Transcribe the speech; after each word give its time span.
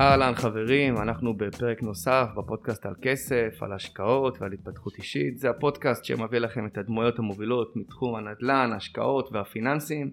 אהלן 0.00 0.34
חברים, 0.34 0.96
אנחנו 0.96 1.36
בפרק 1.36 1.82
נוסף 1.82 2.26
בפודקאסט 2.36 2.86
על 2.86 2.94
כסף, 3.02 3.58
על 3.60 3.72
השקעות 3.72 4.38
ועל 4.40 4.52
התפתחות 4.52 4.98
אישית. 4.98 5.38
זה 5.38 5.50
הפודקאסט 5.50 6.04
שמביא 6.04 6.38
לכם 6.38 6.66
את 6.66 6.78
הדמויות 6.78 7.18
המובילות 7.18 7.76
מתחום 7.76 8.14
הנדל"ן, 8.14 8.70
השקעות 8.76 9.32
והפיננסים, 9.32 10.10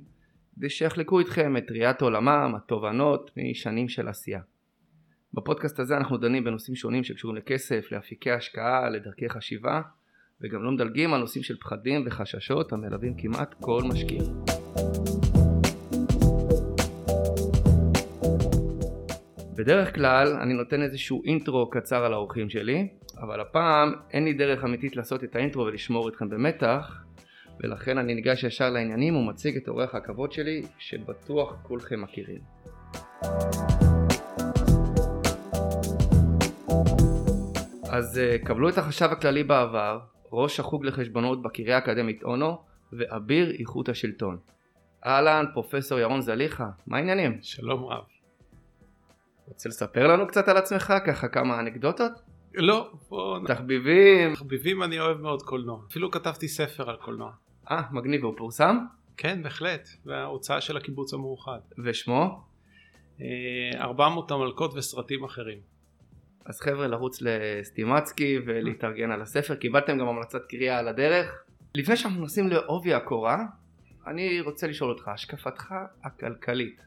כדי 0.56 0.70
שיחלקו 0.70 1.20
איתכם 1.20 1.58
את 1.58 1.72
ראיית 1.72 2.02
עולמם, 2.02 2.54
התובנות 2.56 3.32
משנים 3.38 3.90
של 3.90 4.08
עשייה. 4.08 4.42
בפודקאסט 5.34 5.80
הזה 5.80 5.98
אנחנו 5.98 6.18
דנים 6.18 6.44
בנושאים 6.44 6.76
שונים 6.76 7.04
שקשורים 7.04 7.38
לכסף, 7.38 7.92
לאפיקי 7.92 8.32
השקעה, 8.32 8.90
לדרכי 8.90 9.30
חשיבה, 9.30 9.82
וגם 10.42 10.64
לא 10.64 10.72
מדלגים 10.72 11.14
על 11.14 11.20
נושאים 11.20 11.44
של 11.44 11.58
פחדים 11.58 12.04
וחששות 12.06 12.74
המלווים 12.74 13.14
כמעט 13.18 13.56
כל 13.60 13.82
משקיע. 13.84 14.22
בדרך 19.56 19.96
כלל 19.96 20.28
אני 20.42 20.54
נותן 20.54 20.82
איזשהו 20.82 21.24
אינטרו 21.26 21.70
קצר 21.70 22.06
על 22.06 22.14
האורחים 22.14 22.50
שלי, 22.50 22.88
אבל 23.18 23.42
הפעם 23.42 23.94
אין 24.12 24.26
לי 24.26 24.34
דרך 24.34 24.64
אמיתית 24.64 24.96
לעשות 24.96 25.24
את 25.24 25.36
האינטרו 25.36 25.66
ולשמור 25.66 26.10
אתכם 26.10 26.30
במתח, 26.30 27.04
ולכן 27.60 27.98
אני 27.98 28.16
ניגש 28.16 28.44
ישר 28.44 28.70
לעניינים 28.70 29.16
ומציג 29.16 29.58
את 29.58 29.68
אורח 29.68 29.96
הכבוד 29.96 30.32
שלי, 30.32 30.62
שבטוח 30.78 31.56
כולכם 31.64 32.02
מכירים. 32.02 32.40
אז 37.92 38.20
אה, 38.20 38.38
קבלו 38.44 38.70
את 38.70 38.78
החשב 38.78 39.10
הכללי 39.12 39.44
בעבר, 39.44 40.00
ראש 40.32 40.60
החוג 40.60 40.86
לחשבונות 40.86 41.42
בקריה 41.42 41.76
האקדמית 41.76 42.24
אונו, 42.24 42.58
ואביר 42.94 43.52
איכות 43.60 43.90
השלטון. 43.90 44.38
אהלן, 45.06 45.46
פרופסור 45.54 46.00
ירון 46.00 46.22
זליכה, 46.22 46.70
מה 46.88 46.98
העניינים? 46.98 47.38
שלום 47.42 47.84
רב. 47.84 48.13
רוצה 49.48 49.70
לספר 49.70 50.08
לנו 50.08 50.28
קצת 50.28 50.48
על 50.48 50.58
עצמך, 50.58 50.94
ככה 51.06 51.28
כמה 51.28 51.60
אנקדוטות? 51.60 52.12
לא, 52.54 52.92
בוא... 53.10 53.40
תחביבים. 53.48 54.34
תחביבים 54.36 54.84
אני 54.84 55.00
אוהב 55.00 55.18
מאוד 55.18 55.42
קולנוע. 55.42 55.80
אפילו 55.90 56.12
כתבתי 56.12 56.48
ספר 56.48 56.90
על 56.90 56.96
קולנוע. 56.96 57.32
אה, 57.72 57.82
מגניב, 57.92 58.24
הוא 58.24 58.34
פורסם? 58.38 58.78
כן, 59.18 59.44
בהחלט. 59.44 59.90
וההוצאה 60.06 60.62
של 60.62 60.78
הקיבוץ 60.78 61.14
המאוחד. 61.14 61.60
ושמו? 61.86 62.44
400 63.76 64.32
אה, 64.32 64.38
המלכות 64.38 64.74
וסרטים 64.74 65.24
אחרים. 65.24 65.58
אז 66.46 66.62
חבר'ה, 66.62 66.88
לרוץ 66.88 67.20
לסטימצקי 67.22 68.40
ולהתארגן 68.46 69.12
על 69.12 69.22
הספר. 69.22 69.56
קיבלתם 69.56 69.98
גם 69.98 70.08
המלצת 70.08 70.42
קריאה 70.50 70.80
על 70.80 70.88
הדרך. 70.88 71.44
לפני 71.76 71.98
שאנחנו 71.98 72.22
נוסעים 72.22 72.48
לעובי 72.48 72.94
הקורה, 72.94 73.46
אני 74.08 74.42
רוצה 74.42 74.68
לשאול 74.68 74.90
אותך, 74.90 75.08
השקפתך 75.08 75.74
הכלכלית. 76.04 76.82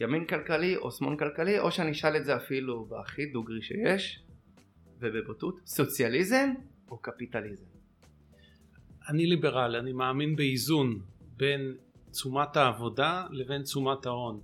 ימין 0.00 0.26
כלכלי 0.26 0.76
או 0.76 0.90
שמאל 0.90 1.16
כלכלי, 1.18 1.58
או 1.58 1.70
שאני 1.70 1.90
אשאל 1.90 2.16
את 2.16 2.24
זה 2.24 2.36
אפילו 2.36 2.84
בהכי 2.84 3.26
דוגרי 3.26 3.62
שיש, 3.62 4.20
ובבוטות, 5.00 5.60
סוציאליזם 5.66 6.48
או 6.90 6.98
קפיטליזם? 6.98 7.64
אני 9.08 9.26
ליברל, 9.26 9.76
אני 9.76 9.92
מאמין 9.92 10.36
באיזון 10.36 11.00
בין 11.36 11.74
תשומת 12.10 12.56
העבודה 12.56 13.26
לבין 13.30 13.62
תשומת 13.62 14.06
ההון. 14.06 14.40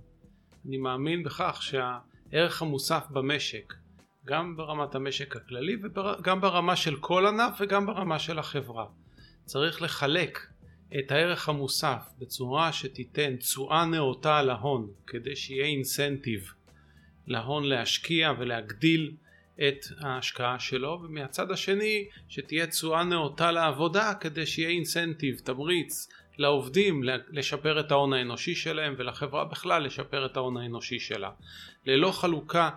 אני 0.67 0.77
מאמין 0.77 1.23
בכך 1.23 1.59
שהערך 1.61 2.61
המוסף 2.61 3.03
במשק, 3.09 3.73
גם 4.25 4.55
ברמת 4.55 4.95
המשק 4.95 5.35
הכללי 5.35 5.77
וגם 5.83 6.41
ברמה 6.41 6.75
של 6.75 6.95
כל 6.99 7.25
ענף 7.25 7.57
וגם 7.59 7.85
ברמה 7.85 8.19
של 8.19 8.39
החברה, 8.39 8.85
צריך 9.45 9.81
לחלק 9.81 10.39
את 10.99 11.11
הערך 11.11 11.49
המוסף 11.49 12.09
בצורה 12.19 12.73
שתיתן 12.73 13.35
תשואה 13.35 13.85
נאותה 13.85 14.37
על 14.37 14.49
ההון 14.49 14.91
כדי 15.07 15.35
שיהיה 15.35 15.65
אינסנטיב 15.65 16.53
להון 17.27 17.63
להשקיע 17.63 18.33
ולהגדיל 18.39 19.11
את 19.67 19.85
ההשקעה 19.99 20.59
שלו 20.59 21.01
ומהצד 21.03 21.51
השני 21.51 22.07
שתהיה 22.29 22.67
תשואה 22.67 23.03
נאותה 23.03 23.51
לעבודה 23.51 24.13
כדי 24.13 24.45
שיהיה 24.45 24.69
אינסנטיב, 24.69 25.39
תמריץ 25.43 26.07
לעובדים 26.37 27.03
לשפר 27.29 27.79
את 27.79 27.91
ההון 27.91 28.13
האנושי 28.13 28.55
שלהם 28.55 28.95
ולחברה 28.97 29.45
בכלל 29.45 29.83
לשפר 29.83 30.25
את 30.25 30.37
ההון 30.37 30.57
האנושי 30.57 30.99
שלה. 30.99 31.29
ללא 31.85 32.11
חלוקה 32.11 32.69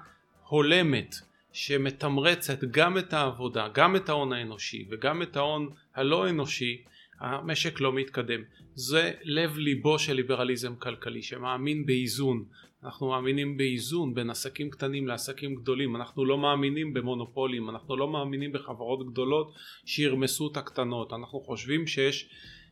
הולמת 0.48 1.14
שמתמרצת 1.52 2.64
גם 2.64 2.98
את 2.98 3.12
העבודה, 3.12 3.68
גם 3.72 3.96
את 3.96 4.08
ההון 4.08 4.32
האנושי 4.32 4.86
וגם 4.90 5.22
את 5.22 5.36
ההון 5.36 5.70
הלא 5.94 6.28
אנושי 6.28 6.82
המשק 7.24 7.80
לא 7.80 7.92
מתקדם. 7.92 8.40
זה 8.74 9.12
לב 9.22 9.58
ליבו 9.58 9.98
של 9.98 10.12
ליברליזם 10.12 10.76
כלכלי 10.76 11.22
שמאמין 11.22 11.86
באיזון. 11.86 12.44
אנחנו 12.84 13.08
מאמינים 13.08 13.56
באיזון 13.56 14.14
בין 14.14 14.30
עסקים 14.30 14.70
קטנים 14.70 15.06
לעסקים 15.06 15.54
גדולים. 15.54 15.96
אנחנו 15.96 16.24
לא 16.24 16.38
מאמינים 16.38 16.94
במונופולים, 16.94 17.70
אנחנו 17.70 17.96
לא 17.96 18.08
מאמינים 18.08 18.52
בחברות 18.52 19.06
גדולות 19.06 19.54
שירמסו 19.84 20.48
את 20.52 20.56
הקטנות. 20.56 21.12
אנחנו 21.12 21.40
חושבים 21.40 21.86
שיש 21.86 22.28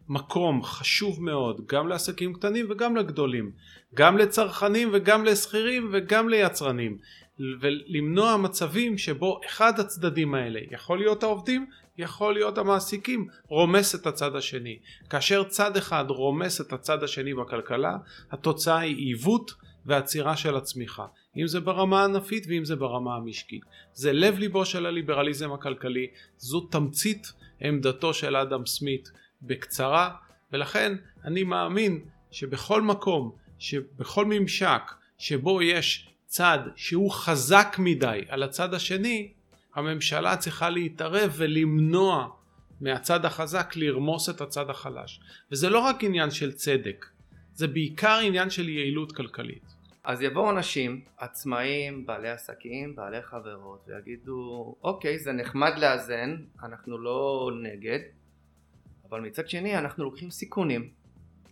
מקום 0.08 0.62
חשוב 0.62 1.22
מאוד 1.22 1.60
גם 1.66 1.88
לעסקים 1.88 2.32
קטנים 2.32 2.66
וגם 2.70 2.96
לגדולים. 2.96 3.52
גם 3.94 4.18
לצרכנים 4.18 4.88
וגם 4.92 5.24
לשכירים 5.24 5.88
וגם 5.92 6.28
ליצרנים. 6.28 6.98
ולמנוע 7.60 8.36
מצבים 8.36 8.98
שבו 8.98 9.40
אחד 9.46 9.80
הצדדים 9.80 10.34
האלה 10.34 10.60
יכול 10.70 10.98
להיות 10.98 11.22
העובדים 11.22 11.66
יכול 11.98 12.34
להיות 12.34 12.58
המעסיקים 12.58 13.28
רומס 13.48 13.94
את 13.94 14.06
הצד 14.06 14.36
השני. 14.36 14.78
כאשר 15.10 15.44
צד 15.44 15.76
אחד 15.76 16.04
רומס 16.08 16.60
את 16.60 16.72
הצד 16.72 17.02
השני 17.02 17.34
בכלכלה 17.34 17.96
התוצאה 18.30 18.78
היא 18.78 18.96
עיוות 18.96 19.50
ועצירה 19.86 20.36
של 20.36 20.56
הצמיחה. 20.56 21.06
אם 21.36 21.46
זה 21.46 21.60
ברמה 21.60 22.00
הענפית 22.00 22.44
ואם 22.48 22.64
זה 22.64 22.76
ברמה 22.76 23.14
המשקית. 23.14 23.62
זה 23.92 24.12
לב 24.12 24.38
ליבו 24.38 24.64
של 24.64 24.86
הליברליזם 24.86 25.52
הכלכלי 25.52 26.06
זו 26.36 26.60
תמצית 26.60 27.32
עמדתו 27.60 28.14
של 28.14 28.36
אדם 28.36 28.66
סמית 28.66 29.12
בקצרה 29.42 30.10
ולכן 30.52 30.96
אני 31.24 31.42
מאמין 31.42 32.04
שבכל 32.30 32.82
מקום 32.82 33.32
שבכל 33.58 34.24
ממשק 34.24 34.82
שבו 35.18 35.62
יש 35.62 36.08
צד 36.26 36.58
שהוא 36.76 37.10
חזק 37.10 37.76
מדי 37.78 38.20
על 38.28 38.42
הצד 38.42 38.74
השני 38.74 39.32
הממשלה 39.74 40.36
צריכה 40.36 40.70
להתערב 40.70 41.32
ולמנוע 41.36 42.28
מהצד 42.80 43.24
החזק 43.24 43.76
לרמוס 43.76 44.28
את 44.28 44.40
הצד 44.40 44.70
החלש. 44.70 45.20
וזה 45.50 45.70
לא 45.70 45.78
רק 45.78 46.04
עניין 46.04 46.30
של 46.30 46.52
צדק 46.52 47.06
זה 47.54 47.68
בעיקר 47.68 48.18
עניין 48.22 48.50
של 48.50 48.68
יעילות 48.68 49.12
כלכלית. 49.12 49.62
אז 50.04 50.22
יבואו 50.22 50.50
אנשים 50.50 51.00
עצמאים, 51.16 52.06
בעלי 52.06 52.30
עסקים, 52.30 52.96
בעלי 52.96 53.22
חברות 53.22 53.84
ויגידו 53.88 54.74
אוקיי 54.82 55.18
זה 55.18 55.32
נחמד 55.32 55.72
לאזן, 55.78 56.36
אנחנו 56.62 56.98
לא 56.98 57.50
נגד 57.62 57.98
אבל 59.08 59.20
מצד 59.20 59.48
שני 59.48 59.78
אנחנו 59.78 60.04
לוקחים 60.04 60.30
סיכונים. 60.30 60.90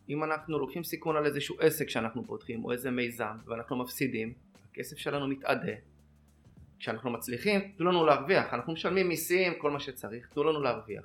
אם 0.09 0.25
אנחנו 0.25 0.59
לוקחים 0.59 0.85
סיכון 0.85 1.17
על 1.17 1.27
איזשהו 1.27 1.57
עסק 1.61 1.89
שאנחנו 1.89 2.25
פותחים 2.27 2.65
או 2.65 2.73
איזה 2.73 2.91
מיזם 2.91 3.37
ואנחנו 3.47 3.77
מפסידים 3.77 4.33
הכסף 4.71 4.99
שלנו 4.99 5.29
מתאדה 5.29 5.73
כשאנחנו 6.81 7.11
מצליחים 7.11 7.61
תנו 7.79 7.91
לנו 7.91 8.07
להרוויח. 8.07 8.55
אנחנו 8.55 8.73
משלמים 8.73 9.09
מיסים 9.09 9.53
כל 9.59 9.71
מה 9.71 9.81
שצריך 9.81 10.29
תנו 10.29 10.45
לנו 10.45 10.61
להרוויח. 10.61 11.05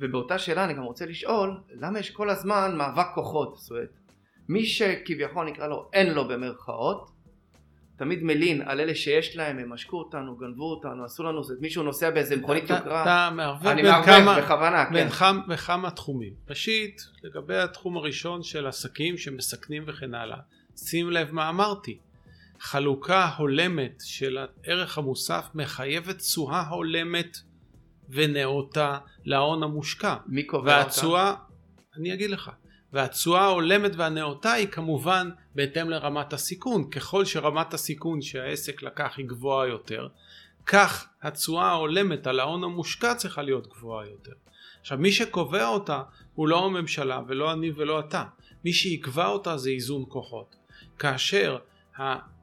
ובאותה 0.00 0.38
שאלה 0.38 0.64
אני 0.64 0.74
גם 0.74 0.82
רוצה 0.82 1.06
לשאול 1.06 1.60
למה 1.70 1.98
יש 1.98 2.10
כל 2.10 2.30
הזמן 2.30 2.76
מאבק 2.76 3.06
כוחות 3.14 3.56
זאת 3.56 3.70
אומרת 3.70 3.98
מי 4.48 4.66
שכביכול 4.66 5.46
נקרא 5.46 5.66
לו 5.66 5.90
אין 5.92 6.14
לו 6.14 6.28
במרכאות 6.28 7.10
תמיד 7.96 8.22
מלין 8.22 8.62
על 8.62 8.80
אלה 8.80 8.94
שיש 8.94 9.36
להם 9.36 9.58
הם 9.58 9.72
משקו 9.72 9.98
אותנו 9.98 10.36
גנבו 10.36 10.70
אותנו 10.70 11.04
עשו 11.04 11.22
לנו 11.22 11.44
זה 11.44 11.54
מישהו 11.60 11.82
נוסע 11.82 12.10
באיזה 12.10 12.36
מכונית 12.36 12.70
יוקרה. 12.70 13.02
אתה 13.02 13.30
מערבב 13.34 13.74
בין 13.74 14.02
כמה 14.04 14.40
בכוונה 14.40 14.86
כן. 14.86 15.08
בכמה 15.48 15.90
תחומים. 15.90 16.32
ראשית 16.48 17.00
לגבי 17.22 17.56
התחום 17.56 17.96
הראשון 17.96 18.42
של 18.42 18.66
עסקים 18.66 19.18
שמסכנים 19.18 19.82
וכן 19.86 20.14
הלאה 20.14 20.38
שים 20.76 21.10
לב 21.10 21.32
מה 21.32 21.48
אמרתי 21.48 21.98
חלוקה 22.60 23.30
הולמת 23.36 24.02
של 24.04 24.38
הערך 24.38 24.98
המוסף 24.98 25.48
מחייבת 25.54 26.18
תשואה 26.18 26.68
הולמת 26.68 27.36
ונאותה 28.08 28.98
להון 29.24 29.62
המושקע. 29.62 30.16
מי 30.26 30.42
קובע 30.42 30.72
והתשואה, 30.72 31.30
אותה? 31.30 31.42
אני 31.96 32.14
אגיד 32.14 32.30
לך. 32.30 32.50
והתשואה 32.92 33.40
ההולמת 33.40 33.92
והנאותה 33.96 34.52
היא 34.52 34.68
כמובן 34.68 35.30
בהתאם 35.54 35.90
לרמת 35.90 36.32
הסיכון. 36.32 36.90
ככל 36.90 37.24
שרמת 37.24 37.74
הסיכון 37.74 38.22
שהעסק 38.22 38.82
לקח 38.82 39.14
היא 39.16 39.26
גבוהה 39.26 39.68
יותר, 39.68 40.08
כך 40.66 41.08
התשואה 41.22 41.66
ההולמת 41.66 42.26
על 42.26 42.40
ההון 42.40 42.64
המושקע 42.64 43.14
צריכה 43.14 43.42
להיות 43.42 43.66
גבוהה 43.66 44.06
יותר. 44.06 44.32
עכשיו 44.80 44.98
מי 44.98 45.12
שקובע 45.12 45.66
אותה 45.66 46.02
הוא 46.34 46.48
לא 46.48 46.64
הממשלה 46.64 47.20
ולא 47.28 47.52
אני 47.52 47.70
ולא 47.76 48.00
אתה. 48.00 48.24
מי 48.64 48.72
שיקבע 48.72 49.26
אותה 49.26 49.56
זה 49.56 49.70
איזון 49.70 50.04
כוחות. 50.08 50.56
כאשר 50.98 51.58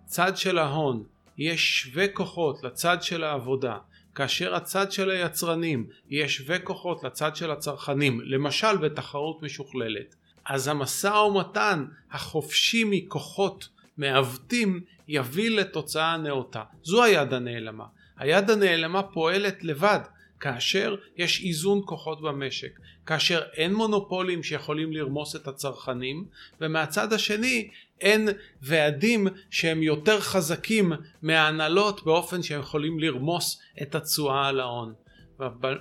צד 0.07 0.38
של 0.38 0.57
ההון 0.57 1.04
יש 1.38 1.81
שווה 1.81 2.07
כוחות 2.07 2.63
לצד 2.63 2.98
של 3.01 3.24
העבודה 3.24 3.77
כאשר 4.15 4.56
הצד 4.56 4.92
של 4.92 5.09
היצרנים 5.09 5.88
יהיה 6.09 6.30
שווה 6.30 6.59
כוחות 6.59 7.04
לצד 7.04 7.36
של 7.36 7.51
הצרכנים 7.51 8.21
למשל 8.24 8.77
בתחרות 8.77 9.44
משוכללת 9.44 10.15
אז 10.45 10.68
המשא 10.68 11.07
ומתן 11.07 11.86
החופשי 12.12 12.83
מכוחות 12.89 13.69
מעוותים 13.98 14.80
יביא 15.07 15.50
לתוצאה 15.50 16.18
נאותה. 16.18 16.63
זו 16.83 17.03
היד 17.03 17.33
הנעלמה. 17.33 17.86
היד 18.18 18.50
הנעלמה 18.50 19.03
פועלת 19.03 19.63
לבד 19.63 20.00
כאשר 20.39 20.95
יש 21.18 21.44
איזון 21.44 21.81
כוחות 21.86 22.22
במשק, 22.22 22.80
כאשר 23.06 23.42
אין 23.54 23.74
מונופולים 23.74 24.44
שיכולים 24.44 24.94
לרמוס 24.94 25.36
את 25.36 25.48
הצרכנים 25.48 26.25
ומהצד 26.62 27.13
השני 27.13 27.69
אין 28.01 28.30
ועדים 28.62 29.28
שהם 29.50 29.84
יותר 29.84 30.19
חזקים 30.19 30.92
מההנהלות 31.22 32.04
באופן 32.04 32.44
שהם 32.44 32.60
יכולים 32.60 33.00
לרמוס 33.00 33.62
את 33.81 33.95
התשואה 33.95 34.48
על 34.48 34.60
ההון. 34.60 34.94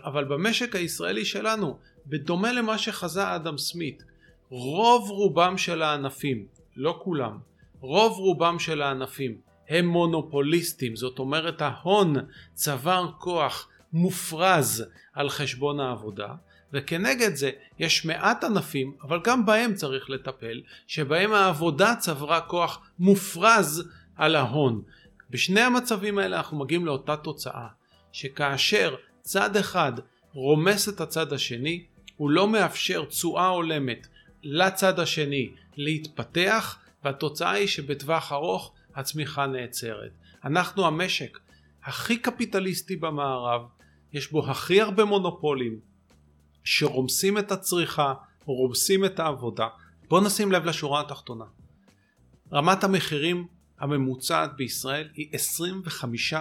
אבל 0.04 0.24
במשק 0.24 0.76
הישראלי 0.76 1.24
שלנו, 1.24 1.78
בדומה 2.06 2.52
למה 2.52 2.78
שחזה 2.78 3.34
אדם 3.34 3.58
סמית, 3.58 4.02
רוב 4.50 5.10
רובם 5.10 5.58
של 5.58 5.82
הענפים, 5.82 6.46
לא 6.76 7.00
כולם, 7.02 7.38
רוב 7.80 8.18
רובם 8.18 8.58
של 8.58 8.82
הענפים 8.82 9.36
הם 9.68 9.86
מונופוליסטים, 9.86 10.96
זאת 10.96 11.18
אומרת 11.18 11.62
ההון 11.62 12.14
צבר 12.54 13.10
כוח 13.18 13.68
מופרז 13.96 14.84
על 15.12 15.28
חשבון 15.28 15.80
העבודה 15.80 16.34
וכנגד 16.72 17.34
זה 17.34 17.50
יש 17.78 18.04
מעט 18.04 18.44
ענפים 18.44 18.96
אבל 19.02 19.20
גם 19.24 19.46
בהם 19.46 19.74
צריך 19.74 20.10
לטפל 20.10 20.62
שבהם 20.86 21.32
העבודה 21.32 21.94
צברה 21.98 22.40
כוח 22.40 22.90
מופרז 22.98 23.88
על 24.16 24.36
ההון. 24.36 24.82
בשני 25.30 25.60
המצבים 25.60 26.18
האלה 26.18 26.36
אנחנו 26.36 26.58
מגיעים 26.58 26.86
לאותה 26.86 27.16
תוצאה 27.16 27.66
שכאשר 28.12 28.94
צד 29.22 29.56
אחד 29.56 29.92
רומס 30.32 30.88
את 30.88 31.00
הצד 31.00 31.32
השני 31.32 31.84
הוא 32.16 32.30
לא 32.30 32.48
מאפשר 32.48 33.04
תשואה 33.04 33.48
הולמת 33.48 34.06
לצד 34.42 35.00
השני 35.00 35.50
להתפתח 35.76 36.78
והתוצאה 37.04 37.50
היא 37.50 37.66
שבטווח 37.66 38.32
ארוך 38.32 38.72
הצמיחה 38.94 39.46
נעצרת. 39.46 40.10
אנחנו 40.44 40.86
המשק 40.86 41.38
הכי 41.84 42.16
קפיטליסטי 42.18 42.96
במערב, 42.96 43.62
יש 44.16 44.32
בו 44.32 44.50
הכי 44.50 44.80
הרבה 44.80 45.04
מונופולים 45.04 45.78
שרומסים 46.64 47.38
את 47.38 47.52
הצריכה, 47.52 48.14
רומסים 48.44 49.04
את 49.04 49.20
העבודה. 49.20 49.68
בואו 50.08 50.24
נשים 50.24 50.52
לב 50.52 50.64
לשורה 50.64 51.00
התחתונה. 51.00 51.44
רמת 52.52 52.84
המחירים 52.84 53.46
הממוצעת 53.78 54.56
בישראל 54.56 55.08
היא 55.14 55.28
25% 56.32 56.34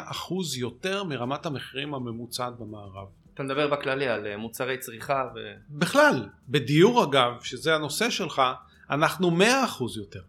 יותר 0.57 1.03
מרמת 1.03 1.45
המחירים 1.45 1.93
הממוצעת 1.93 2.57
במערב. 2.57 3.07
אתה 3.33 3.43
מדבר 3.43 3.67
בכללי 3.67 4.07
על 4.07 4.27
אה, 4.27 4.37
מוצרי 4.37 4.77
צריכה 4.77 5.29
ו... 5.35 5.39
בכלל, 5.69 6.29
בדיור 6.49 7.03
אגב, 7.03 7.41
שזה 7.41 7.75
הנושא 7.75 8.09
שלך, 8.09 8.41
אנחנו 8.89 9.37
100% 9.37 9.43
יותר. 9.97 10.21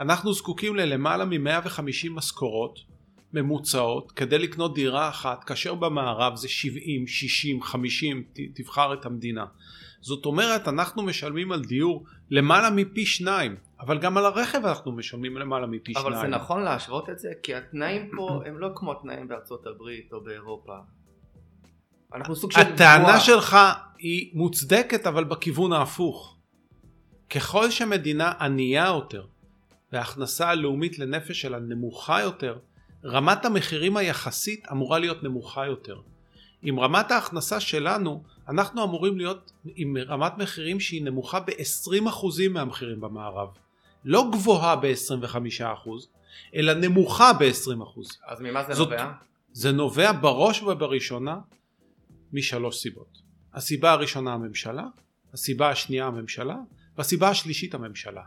אנחנו 0.00 0.32
זקוקים 0.32 0.76
ללמעלה 0.76 1.24
מ-150 1.24 2.10
משכורות 2.10 2.89
ממוצעות 3.32 4.12
כדי 4.12 4.38
לקנות 4.38 4.74
דירה 4.74 5.08
אחת, 5.08 5.44
כאשר 5.44 5.74
במערב 5.74 6.36
זה 6.36 6.48
70, 6.48 7.06
60, 7.06 7.62
50, 7.62 8.24
תבחר 8.54 8.94
את 8.94 9.06
המדינה. 9.06 9.44
זאת 10.00 10.26
אומרת, 10.26 10.68
אנחנו 10.68 11.02
משלמים 11.02 11.52
על 11.52 11.64
דיור 11.64 12.04
למעלה 12.30 12.70
מפי 12.70 13.06
שניים, 13.06 13.56
אבל 13.80 13.98
גם 13.98 14.16
על 14.16 14.26
הרכב 14.26 14.66
אנחנו 14.66 14.92
משלמים 14.92 15.36
למעלה 15.36 15.66
מפי 15.66 15.92
אבל 15.96 16.02
שניים. 16.02 16.18
אבל 16.18 16.30
זה 16.30 16.36
נכון 16.36 16.62
להשוות 16.62 17.10
את 17.10 17.18
זה? 17.18 17.28
כי 17.42 17.54
התנאים 17.54 18.10
פה 18.16 18.40
הם 18.46 18.58
לא 18.58 18.68
כמו 18.74 18.92
התנאים 18.92 19.28
בארצות 19.28 19.66
הברית 19.66 20.12
או 20.12 20.24
באירופה. 20.24 20.76
אנחנו 22.14 22.36
סוג 22.36 22.52
של... 22.52 22.60
הטענה 22.60 23.20
שלך 23.20 23.56
היא 23.98 24.30
מוצדקת 24.34 25.06
אבל 25.06 25.24
בכיוון 25.24 25.72
ההפוך. 25.72 26.36
ככל 27.30 27.70
שמדינה 27.70 28.32
ענייה 28.40 28.86
יותר 28.86 29.26
וההכנסה 29.92 30.48
הלאומית 30.48 30.98
לנפש 30.98 31.40
שלה 31.40 31.58
נמוכה 31.58 32.20
יותר, 32.20 32.58
רמת 33.04 33.44
המחירים 33.44 33.96
היחסית 33.96 34.66
אמורה 34.72 34.98
להיות 34.98 35.22
נמוכה 35.22 35.66
יותר. 35.66 36.00
עם 36.62 36.80
רמת 36.80 37.10
ההכנסה 37.10 37.60
שלנו, 37.60 38.22
אנחנו 38.48 38.84
אמורים 38.84 39.16
להיות 39.18 39.52
עם 39.74 39.96
רמת 39.96 40.32
מחירים 40.38 40.80
שהיא 40.80 41.04
נמוכה 41.04 41.40
ב-20% 41.40 42.48
מהמחירים 42.50 43.00
במערב. 43.00 43.48
לא 44.04 44.28
גבוהה 44.32 44.76
ב-25%, 44.76 45.88
אלא 46.54 46.74
נמוכה 46.74 47.32
ב-20%. 47.32 48.00
אז 48.26 48.40
ממה 48.40 48.64
זה 48.64 48.74
זאת, 48.74 48.88
נובע? 48.88 49.12
זה 49.52 49.72
נובע 49.72 50.12
בראש 50.12 50.62
ובראשונה 50.62 51.38
משלוש 52.32 52.76
סיבות. 52.76 53.18
הסיבה 53.54 53.92
הראשונה 53.92 54.32
הממשלה, 54.32 54.84
הסיבה 55.34 55.70
השנייה 55.70 56.06
הממשלה, 56.06 56.56
והסיבה 56.98 57.28
השלישית 57.28 57.74
הממשלה. 57.74 58.22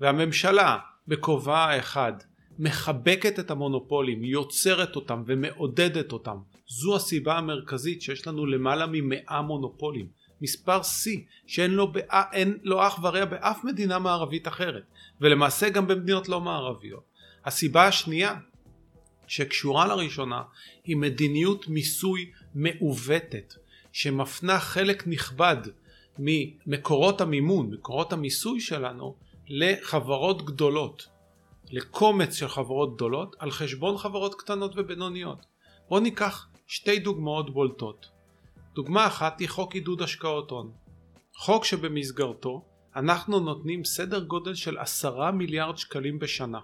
והממשלה 0.00 0.78
בכובעה 1.08 1.72
האחד 1.74 2.12
מחבקת 2.58 3.38
את 3.38 3.50
המונופולים, 3.50 4.24
יוצרת 4.24 4.96
אותם 4.96 5.22
ומעודדת 5.26 6.12
אותם. 6.12 6.36
זו 6.66 6.96
הסיבה 6.96 7.38
המרכזית 7.38 8.02
שיש 8.02 8.26
לנו 8.26 8.46
למעלה 8.46 8.86
ממאה 8.92 9.42
מונופולים. 9.42 10.06
מספר 10.40 10.82
שיא 10.82 11.20
שאין 11.46 11.70
לו, 11.70 11.92
בא, 11.92 12.22
לו 12.62 12.86
אח 12.86 12.98
ורע 13.02 13.24
באף 13.24 13.64
מדינה 13.64 13.98
מערבית 13.98 14.48
אחרת 14.48 14.82
ולמעשה 15.20 15.68
גם 15.68 15.86
במדינות 15.86 16.28
לא 16.28 16.40
מערביות. 16.40 17.04
הסיבה 17.44 17.86
השנייה 17.86 18.34
שקשורה 19.26 19.86
לראשונה 19.86 20.42
היא 20.84 20.96
מדיניות 20.96 21.68
מיסוי 21.68 22.30
מעוותת 22.54 23.54
שמפנה 23.92 24.58
חלק 24.58 25.06
נכבד 25.06 25.56
ממקורות 26.18 27.20
המימון, 27.20 27.70
מקורות 27.70 28.12
המיסוי 28.12 28.60
שלנו 28.60 29.16
לחברות 29.48 30.44
גדולות, 30.44 31.08
לקומץ 31.70 32.34
של 32.34 32.48
חברות 32.48 32.94
גדולות 32.94 33.36
על 33.38 33.50
חשבון 33.50 33.98
חברות 33.98 34.34
קטנות 34.34 34.72
ובינוניות. 34.76 35.46
בואו 35.88 36.00
ניקח 36.00 36.46
שתי 36.66 36.98
דוגמאות 36.98 37.50
בולטות. 37.50 38.08
דוגמה 38.74 39.06
אחת 39.06 39.40
היא 39.40 39.48
חוק 39.48 39.74
עידוד 39.74 40.02
השקעות 40.02 40.50
הון. 40.50 40.72
חוק 41.36 41.64
שבמסגרתו 41.64 42.64
אנחנו 42.96 43.40
נותנים 43.40 43.84
סדר 43.84 44.24
גודל 44.24 44.54
של 44.54 44.78
עשרה 44.78 45.30
מיליארד 45.30 45.78
שקלים 45.78 46.18
בשנה. 46.18 46.60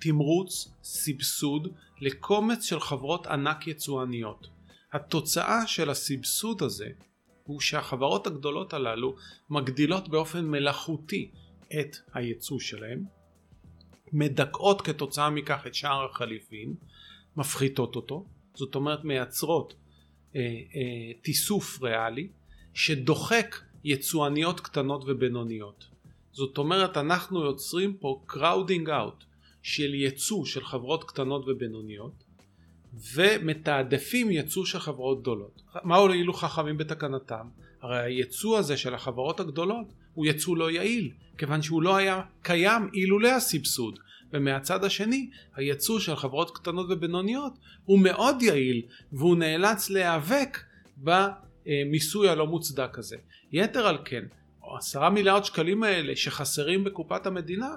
תמרוץ, 0.00 0.68
סבסוד, 0.82 1.68
לקומץ 2.00 2.64
של 2.64 2.80
חברות 2.80 3.26
ענק 3.26 3.66
יצואניות. 3.66 4.48
התוצאה 4.92 5.66
של 5.66 5.90
הסבסוד 5.90 6.62
הזה 6.62 6.88
הוא 7.44 7.60
שהחברות 7.60 8.26
הגדולות 8.26 8.74
הללו 8.74 9.14
מגדילות 9.50 10.08
באופן 10.08 10.44
מלאכותי 10.44 11.30
את 11.80 11.96
הייצוא 12.14 12.58
שלהם, 12.58 13.17
מדכאות 14.12 14.82
כתוצאה 14.82 15.30
מכך 15.30 15.66
את 15.66 15.74
שער 15.74 16.04
החליפין, 16.04 16.74
מפחיתות 17.36 17.96
אותו, 17.96 18.26
זאת 18.54 18.74
אומרת 18.74 19.04
מייצרות 19.04 19.74
אה, 20.36 20.40
אה, 20.40 21.12
תיסוף 21.22 21.82
ריאלי 21.82 22.28
שדוחק 22.74 23.56
יצואניות 23.84 24.60
קטנות 24.60 25.04
ובינוניות. 25.06 25.86
זאת 26.32 26.58
אומרת 26.58 26.96
אנחנו 26.96 27.44
יוצרים 27.44 27.96
פה 27.96 28.22
crowding 28.28 28.86
out 28.86 29.24
של 29.62 29.94
ייצוא 29.94 30.44
של 30.44 30.64
חברות 30.64 31.04
קטנות 31.04 31.44
ובינוניות 31.46 32.24
ומתעדפים 33.14 34.30
ייצוא 34.30 34.64
של 34.64 34.78
חברות 34.78 35.20
גדולות. 35.22 35.62
מה 35.84 35.96
הועילו 35.96 36.32
חכמים 36.32 36.76
בתקנתם? 36.76 37.48
הרי 37.82 37.98
הייצוא 37.98 38.58
הזה 38.58 38.76
של 38.76 38.94
החברות 38.94 39.40
הגדולות 39.40 39.86
הוא 40.14 40.26
ייצוא 40.26 40.56
לא 40.56 40.70
יעיל, 40.70 41.10
כיוון 41.38 41.62
שהוא 41.62 41.82
לא 41.82 41.96
היה 41.96 42.22
קיים 42.42 42.88
אילולא 42.94 43.28
הסבסוד. 43.28 43.98
ומהצד 44.32 44.84
השני 44.84 45.30
הייצוא 45.56 46.00
של 46.00 46.16
חברות 46.16 46.56
קטנות 46.56 46.86
ובינוניות 46.90 47.52
הוא 47.84 47.98
מאוד 47.98 48.42
יעיל 48.42 48.82
והוא 49.12 49.36
נאלץ 49.36 49.90
להיאבק 49.90 50.58
במיסוי 50.96 52.28
הלא 52.28 52.46
מוצדק 52.46 52.98
הזה. 52.98 53.16
יתר 53.52 53.86
על 53.86 53.98
כן, 54.04 54.24
עשרה 54.76 55.10
מיליארד 55.10 55.44
שקלים 55.44 55.82
האלה 55.82 56.16
שחסרים 56.16 56.84
בקופת 56.84 57.26
המדינה 57.26 57.70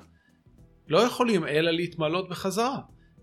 לא 0.88 1.00
יכולים 1.00 1.48
אלא 1.48 1.72
להתמלות 1.72 2.30
בחזרה. 2.30 2.80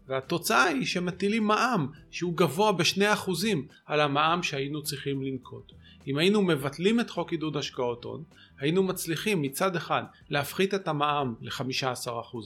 והתוצאה 0.09 0.65
היא 0.65 0.87
שמטילים 0.87 1.47
מע"מ 1.47 1.87
שהוא 2.11 2.37
גבוה 2.37 2.73
בשני 2.73 3.13
אחוזים 3.13 3.67
על 3.87 4.01
המע"מ 4.01 4.43
שהיינו 4.43 4.83
צריכים 4.83 5.23
לנקוט. 5.23 5.73
אם 6.07 6.19
היינו 6.19 6.43
מבטלים 6.43 7.01
את 7.01 7.11
חוק 7.11 7.31
עידוד 7.31 7.57
השקעות 7.57 8.05
הון 8.05 8.23
היינו 8.59 8.83
מצליחים 8.83 9.43
מצד 9.43 9.77
אחד 9.77 10.03
להפחית 10.31 10.75
את 10.75 10.89
המע"מ 10.89 11.35
ל-15% 11.41 12.37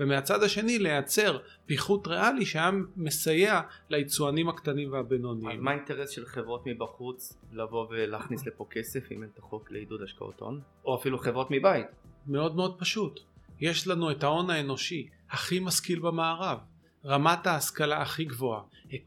ומהצד 0.00 0.42
השני 0.42 0.78
לייצר 0.78 1.38
פיחות 1.66 2.06
ריאלי 2.06 2.46
שהיה 2.46 2.70
מסייע 2.96 3.60
ליצואנים 3.90 4.48
הקטנים 4.48 4.92
והבינוניים. 4.92 5.58
אז 5.58 5.64
מה 5.64 5.70
האינטרס 5.70 6.10
של 6.10 6.26
חברות 6.26 6.66
מבחוץ 6.66 7.38
לבוא 7.52 7.86
ולהכניס 7.90 8.46
לפה 8.46 8.66
כסף 8.70 9.12
אם 9.12 9.22
אין 9.22 9.30
את 9.34 9.38
החוק 9.38 9.70
לעידוד 9.70 10.02
השקעות 10.02 10.40
הון? 10.40 10.60
או 10.84 10.94
אפילו 10.94 11.18
חברות 11.18 11.50
מבית? 11.50 11.86
מאוד 12.26 12.56
מאוד 12.56 12.78
פשוט. 12.78 13.20
יש 13.60 13.86
לנו 13.86 14.10
את 14.10 14.22
ההון 14.22 14.50
האנושי 14.50 15.08
הכי 15.30 15.60
משכיל 15.60 15.98
במערב. 15.98 16.58
רמת 17.08 17.46
ההשכלה 17.46 18.02
הכי 18.02 18.24
גבוהה, 18.24 18.60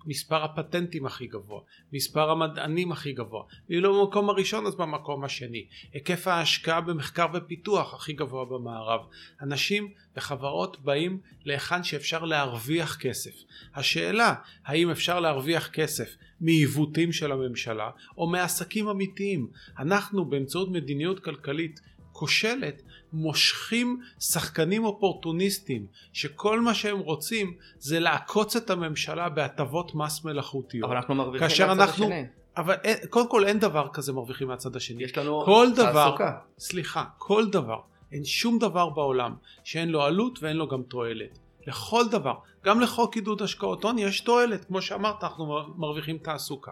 מספר 0.05 0.43
הפטנטים 0.43 1.05
הכי 1.05 1.27
גבוה, 1.27 1.61
מספר 1.93 2.29
המדענים 2.29 2.91
הכי 2.91 3.13
גבוה, 3.13 3.43
ואם 3.69 3.79
לא 3.79 4.01
במקום 4.01 4.29
הראשון 4.29 4.67
אז 4.67 4.75
במקום 4.75 5.23
השני, 5.23 5.65
היקף 5.93 6.27
ההשקעה 6.27 6.81
במחקר 6.81 7.25
ופיתוח 7.33 7.93
הכי 7.93 8.13
גבוה 8.13 8.45
במערב. 8.45 9.01
אנשים 9.41 9.91
וחברות 10.17 10.79
באים 10.79 11.19
להיכן 11.45 11.83
שאפשר 11.83 12.25
להרוויח 12.25 12.97
כסף. 12.97 13.43
השאלה 13.75 14.33
האם 14.65 14.89
אפשר 14.89 15.19
להרוויח 15.19 15.67
כסף 15.67 16.15
מעיוותים 16.41 17.11
של 17.11 17.31
הממשלה 17.31 17.89
או 18.17 18.27
מעסקים 18.27 18.87
אמיתיים. 18.87 19.47
אנחנו 19.79 20.25
באמצעות 20.25 20.71
מדיניות 20.71 21.19
כלכלית 21.19 21.79
כושלת 22.11 22.81
מושכים 23.13 24.01
שחקנים 24.19 24.85
אופורטוניסטים 24.85 25.85
שכל 26.13 26.61
מה 26.61 26.73
שהם 26.73 26.99
רוצים 26.99 27.53
זה 27.79 27.99
לעקוץ 27.99 28.55
את 28.55 28.69
הממשלה 28.69 29.29
בהטבות 29.29 29.95
מס 29.95 30.23
מלאכותיות. 30.25 30.87
אבל 30.89 30.95
אנחנו 30.95 31.15
מרוויחים 31.15 31.67
מהצד 31.67 31.81
אנחנו... 31.81 32.05
השני. 32.05 32.25
אבל 32.57 32.75
אין, 32.83 32.97
קודם 33.09 33.29
כל 33.29 33.45
אין 33.45 33.59
דבר 33.59 33.87
כזה 33.93 34.13
מרוויחים 34.13 34.47
מהצד 34.47 34.75
השני. 34.75 35.03
יש 35.03 35.17
לנו 35.17 35.41
כל 35.45 35.67
דבר. 35.75 36.15
סליחה, 36.59 37.03
כל 37.17 37.49
דבר, 37.49 37.79
אין 38.11 38.25
שום 38.25 38.59
דבר 38.59 38.89
בעולם 38.89 39.35
שאין 39.63 39.89
לו 39.89 40.01
עלות 40.01 40.43
ואין 40.43 40.57
לו 40.57 40.67
גם 40.67 40.81
תועלת. 40.83 41.39
לכל 41.67 42.03
דבר, 42.11 42.33
גם 42.65 42.79
לחוק 42.79 43.15
עידוד 43.15 43.41
השקעות 43.41 43.83
הון 43.83 43.99
יש 43.99 44.21
תועלת, 44.21 44.65
כמו 44.65 44.81
שאמרת 44.81 45.23
אנחנו 45.23 45.59
מרוויחים 45.77 46.17
תעסוקה, 46.17 46.71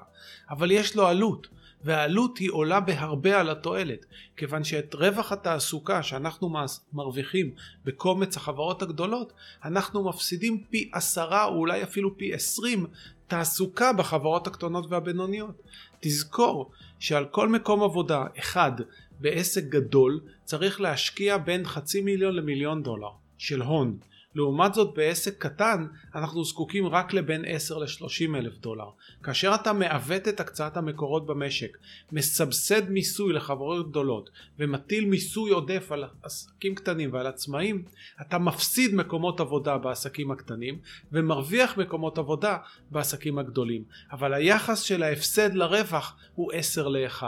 אבל 0.50 0.72
יש 0.72 0.96
לו 0.96 1.08
עלות. 1.08 1.48
והעלות 1.84 2.38
היא 2.38 2.50
עולה 2.52 2.80
בהרבה 2.80 3.40
על 3.40 3.50
התועלת 3.50 4.06
כיוון 4.38 4.64
שאת 4.64 4.96
רווח 4.96 5.32
התעסוקה 5.32 6.04
שאנחנו 6.04 6.54
מרוויחים 6.94 7.52
בקומץ 7.86 8.38
החברות 8.38 8.82
הגדולות 8.82 9.34
אנחנו 9.64 10.10
מפסידים 10.10 10.64
פי 10.70 10.90
עשרה 10.94 11.46
או 11.46 11.56
אולי 11.56 11.84
אפילו 11.84 12.18
פי 12.18 12.34
עשרים 12.34 12.86
תעסוקה 13.28 13.94
בחברות 13.94 14.48
הקטנות 14.48 14.86
והבינוניות. 14.90 15.62
תזכור 16.00 16.72
שעל 17.00 17.26
כל 17.26 17.50
מקום 17.50 17.84
עבודה 17.84 18.26
אחד 18.40 18.72
בעסק 19.20 19.64
גדול 19.64 20.20
צריך 20.44 20.82
להשקיע 20.82 21.38
בין 21.38 21.66
חצי 21.66 22.02
מיליון 22.02 22.36
למיליון 22.36 22.84
דולר 22.84 23.10
של 23.38 23.62
הון 23.62 23.98
לעומת 24.36 24.74
זאת 24.74 24.94
בעסק 24.96 25.38
קטן 25.38 25.88
אנחנו 26.16 26.44
זקוקים 26.44 26.88
רק 26.88 27.14
לבין 27.14 27.46
10 27.48 27.78
ל-30 27.78 28.36
אלף 28.36 28.58
דולר. 28.58 28.90
כאשר 29.24 29.56
אתה 29.56 29.74
מעוות 29.74 30.28
את 30.28 30.40
הקצאת 30.40 30.78
המקורות 30.78 31.26
במשק, 31.26 31.78
מסבסד 32.12 32.90
מיסוי 32.90 33.34
לחברות 33.34 33.90
גדולות 33.90 34.30
ומטיל 34.60 35.06
מיסוי 35.06 35.52
עודף 35.52 35.92
על 35.92 36.04
עסקים 36.24 36.76
קטנים 36.76 37.14
ועל 37.14 37.28
עצמאים, 37.28 37.84
אתה 38.22 38.38
מפסיד 38.38 38.96
מקומות 38.96 39.40
עבודה 39.40 39.78
בעסקים 39.78 40.32
הקטנים 40.32 40.80
ומרוויח 41.12 41.78
מקומות 41.78 42.18
עבודה 42.18 42.58
בעסקים 42.92 43.40
הגדולים. 43.40 43.84
אבל 44.12 44.34
היחס 44.34 44.82
של 44.82 45.04
ההפסד 45.04 45.54
לרווח 45.54 46.18
הוא 46.36 46.52
10 46.54 46.88
ל-1. 46.88 47.24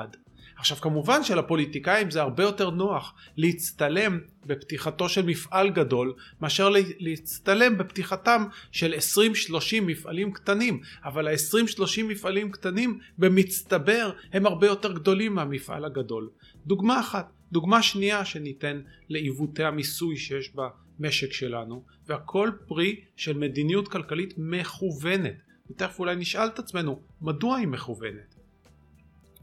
עכשיו 0.62 0.78
כמובן 0.78 1.24
שלפוליטיקאים 1.24 2.12
זה 2.12 2.22
הרבה 2.22 2.44
יותר 2.44 2.70
נוח 2.70 3.14
להצטלם 3.38 4.20
בפתיחתו 4.46 5.10
של 5.10 5.26
מפעל 5.26 5.70
גדול 5.70 6.14
מאשר 6.42 6.70
להצטלם 7.00 7.78
בפתיחתם 7.78 8.46
של 8.72 8.94
20-30 9.50 9.82
מפעלים 9.82 10.32
קטנים 10.32 10.82
אבל 11.04 11.28
ה-20-30 11.28 12.04
מפעלים 12.04 12.52
קטנים 12.52 13.00
במצטבר 13.18 14.12
הם 14.34 14.46
הרבה 14.46 14.68
יותר 14.68 14.92
גדולים 14.92 15.36
מהמפעל 15.36 15.86
הגדול. 15.86 16.30
דוגמה 16.66 17.00
אחת. 17.00 17.32
דוגמה 17.52 17.84
שנייה 17.84 18.26
שניתן 18.26 18.82
לעיוותי 19.10 19.64
המיסוי 19.64 20.18
שיש 20.18 20.54
במשק 20.56 21.34
שלנו 21.34 21.84
והכל 22.08 22.52
פרי 22.68 23.02
של 23.16 23.38
מדיניות 23.38 23.88
כלכלית 23.88 24.34
מכוונת 24.38 25.36
ותכף 25.72 26.00
אולי 26.00 26.16
נשאל 26.16 26.48
את 26.48 26.60
עצמנו 26.60 27.02
מדוע 27.22 27.58
היא 27.58 27.68
מכוונת 27.68 28.36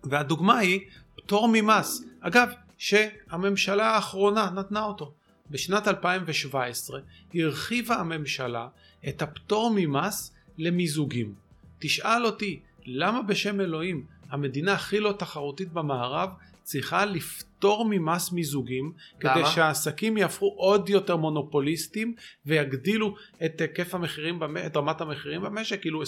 והדוגמה 0.04 0.58
היא 0.58 0.80
פטור 1.18 1.48
ממס. 1.52 2.04
אגב, 2.20 2.48
שהממשלה 2.78 3.86
האחרונה 3.86 4.50
נתנה 4.54 4.84
אותו. 4.84 5.12
בשנת 5.50 5.88
2017 5.88 7.00
הרחיבה 7.34 7.94
הממשלה 7.94 8.68
את 9.08 9.22
הפטור 9.22 9.72
ממס 9.76 10.34
למיזוגים. 10.58 11.34
תשאל 11.78 12.26
אותי, 12.26 12.60
למה 12.86 13.22
בשם 13.22 13.60
אלוהים 13.60 14.06
המדינה 14.30 14.72
הכי 14.72 15.00
לא 15.00 15.12
תחרותית 15.12 15.72
במערב 15.72 16.30
צריכה 16.62 17.04
לפטור 17.04 17.86
ממס 17.90 18.32
מיזוגים 18.32 18.92
למה? 19.22 19.34
כדי 19.34 19.46
שהעסקים 19.46 20.16
יהפכו 20.16 20.54
עוד 20.56 20.88
יותר 20.88 21.16
מונופוליסטים 21.16 22.14
ויגדילו 22.46 23.14
את 23.44 23.60
היקף 23.60 23.94
המחירים, 23.94 24.40
את 24.66 24.76
רמת 24.76 25.00
המחירים 25.00 25.42
במשק, 25.42 25.80
כאילו 25.80 26.02
25% 26.02 26.04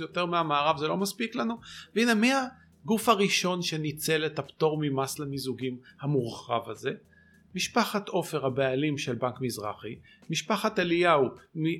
יותר 0.00 0.26
מהמערב 0.26 0.78
זה 0.78 0.88
לא 0.88 0.96
מספיק 0.96 1.34
לנו? 1.34 1.60
והנה 1.94 2.14
מי 2.14 2.32
הגוף 2.84 3.08
הראשון 3.08 3.62
שניצל 3.62 4.26
את 4.26 4.38
הפטור 4.38 4.78
ממס 4.80 5.18
למיזוגים 5.18 5.76
המורחב 6.00 6.60
הזה, 6.66 6.92
משפחת 7.54 8.08
עופר 8.08 8.46
הבעלים 8.46 8.98
של 8.98 9.14
בנק 9.14 9.40
מזרחי, 9.40 9.96
משפחת 10.30 10.78
אליהו 10.78 11.28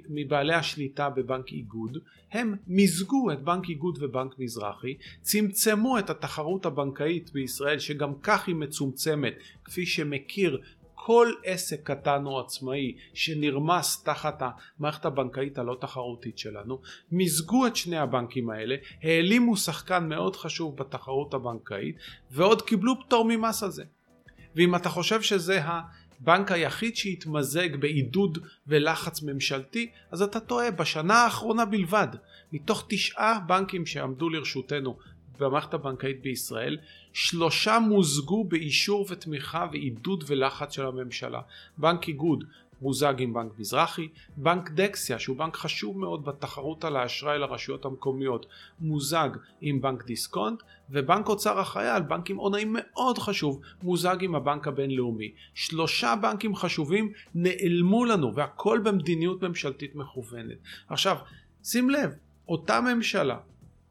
מבעלי 0.08 0.54
השליטה 0.54 1.10
בבנק 1.10 1.52
איגוד, 1.52 1.98
הם 2.32 2.54
מיזגו 2.66 3.32
את 3.32 3.42
בנק 3.42 3.68
איגוד 3.68 3.98
ובנק 4.00 4.38
מזרחי, 4.38 4.94
צמצמו 5.22 5.98
את 5.98 6.10
התחרות 6.10 6.66
הבנקאית 6.66 7.32
בישראל 7.32 7.78
שגם 7.78 8.12
כך 8.22 8.48
היא 8.48 8.54
מצומצמת, 8.54 9.34
כפי 9.64 9.86
שמכיר 9.86 10.60
כל 11.04 11.32
עסק 11.44 11.80
קטן 11.82 12.26
או 12.26 12.40
עצמאי 12.40 12.96
שנרמס 13.14 14.02
תחת 14.02 14.42
המערכת 14.78 15.04
הבנקאית 15.04 15.58
הלא 15.58 15.76
תחרותית 15.80 16.38
שלנו, 16.38 16.78
מיזגו 17.12 17.66
את 17.66 17.76
שני 17.76 17.98
הבנקים 17.98 18.50
האלה, 18.50 18.76
העלימו 19.02 19.56
שחקן 19.56 20.08
מאוד 20.08 20.36
חשוב 20.36 20.76
בתחרות 20.76 21.34
הבנקאית 21.34 21.96
ועוד 22.30 22.62
קיבלו 22.62 23.00
פטור 23.00 23.24
ממס 23.28 23.62
על 23.62 23.70
זה. 23.70 23.84
ואם 24.56 24.74
אתה 24.74 24.88
חושב 24.88 25.22
שזה 25.22 25.62
הבנק 25.64 26.52
היחיד 26.52 26.96
שהתמזג 26.96 27.76
בעידוד 27.76 28.38
ולחץ 28.66 29.22
ממשלתי, 29.22 29.90
אז 30.10 30.22
אתה 30.22 30.40
טועה. 30.40 30.70
בשנה 30.70 31.14
האחרונה 31.14 31.64
בלבד, 31.64 32.08
מתוך 32.52 32.84
תשעה 32.88 33.40
בנקים 33.46 33.86
שעמדו 33.86 34.28
לרשותנו 34.28 34.98
במערכת 35.40 35.74
הבנקאית 35.74 36.22
בישראל, 36.22 36.78
שלושה 37.12 37.78
מוזגו 37.78 38.44
באישור 38.44 39.06
ותמיכה 39.10 39.66
ועידוד 39.72 40.24
ולחץ 40.26 40.72
של 40.72 40.86
הממשלה. 40.86 41.40
בנק 41.78 42.08
איגוד 42.08 42.44
מוזג 42.82 43.14
עם 43.18 43.32
בנק 43.32 43.52
מזרחי, 43.58 44.08
בנק 44.36 44.70
דקסיה 44.70 45.18
שהוא 45.18 45.36
בנק 45.36 45.56
חשוב 45.56 45.98
מאוד 45.98 46.24
בתחרות 46.24 46.84
על 46.84 46.96
האשראי 46.96 47.38
לרשויות 47.38 47.84
המקומיות 47.84 48.46
מוזג 48.80 49.30
עם 49.60 49.80
בנק 49.80 50.04
דיסקונט 50.04 50.62
ובנק 50.90 51.28
אוצר 51.28 51.58
החייל 51.58 52.02
בנק 52.02 52.30
עם 52.30 52.36
עונאים 52.36 52.76
מאוד 52.78 53.18
חשוב 53.18 53.60
מוזג 53.82 54.16
עם 54.20 54.34
הבנק 54.34 54.68
הבינלאומי 54.68 55.32
שלושה 55.54 56.14
בנקים 56.22 56.56
חשובים 56.56 57.12
נעלמו 57.34 58.04
לנו 58.04 58.34
והכל 58.34 58.80
במדיניות 58.84 59.42
ממשלתית 59.42 59.94
מכוונת 59.94 60.58
עכשיו 60.88 61.16
שים 61.64 61.90
לב 61.90 62.10
אותה 62.48 62.80
ממשלה 62.80 63.36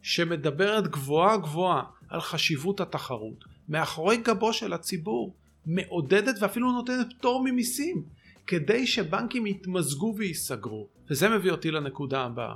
שמדברת 0.02 0.88
גבוהה 0.88 1.38
גבוהה 1.38 1.84
על 2.10 2.22
חשיבות 2.22 2.82
התחרות 2.82 3.44
מאחורי 3.70 4.18
גבו 4.18 4.54
של 4.54 4.74
הציבור 4.74 5.36
מעודדת 5.66 6.36
ואפילו 6.42 6.72
נותנת 6.72 7.14
פטור 7.18 7.44
ממיסים 7.44 8.04
כדי 8.48 8.88
שבנקים 8.88 9.48
יתמזגו 9.48 10.14
וייסגרו 10.18 10.88
וזה 11.10 11.30
מביא 11.30 11.52
אותי 11.52 11.72
לנקודה 11.72 12.22
הבאה. 12.22 12.56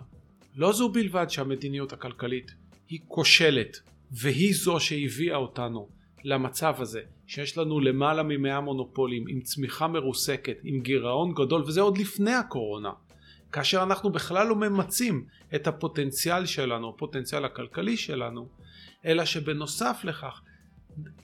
לא 0.55 0.73
זו 0.73 0.89
בלבד 0.89 1.29
שהמדיניות 1.29 1.93
הכלכלית 1.93 2.51
היא 2.89 2.99
כושלת 3.07 3.77
והיא 4.11 4.53
זו 4.53 4.79
שהביאה 4.79 5.35
אותנו 5.35 5.89
למצב 6.23 6.75
הזה 6.77 7.01
שיש 7.27 7.57
לנו 7.57 7.79
למעלה 7.79 8.23
ממאה 8.23 8.61
מונופולים 8.61 9.25
עם 9.27 9.41
צמיחה 9.41 9.87
מרוסקת 9.87 10.57
עם 10.63 10.79
גירעון 10.79 11.33
גדול 11.33 11.61
וזה 11.61 11.81
עוד 11.81 11.97
לפני 11.97 12.33
הקורונה 12.33 12.91
כאשר 13.55 13.83
אנחנו 13.83 14.09
בכלל 14.09 14.47
לא 14.47 14.55
ממצים 14.55 15.25
את 15.55 15.67
הפוטנציאל 15.67 16.45
שלנו, 16.45 16.89
הפוטנציאל 16.89 17.45
הכלכלי 17.45 17.97
שלנו, 17.97 18.47
אלא 19.05 19.25
שבנוסף 19.25 20.01
לכך 20.03 20.41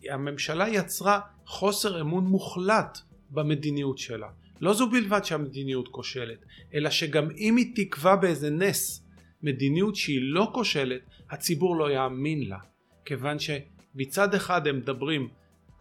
הממשלה 0.10 0.70
יצרה 0.70 1.20
חוסר 1.46 2.02
אמון 2.02 2.24
מוחלט 2.26 3.00
במדיניות 3.32 3.98
שלה. 3.98 4.28
לא 4.62 4.74
זו 4.74 4.90
בלבד 4.90 5.26
שהמדיניות 5.26 5.88
כושלת, 5.88 6.46
אלא 6.74 6.90
שגם 6.90 7.28
אם 7.38 7.58
היא 7.58 7.76
תקבע 7.76 8.16
באיזה 8.16 8.50
נס 8.50 9.04
מדיניות 9.44 9.96
שהיא 9.96 10.20
לא 10.22 10.52
כושלת, 10.54 11.02
הציבור 11.30 11.76
לא 11.76 11.92
יאמין 11.92 12.50
לה. 12.50 12.58
כיוון 13.06 13.38
שמצד 13.40 14.34
אחד 14.34 14.68
הם 14.68 14.78
מדברים 14.78 15.30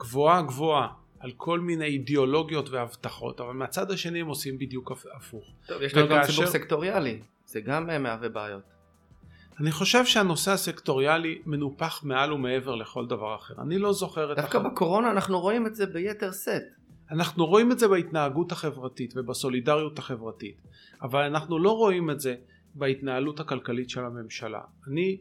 גבוהה 0.00 0.42
גבוהה 0.42 0.88
על 1.20 1.30
כל 1.36 1.60
מיני 1.60 1.84
אידיאולוגיות 1.84 2.70
והבטחות, 2.70 3.40
אבל 3.40 3.52
מהצד 3.52 3.90
השני 3.90 4.20
הם 4.20 4.26
עושים 4.26 4.58
בדיוק 4.58 4.92
הפוך. 5.16 5.44
טוב, 5.66 5.82
יש 5.82 5.94
לנו. 5.94 6.08
גם 6.08 6.22
ציבור 6.26 6.46
סקטוריאלי, 6.46 7.20
זה 7.46 7.60
גם 7.60 7.90
אה, 7.90 7.98
מהווה 7.98 8.28
בעיות. 8.28 8.62
אני 9.60 9.72
חושב 9.72 10.04
שהנושא 10.04 10.50
הסקטוריאלי 10.50 11.38
מנופח 11.46 12.04
מעל 12.04 12.32
ומעבר 12.32 12.74
לכל 12.74 13.06
דבר 13.06 13.34
אחר. 13.34 13.54
אני 13.62 13.78
לא 13.78 13.92
זוכר 13.92 14.32
את... 14.32 14.36
דווקא 14.36 14.58
הח... 14.58 14.64
בקורונה 14.66 15.10
אנחנו 15.10 15.40
רואים 15.40 15.66
את 15.66 15.74
זה 15.74 15.86
ביתר 15.86 16.32
שאת. 16.32 16.62
אנחנו 17.10 17.46
רואים 17.46 17.72
את 17.72 17.78
זה 17.78 17.88
בהתנהגות 17.88 18.52
החברתית 18.52 19.12
ובסולידריות 19.16 19.98
החברתית, 19.98 20.56
אבל 21.02 21.22
אנחנו 21.22 21.58
לא 21.58 21.70
רואים 21.70 22.10
את 22.10 22.20
זה 22.20 22.34
בהתנהלות 22.74 23.40
הכלכלית 23.40 23.90
של 23.90 24.04
הממשלה. 24.04 24.60
אני 24.88 25.18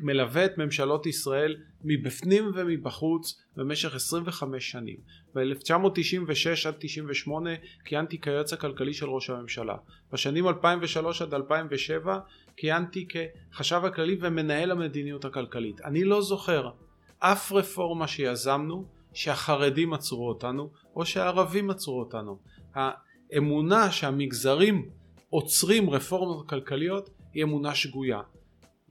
מלווה 0.00 0.44
את 0.44 0.58
ממשלות 0.58 1.06
ישראל 1.06 1.56
מבפנים 1.84 2.50
ומבחוץ 2.54 3.42
במשך 3.56 3.94
25 3.94 4.70
שנים. 4.70 4.96
ב-1996 5.34 6.68
עד 6.68 6.74
98 6.78 7.50
כיהנתי 7.84 8.20
כיועץ 8.20 8.52
הכלכלי 8.52 8.94
של 8.94 9.06
ראש 9.06 9.30
הממשלה. 9.30 9.76
בשנים 10.12 10.48
2003 10.48 11.22
עד 11.22 11.34
2007 11.34 12.18
כיהנתי 12.56 13.06
כחשב 13.08 13.80
הכללי 13.84 14.16
ומנהל 14.20 14.70
המדיניות 14.70 15.24
הכלכלית. 15.24 15.80
אני 15.80 16.04
לא 16.04 16.22
זוכר 16.22 16.70
אף 17.18 17.52
רפורמה 17.52 18.08
שיזמנו 18.08 18.86
שהחרדים 19.12 19.92
עצרו 19.92 20.28
אותנו 20.28 20.70
או 20.96 21.06
שהערבים 21.06 21.70
עצרו 21.70 22.00
אותנו. 22.00 22.38
האמונה 22.74 23.90
שהמגזרים 23.90 24.88
עוצרים 25.34 25.90
רפורמות 25.90 26.48
כלכליות 26.48 27.10
היא 27.32 27.42
אמונה 27.44 27.74
שגויה. 27.74 28.20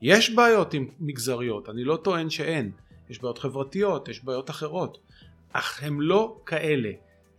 יש 0.02 0.30
בעיות 0.30 0.74
עם 0.74 0.88
מגזריות, 1.00 1.68
אני 1.68 1.84
לא 1.84 1.96
טוען 1.96 2.30
שאין, 2.30 2.72
יש 3.10 3.18
בעיות 3.18 3.38
חברתיות, 3.38 4.08
יש 4.08 4.24
בעיות 4.24 4.50
אחרות, 4.50 4.98
אך 5.52 5.82
הם 5.82 6.00
לא 6.00 6.40
כאלה. 6.46 6.90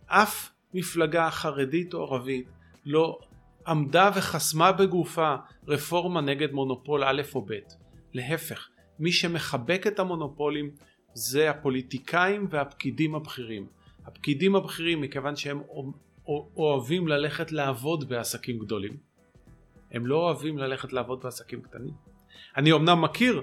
אף 0.06 0.50
מפלגה 0.74 1.30
חרדית 1.30 1.94
או 1.94 2.02
ערבית 2.02 2.46
לא 2.84 3.18
עמדה 3.66 4.10
וחסמה 4.16 4.72
בגופה 4.72 5.36
רפורמה 5.68 6.20
נגד 6.20 6.52
מונופול 6.52 7.04
א' 7.04 7.22
או 7.34 7.42
ב'. 7.46 7.52
להפך, 8.14 8.68
מי 8.98 9.12
שמחבק 9.12 9.86
את 9.86 9.98
המונופולים 9.98 10.70
זה 11.14 11.50
הפוליטיקאים 11.50 12.46
והפקידים 12.50 13.14
הבכירים. 13.14 13.66
הפקידים 14.06 14.56
הבכירים 14.56 15.00
מכיוון 15.00 15.36
שהם 15.36 15.60
אוהבים 16.56 17.08
ללכת 17.08 17.52
לעבוד 17.52 18.08
בעסקים 18.08 18.58
גדולים. 18.58 18.96
הם 19.90 20.06
לא 20.06 20.16
אוהבים 20.16 20.58
ללכת 20.58 20.92
לעבוד 20.92 21.22
בעסקים 21.22 21.62
קטנים. 21.62 21.94
אני 22.56 22.72
אמנם 22.72 23.02
מכיר 23.02 23.42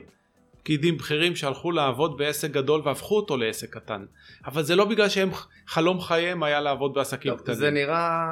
פקידים 0.64 0.98
בכירים 0.98 1.36
שהלכו 1.36 1.72
לעבוד 1.72 2.18
בעסק 2.18 2.52
גדול 2.52 2.82
והפכו 2.86 3.16
אותו 3.16 3.38
לעסק 3.38 3.74
קטן, 3.74 4.06
אבל 4.46 4.64
זה 4.64 4.76
לא 4.76 4.86
בגלל 4.86 5.10
שהם 5.10 5.30
חלום 5.68 6.02
חייהם 6.02 6.44
היה 6.44 6.62
לעבוד 6.62 6.94
בעסקים 6.94 7.32
טוב, 7.32 7.42
קטנים. 7.42 7.58
זה 7.58 7.72
נראה, 7.72 8.26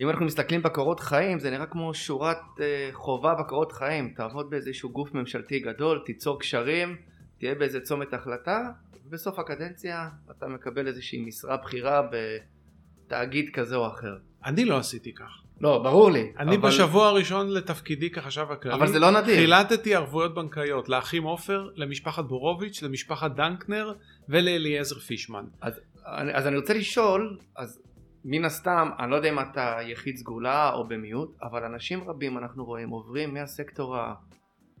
אם 0.00 0.08
אנחנו 0.08 0.26
מסתכלים 0.26 0.62
בקורות 0.62 1.00
חיים, 1.00 1.38
זה 1.38 1.50
נראה 1.50 1.66
כמו 1.66 1.94
שורת 1.94 2.38
uh, 2.56 2.60
חובה 2.92 3.34
בקורות 3.34 3.72
חיים. 3.72 4.14
תעבוד 4.16 4.50
באיזשהו 4.50 4.90
גוף 4.90 5.14
ממשלתי 5.14 5.60
גדול, 5.60 6.02
תיצור 6.06 6.40
קשרים, 6.40 6.96
תהיה 7.38 7.54
באיזה 7.54 7.80
צומת 7.80 8.14
החלטה, 8.14 8.70
ובסוף 9.06 9.38
הקדנציה 9.38 10.08
אתה 10.30 10.48
מקבל 10.48 10.86
איזושהי 10.86 11.24
משרה 11.24 11.56
בכירה 11.56 12.02
ב... 12.02 12.36
תאגיד 13.08 13.50
כזה 13.52 13.76
או 13.76 13.86
אחר. 13.86 14.16
אני 14.44 14.64
לא 14.64 14.78
עשיתי 14.78 15.14
כך. 15.14 15.42
לא, 15.60 15.82
ברור 15.82 16.10
לי. 16.10 16.32
אני 16.38 16.56
אבל... 16.56 16.68
בשבוע 16.68 17.06
הראשון 17.06 17.50
לתפקידי 17.50 18.10
כחשב 18.10 18.46
הכללי, 18.50 18.74
אבל 18.74 18.86
זה 18.86 18.98
לא 18.98 19.10
נדיר. 19.10 19.34
חילטתי 19.34 19.94
ערבויות 19.94 20.34
בנקאיות 20.34 20.88
לאחים 20.88 21.22
עופר, 21.22 21.70
למשפחת 21.74 22.24
בורוביץ', 22.24 22.82
למשפחת 22.82 23.30
דנקנר 23.30 23.94
ולאליעזר 24.28 24.98
פישמן. 24.98 25.44
אז, 25.60 25.80
אז 26.34 26.46
אני 26.46 26.56
רוצה 26.56 26.74
לשאול, 26.74 27.38
אז 27.56 27.82
מן 28.24 28.44
הסתם, 28.44 28.90
אני 28.98 29.10
לא 29.10 29.16
יודע 29.16 29.28
אם 29.28 29.38
אתה 29.38 29.78
יחיד 29.82 30.16
סגולה 30.16 30.72
או 30.72 30.88
במיעוט, 30.88 31.36
אבל 31.42 31.64
אנשים 31.64 32.10
רבים 32.10 32.38
אנחנו 32.38 32.64
רואים 32.64 32.88
עוברים 32.88 33.34
מהסקטור 33.34 33.96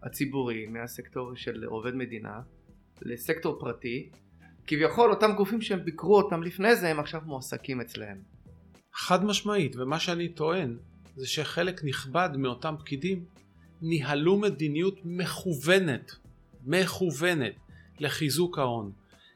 הציבורי, 0.02 0.66
מהסקטור 0.66 1.32
של 1.36 1.64
עובד 1.64 1.94
מדינה, 1.94 2.40
לסקטור 3.02 3.60
פרטי, 3.60 4.10
כביכול 4.66 5.10
אותם 5.10 5.32
גופים 5.32 5.62
שהם 5.62 5.84
ביקרו 5.84 6.16
אותם 6.16 6.42
לפני 6.42 6.76
זה 6.76 6.88
הם 6.88 7.00
עכשיו 7.00 7.20
מועסקים 7.24 7.80
אצלהם. 7.80 8.18
חד 8.94 9.24
משמעית 9.24 9.76
ומה 9.76 10.00
שאני 10.00 10.28
טוען 10.28 10.76
זה 11.16 11.26
שחלק 11.26 11.80
נכבד 11.84 12.30
מאותם 12.36 12.74
פקידים 12.78 13.24
ניהלו 13.82 14.38
מדיניות 14.38 14.94
מכוונת 15.04 16.12
מכוונת 16.66 17.54
לחיזוק 17.98 18.58
ההון 18.58 18.92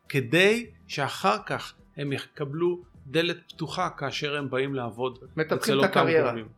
כדי 0.08 0.66
שאחר 0.88 1.36
כך 1.46 1.74
הם 1.96 2.12
יקבלו 2.12 2.82
דלת 3.06 3.52
פתוחה 3.52 3.90
כאשר 3.90 4.36
הם 4.36 4.50
באים 4.50 4.74
לעבוד 4.74 5.18
אצל 5.52 5.78
אותם 5.80 6.06
גורמים. 6.22 6.48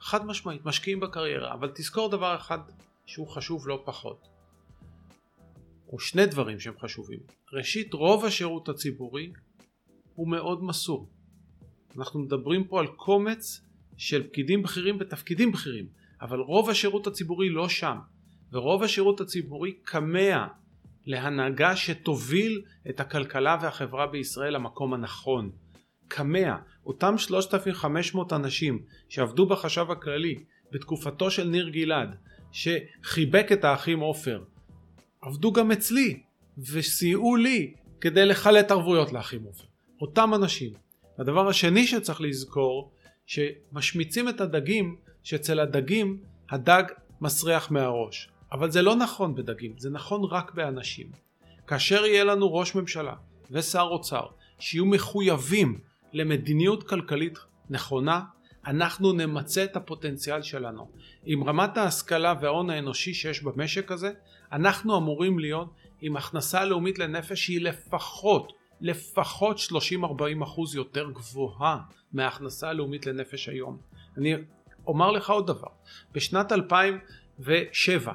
חד 0.00 0.26
משמעית 0.26 0.64
משקיעים 0.64 1.00
בקריירה 1.00 1.52
אבל 1.52 1.70
תזכור 1.74 2.10
דבר 2.10 2.36
אחד 2.36 2.58
שהוא 3.06 3.28
חשוב 3.28 3.68
לא 3.68 3.82
פחות 3.84 4.28
או 5.92 5.98
שני 5.98 6.26
דברים 6.26 6.60
שהם 6.60 6.74
חשובים. 6.78 7.18
ראשית, 7.52 7.92
רוב 7.94 8.24
השירות 8.24 8.68
הציבורי 8.68 9.32
הוא 10.14 10.28
מאוד 10.28 10.64
מסור. 10.64 11.10
אנחנו 11.98 12.20
מדברים 12.20 12.64
פה 12.64 12.80
על 12.80 12.86
קומץ 12.86 13.60
של 13.96 14.28
פקידים 14.28 14.62
בכירים 14.62 14.98
בתפקידים 14.98 15.52
בכירים, 15.52 15.86
אבל 16.20 16.38
רוב 16.38 16.70
השירות 16.70 17.06
הציבורי 17.06 17.48
לא 17.48 17.68
שם, 17.68 17.98
ורוב 18.52 18.82
השירות 18.82 19.20
הציבורי 19.20 19.74
כמה 19.84 20.46
להנהגה 21.06 21.76
שתוביל 21.76 22.62
את 22.90 23.00
הכלכלה 23.00 23.56
והחברה 23.62 24.06
בישראל 24.06 24.54
למקום 24.54 24.94
הנכון. 24.94 25.50
כמה, 26.10 26.58
אותם 26.86 27.18
3,500 27.18 28.32
אנשים 28.32 28.82
שעבדו 29.08 29.46
בחשב 29.46 29.90
הכללי 29.90 30.44
בתקופתו 30.72 31.30
של 31.30 31.48
ניר 31.48 31.68
גלעד, 31.68 32.16
שחיבק 32.52 33.46
את 33.52 33.64
האחים 33.64 34.00
עופר, 34.00 34.42
עבדו 35.20 35.52
גם 35.52 35.72
אצלי 35.72 36.20
וסייעו 36.58 37.36
לי 37.36 37.74
כדי 38.00 38.26
לחלט 38.26 38.70
ערבויות 38.70 39.12
לאחים 39.12 39.44
עופר. 39.44 39.64
אותם 40.00 40.34
אנשים. 40.34 40.72
הדבר 41.18 41.48
השני 41.48 41.86
שצריך 41.86 42.20
לזכור 42.20 42.90
שמשמיצים 43.26 44.28
את 44.28 44.40
הדגים 44.40 44.96
שאצל 45.22 45.60
הדגים 45.60 46.18
הדג 46.50 46.82
מסריח 47.20 47.70
מהראש. 47.70 48.28
אבל 48.52 48.70
זה 48.70 48.82
לא 48.82 48.96
נכון 48.96 49.34
בדגים, 49.34 49.72
זה 49.78 49.90
נכון 49.90 50.24
רק 50.24 50.54
באנשים. 50.54 51.06
כאשר 51.66 52.04
יהיה 52.06 52.24
לנו 52.24 52.54
ראש 52.54 52.74
ממשלה 52.74 53.14
ושר 53.50 53.82
אוצר 53.90 54.26
שיהיו 54.58 54.86
מחויבים 54.86 55.78
למדיניות 56.12 56.88
כלכלית 56.88 57.38
נכונה, 57.70 58.20
אנחנו 58.66 59.12
נמצה 59.12 59.64
את 59.64 59.76
הפוטנציאל 59.76 60.42
שלנו. 60.42 60.90
עם 61.24 61.44
רמת 61.44 61.76
ההשכלה 61.76 62.34
וההון 62.40 62.70
האנושי 62.70 63.14
שיש 63.14 63.42
במשק 63.42 63.92
הזה, 63.92 64.12
אנחנו 64.52 64.96
אמורים 64.96 65.38
להיות 65.38 65.74
עם 66.00 66.16
הכנסה 66.16 66.64
לאומית 66.64 66.98
לנפש 66.98 67.44
שהיא 67.46 67.60
לפחות 67.60 68.52
לפחות 68.80 69.56
30-40 70.00 70.44
אחוז 70.44 70.74
יותר 70.74 71.10
גבוהה 71.10 71.78
מההכנסה 72.12 72.68
הלאומית 72.68 73.06
לנפש 73.06 73.48
היום. 73.48 73.78
אני 74.16 74.34
אומר 74.86 75.10
לך 75.10 75.30
עוד 75.30 75.46
דבר, 75.46 75.68
בשנת 76.12 76.52
2007, 76.52 78.12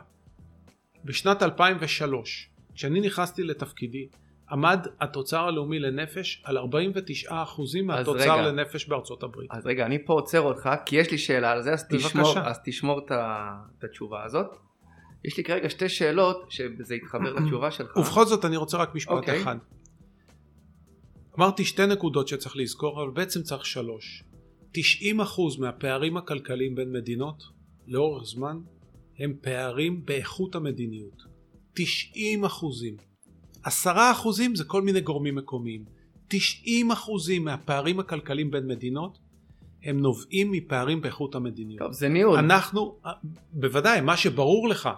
בשנת 1.06 1.44
2003, 1.44 2.50
כשאני 2.76 3.00
נכנסתי 3.00 3.44
לתפקידי, 3.44 4.08
עמד 4.52 4.88
התוצר 5.02 5.48
הלאומי 5.48 5.80
לנפש 5.80 6.42
על 6.44 6.58
49 6.58 7.44
אחוזים 7.44 7.88
מהתוצר 7.88 8.34
רגע, 8.34 8.42
לנפש 8.42 8.86
בארצות 8.86 9.24
הברית. 9.24 9.52
אז 9.52 9.68
רגע, 9.68 9.86
אני 9.86 10.06
פה 10.06 10.14
עוצר 10.14 10.42
אותך, 10.42 10.70
כי 10.86 10.96
יש 10.96 11.12
לי 11.12 11.18
שאלה 11.18 11.52
על 11.52 11.62
זה, 11.62 11.74
אז 11.74 11.88
תשמור, 11.90 12.40
אז 12.40 12.60
תשמור 12.66 13.00
את 13.00 13.84
התשובה 13.84 14.24
הזאת. 14.24 14.58
יש 15.26 15.38
לי 15.38 15.44
כרגע 15.44 15.70
שתי 15.70 15.90
שאלות 15.90 16.46
שזה 16.50 16.96
יתחבר 16.96 17.34
לתשובה 17.40 17.72
שלך. 17.72 17.98
ובכל 17.98 18.26
זאת 18.26 18.46
אני 18.46 18.58
רוצה 18.58 18.78
רק 18.78 18.96
משפט 18.96 19.12
okay. 19.12 19.16
אוקיי. 19.16 19.42
אחד. 19.42 19.58
אמרתי 21.38 21.66
שתי 21.66 21.86
נקודות 21.86 22.28
שצריך 22.28 22.58
לזכור 22.58 23.04
אבל 23.04 23.12
בעצם 23.12 23.42
צריך 23.42 23.66
שלוש. 23.66 24.24
90% 24.74 24.78
מהפערים 25.60 26.18
הכלכליים 26.18 26.76
בין 26.76 26.92
מדינות 26.92 27.44
לאורך 27.88 28.28
זמן 28.28 28.60
הם 29.20 29.34
פערים 29.42 30.06
באיכות 30.06 30.56
המדיניות. 30.56 31.24
90 31.74 32.46
אחוזים. 32.46 32.98
10 33.64 33.92
אחוזים 34.12 34.56
זה 34.56 34.64
כל 34.64 34.82
מיני 34.82 35.02
גורמים 35.02 35.36
מקומיים. 35.36 35.86
90 36.28 36.92
אחוזים 36.92 37.44
מהפערים 37.44 38.00
הכלכליים 38.00 38.52
בין 38.52 38.68
מדינות 38.68 39.18
הם 39.84 40.00
נובעים 40.00 40.52
מפערים 40.52 41.02
באיכות 41.02 41.36
המדיניות. 41.36 41.80
טוב, 41.80 41.92
זה 41.92 42.10
ניהול. 42.10 42.38
אנחנו, 42.38 42.98
בוודאי, 43.54 44.02
מה 44.02 44.18
שברור 44.18 44.70
לך 44.70 44.90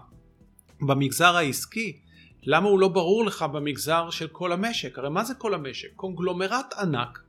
במגזר 0.81 1.35
העסקי, 1.35 1.99
למה 2.43 2.67
הוא 2.69 2.79
לא 2.79 2.87
ברור 2.87 3.25
לך 3.25 3.41
במגזר 3.43 4.09
של 4.09 4.27
כל 4.27 4.51
המשק? 4.51 4.97
הרי 4.97 5.09
מה 5.09 5.23
זה 5.23 5.33
כל 5.33 5.53
המשק? 5.53 5.87
קונגלומרט 5.95 6.73
ענק 6.73 7.19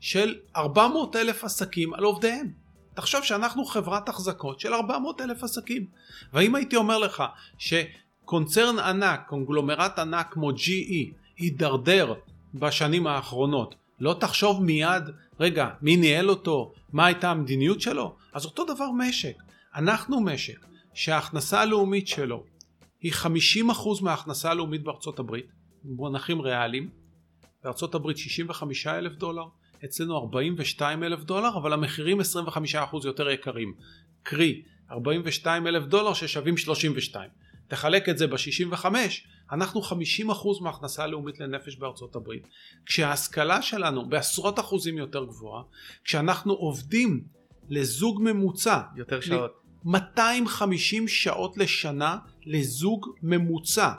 של 0.00 0.34
400 0.56 1.16
אלף 1.16 1.44
עסקים 1.44 1.94
על 1.94 2.04
עובדיהם. 2.04 2.52
תחשוב 2.94 3.24
שאנחנו 3.24 3.64
חברת 3.64 4.08
החזקות 4.08 4.60
של 4.60 4.74
400 4.74 5.20
אלף 5.20 5.44
עסקים. 5.44 5.86
והאם 6.32 6.54
הייתי 6.54 6.76
אומר 6.76 6.98
לך 6.98 7.22
שקונצרן 7.58 8.78
ענק, 8.78 9.20
קונגלומרט 9.26 9.98
ענק 9.98 10.26
כמו 10.30 10.50
GE, 10.50 11.12
הידרדר 11.36 12.14
בשנים 12.54 13.06
האחרונות, 13.06 13.74
לא 14.00 14.16
תחשוב 14.20 14.62
מיד, 14.62 15.02
רגע, 15.40 15.68
מי 15.82 15.96
ניהל 15.96 16.30
אותו? 16.30 16.72
מה 16.92 17.06
הייתה 17.06 17.30
המדיניות 17.30 17.80
שלו? 17.80 18.14
אז 18.32 18.44
אותו 18.44 18.64
דבר 18.64 18.90
משק. 18.90 19.36
אנחנו 19.74 20.20
משק 20.20 20.66
שההכנסה 20.94 21.60
הלאומית 21.60 22.08
שלו 22.08 22.44
היא 23.02 23.12
50% 23.12 24.02
מההכנסה 24.02 24.50
הלאומית 24.50 24.82
בארצות 24.82 25.18
הברית, 25.18 25.46
במונחים 25.84 26.40
ריאליים, 26.40 26.90
בארצות 27.64 27.94
הברית 27.94 28.16
65 28.16 28.86
אלף 28.86 29.12
דולר, 29.12 29.44
אצלנו 29.84 30.16
42 30.16 31.04
אלף 31.04 31.24
דולר, 31.24 31.56
אבל 31.56 31.72
המחירים 31.72 32.20
25% 32.20 32.24
יותר 33.04 33.30
יקרים. 33.30 33.74
קרי, 34.22 34.62
42 34.90 35.66
אלף 35.66 35.84
דולר 35.84 36.12
ששווים 36.14 36.56
32. 36.56 37.30
תחלק 37.68 38.08
את 38.08 38.18
זה 38.18 38.26
ב-65, 38.26 38.84
אנחנו 39.52 39.80
50% 39.82 39.92
מההכנסה 40.60 41.04
הלאומית 41.04 41.40
לנפש 41.40 41.76
בארצות 41.76 42.16
הברית. 42.16 42.48
כשההשכלה 42.86 43.62
שלנו 43.62 44.08
בעשרות 44.08 44.58
אחוזים 44.58 44.98
יותר 44.98 45.24
גבוהה, 45.24 45.62
כשאנחנו 46.04 46.52
עובדים 46.52 47.24
לזוג 47.68 48.22
ממוצע, 48.22 48.80
יותר 48.96 49.20
שעות. 49.20 49.61
250 49.84 51.08
שעות 51.08 51.56
לשנה 51.56 52.18
לזוג 52.46 53.08
ממוצע, 53.22 53.92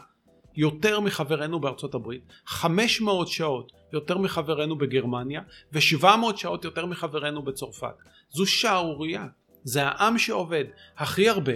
יותר 0.55 0.99
מחברינו 0.99 1.59
בארצות 1.59 1.93
הברית, 1.95 2.21
500 2.45 3.27
שעות 3.27 3.71
יותר 3.93 4.17
מחברינו 4.17 4.75
בגרמניה, 4.75 5.41
ו-700 5.73 6.37
שעות 6.37 6.65
יותר 6.65 6.85
מחברינו 6.85 7.41
בצרפת. 7.41 7.95
זו 8.31 8.45
שערורייה. 8.45 9.25
זה 9.63 9.83
העם 9.83 10.17
שעובד 10.17 10.63
הכי 10.97 11.29
הרבה, 11.29 11.53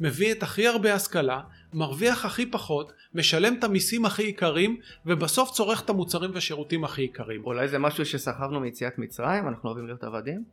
מביא 0.00 0.32
את 0.32 0.42
הכי 0.42 0.66
הרבה 0.66 0.94
השכלה, 0.94 1.40
מרוויח 1.72 2.24
הכי 2.24 2.46
פחות, 2.46 2.92
משלם 3.14 3.54
את 3.58 3.64
המיסים 3.64 4.04
הכי 4.04 4.22
יקרים, 4.22 4.76
ובסוף 5.06 5.50
צורך 5.50 5.82
את 5.84 5.90
המוצרים 5.90 6.30
והשירותים 6.34 6.84
הכי 6.84 7.02
יקרים. 7.02 7.44
אולי 7.44 7.68
זה 7.68 7.78
משהו 7.78 8.06
שסחבנו 8.06 8.60
מיציאת 8.60 8.98
מצרים, 8.98 9.48
אנחנו 9.48 9.68
אוהבים 9.68 9.86
להיות 9.86 10.04
עבדים? 10.04 10.44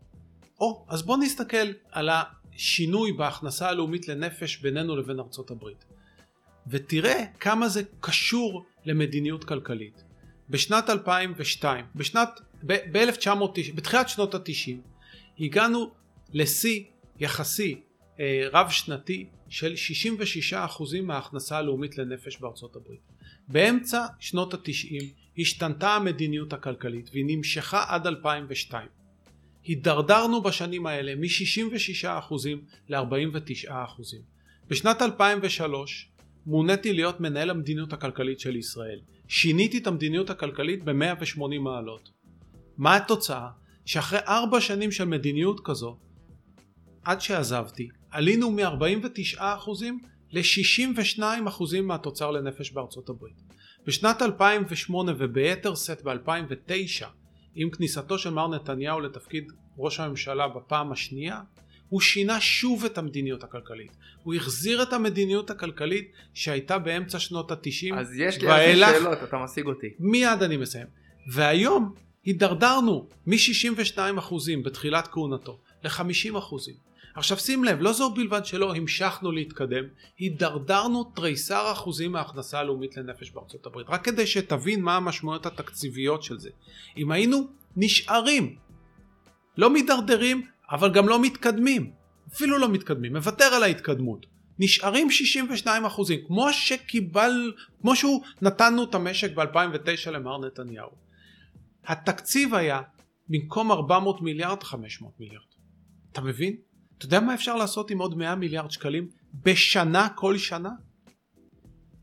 או, 0.59 0.85
אז 0.87 1.01
בוא 1.01 1.17
נסתכל 1.17 1.67
על 1.91 2.09
השינוי 2.59 3.13
בהכנסה 3.13 3.69
הלאומית 3.69 4.07
לנפש 4.07 4.57
בינינו 4.57 4.95
לבין 4.95 5.19
ארצות 5.19 5.51
הברית. 5.51 5.85
ותראה 6.67 7.23
כמה 7.39 7.69
זה 7.69 7.83
קשור 7.99 8.65
למדיניות 8.85 9.43
כלכלית. 9.43 10.03
בשנת 10.49 10.89
2002, 10.89 11.85
בשנת, 11.95 12.29
ב-1990, 12.63 13.75
בתחילת 13.75 14.09
שנות 14.09 14.35
ה-90, 14.35 14.71
הגענו 15.39 15.91
לשיא 16.33 16.83
יחסי 17.19 17.81
אה, 18.19 18.47
רב 18.53 18.69
שנתי 18.69 19.29
של 19.49 19.73
66% 20.51 20.55
מההכנסה 21.03 21.57
הלאומית 21.57 21.97
לנפש 21.97 22.37
בארצות 22.37 22.75
הברית. 22.75 23.01
באמצע 23.47 24.05
שנות 24.19 24.53
התשעים 24.53 25.09
השתנתה 25.37 25.95
המדיניות 25.95 26.53
הכלכלית 26.53 27.09
והיא 27.13 27.25
נמשכה 27.27 27.85
עד 27.87 28.07
2002. 28.07 28.98
הידרדרנו 29.63 30.41
בשנים 30.41 30.85
האלה 30.85 31.15
מ-66% 31.15 32.33
ל-49%. 32.89 33.71
בשנת 34.67 35.01
2003 35.01 36.11
מוניתי 36.45 36.93
להיות 36.93 37.19
מנהל 37.19 37.49
המדיניות 37.49 37.93
הכלכלית 37.93 38.39
של 38.39 38.55
ישראל. 38.55 38.99
שיניתי 39.27 39.77
את 39.77 39.87
המדיניות 39.87 40.29
הכלכלית 40.29 40.83
ב-180 40.83 41.59
מעלות. 41.59 42.09
מה 42.77 42.95
התוצאה? 42.95 43.47
שאחרי 43.85 44.19
ארבע 44.27 44.61
שנים 44.61 44.91
של 44.91 45.05
מדיניות 45.05 45.61
כזו, 45.65 45.97
עד 47.03 47.21
שעזבתי, 47.21 47.89
עלינו 48.11 48.51
מ-49% 48.51 49.41
ל-62% 50.31 51.81
מהתוצר 51.83 52.31
לנפש 52.31 52.71
בארצות 52.71 53.09
הברית. 53.09 53.41
בשנת 53.85 54.21
2008 54.21 55.13
וביתר 55.17 55.75
שאת 55.75 56.03
ב-2009, 56.03 57.05
עם 57.61 57.69
כניסתו 57.69 58.17
של 58.17 58.29
מר 58.29 58.47
נתניהו 58.47 58.99
לתפקיד 58.99 59.51
ראש 59.77 59.99
הממשלה 59.99 60.47
בפעם 60.47 60.91
השנייה, 60.91 61.41
הוא 61.89 62.01
שינה 62.01 62.41
שוב 62.41 62.85
את 62.85 62.97
המדיניות 62.97 63.43
הכלכלית. 63.43 63.91
הוא 64.23 64.33
החזיר 64.33 64.83
את 64.83 64.93
המדיניות 64.93 65.49
הכלכלית 65.49 66.11
שהייתה 66.33 66.77
באמצע 66.77 67.19
שנות 67.19 67.51
התשעים. 67.51 67.97
אז 67.97 68.13
יש 68.15 68.41
לי 68.41 68.47
זה 68.47 68.75
שאלות, 68.75 69.23
אתה 69.23 69.37
משיג 69.43 69.65
אותי. 69.65 69.87
מיד 69.99 70.43
אני 70.43 70.57
מסיים. 70.57 70.87
והיום 71.31 71.93
הידרדרנו 72.25 73.07
מ-62% 73.25 74.33
בתחילת 74.63 75.07
כהונתו 75.07 75.59
ל-50%. 75.83 76.88
עכשיו 77.15 77.37
שים 77.37 77.63
לב, 77.63 77.81
לא 77.81 77.93
זו 77.93 78.13
בלבד 78.13 78.45
שלא 78.45 78.75
המשכנו 78.75 79.31
להתקדם, 79.31 79.83
הידרדרנו 80.17 81.03
תריסר 81.03 81.71
אחוזים 81.71 82.11
מההכנסה 82.11 82.59
הלאומית 82.59 82.97
לנפש 82.97 83.31
בארצות 83.31 83.65
הברית. 83.65 83.87
רק 83.89 84.03
כדי 84.05 84.27
שתבין 84.27 84.81
מה 84.81 84.95
המשמעויות 84.95 85.45
התקציביות 85.45 86.23
של 86.23 86.39
זה. 86.39 86.49
אם 86.97 87.11
היינו 87.11 87.47
נשארים, 87.75 88.55
לא 89.57 89.69
מידרדרים, 89.69 90.47
אבל 90.71 90.93
גם 90.93 91.09
לא 91.09 91.21
מתקדמים, 91.21 91.91
אפילו 92.33 92.57
לא 92.57 92.69
מתקדמים, 92.69 93.15
מוותר 93.15 93.45
על 93.45 93.63
ההתקדמות. 93.63 94.25
נשארים 94.59 95.11
62 95.11 95.85
אחוזים, 95.85 96.19
כמו 96.27 96.53
שקיבל, 96.53 97.53
כמו 97.81 97.95
שהוא 97.95 98.23
נתנו 98.41 98.83
את 98.83 98.95
המשק 98.95 99.35
ב-2009 99.35 100.09
למר 100.11 100.37
נתניהו. 100.37 100.89
התקציב 101.85 102.55
היה 102.55 102.81
במקום 103.29 103.71
400 103.71 104.21
מיליארד 104.21 104.63
500 104.63 105.19
מיליארד. 105.19 105.43
אתה 106.11 106.21
מבין? 106.21 106.55
אתה 106.99 107.05
יודע 107.05 107.19
מה 107.19 107.33
אפשר 107.33 107.55
לעשות 107.55 107.91
עם 107.91 107.99
עוד 107.99 108.17
100 108.17 108.35
מיליארד 108.35 108.71
שקלים 108.71 109.07
בשנה 109.33 110.07
כל 110.15 110.37
שנה? 110.37 110.69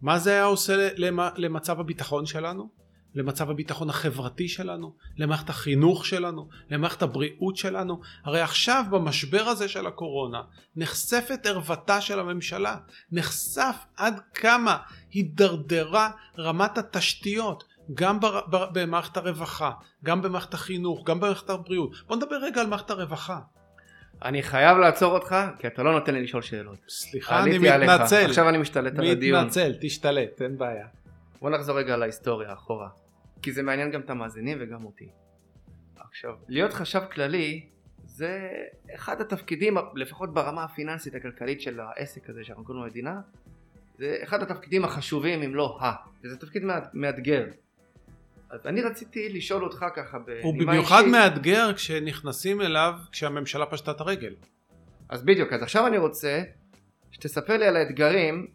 מה 0.02 0.18
זה 0.18 0.30
היה 0.30 0.44
עושה 0.44 0.88
למצב 1.36 1.80
הביטחון 1.80 2.26
שלנו? 2.26 2.70
למצב 3.14 3.50
הביטחון 3.50 3.90
החברתי 3.90 4.48
שלנו? 4.48 4.94
למערכת 5.16 5.50
החינוך 5.50 6.06
שלנו? 6.06 6.48
למערכת 6.70 7.02
הבריאות 7.02 7.56
שלנו? 7.56 8.00
הרי 8.24 8.40
עכשיו 8.40 8.84
במשבר 8.90 9.42
הזה 9.42 9.68
של 9.68 9.86
הקורונה 9.86 10.42
נחשפת 10.76 11.46
ערוותה 11.46 12.00
של 12.00 12.20
הממשלה. 12.20 12.76
נחשף 13.12 13.76
עד 13.96 14.20
כמה 14.34 14.76
הידרדרה 15.10 16.10
רמת 16.38 16.78
התשתיות 16.78 17.64
גם 17.94 18.18
במערכת 18.48 19.16
הרווחה, 19.16 19.70
גם 20.04 20.22
במערכת 20.22 20.54
החינוך, 20.54 21.06
גם 21.06 21.20
במערכת 21.20 21.50
הבריאות. 21.50 21.90
בוא 22.06 22.16
נדבר 22.16 22.36
רגע 22.36 22.60
על 22.60 22.66
מערכת 22.66 22.90
הרווחה. 22.90 23.40
אני 24.24 24.42
חייב 24.42 24.78
לעצור 24.78 25.14
אותך, 25.14 25.36
כי 25.58 25.66
אתה 25.66 25.82
לא 25.82 25.92
נותן 25.92 26.14
לי 26.14 26.22
לשאול 26.22 26.42
שאלות. 26.42 26.78
סליחה, 26.88 27.42
אני 27.42 27.58
מתנצל. 27.58 28.16
עליך. 28.16 28.28
עכשיו 28.28 28.48
אני 28.48 28.58
משתלט 28.58 28.98
על 28.98 29.06
הדיון. 29.06 29.40
מתנצל, 29.40 29.74
תשתלט, 29.80 30.42
אין 30.42 30.58
בעיה. 30.58 30.86
בוא 31.40 31.50
נחזור 31.50 31.78
רגע 31.78 31.96
להיסטוריה, 31.96 32.52
אחורה. 32.52 32.88
כי 33.42 33.52
זה 33.52 33.62
מעניין 33.62 33.90
גם 33.90 34.00
את 34.00 34.10
המאזינים 34.10 34.58
וגם 34.60 34.84
אותי. 34.84 35.08
עכשיו, 35.98 36.34
להיות 36.48 36.72
חשב 36.72 37.00
כללי 37.12 37.66
זה 38.04 38.50
אחד 38.94 39.20
התפקידים, 39.20 39.76
לפחות 39.94 40.34
ברמה 40.34 40.64
הפיננסית 40.64 41.14
הכלכלית 41.14 41.60
של 41.60 41.80
העסק 41.80 42.30
הזה 42.30 42.44
שאנחנו 42.44 42.64
קוראים 42.64 42.84
לו 42.84 42.90
מדינה, 42.90 43.20
זה 43.98 44.16
אחד 44.22 44.42
התפקידים 44.42 44.84
החשובים 44.84 45.42
אם 45.42 45.54
לא 45.54 45.78
ה. 45.80 45.92
וזה 46.24 46.36
תפקיד 46.36 46.62
מאתגר. 46.94 47.44
אז 48.50 48.66
אני 48.66 48.82
רציתי 48.82 49.28
לשאול 49.28 49.64
אותך 49.64 49.84
ככה 49.96 50.18
בנימה 50.18 50.32
אישית. 50.32 50.44
הוא 50.44 50.58
במיוחד 50.58 51.04
מאתגר 51.04 51.72
כשנכנסים 51.74 52.60
אליו 52.60 52.92
כשהממשלה 53.12 53.66
פשטה 53.66 53.90
את 53.90 54.00
הרגל. 54.00 54.34
אז 55.08 55.22
בדיוק, 55.22 55.52
אז 55.52 55.62
עכשיו 55.62 55.86
אני 55.86 55.98
רוצה 55.98 56.42
שתספר 57.10 57.56
לי 57.56 57.66
על 57.66 57.76
האתגרים, 57.76 58.46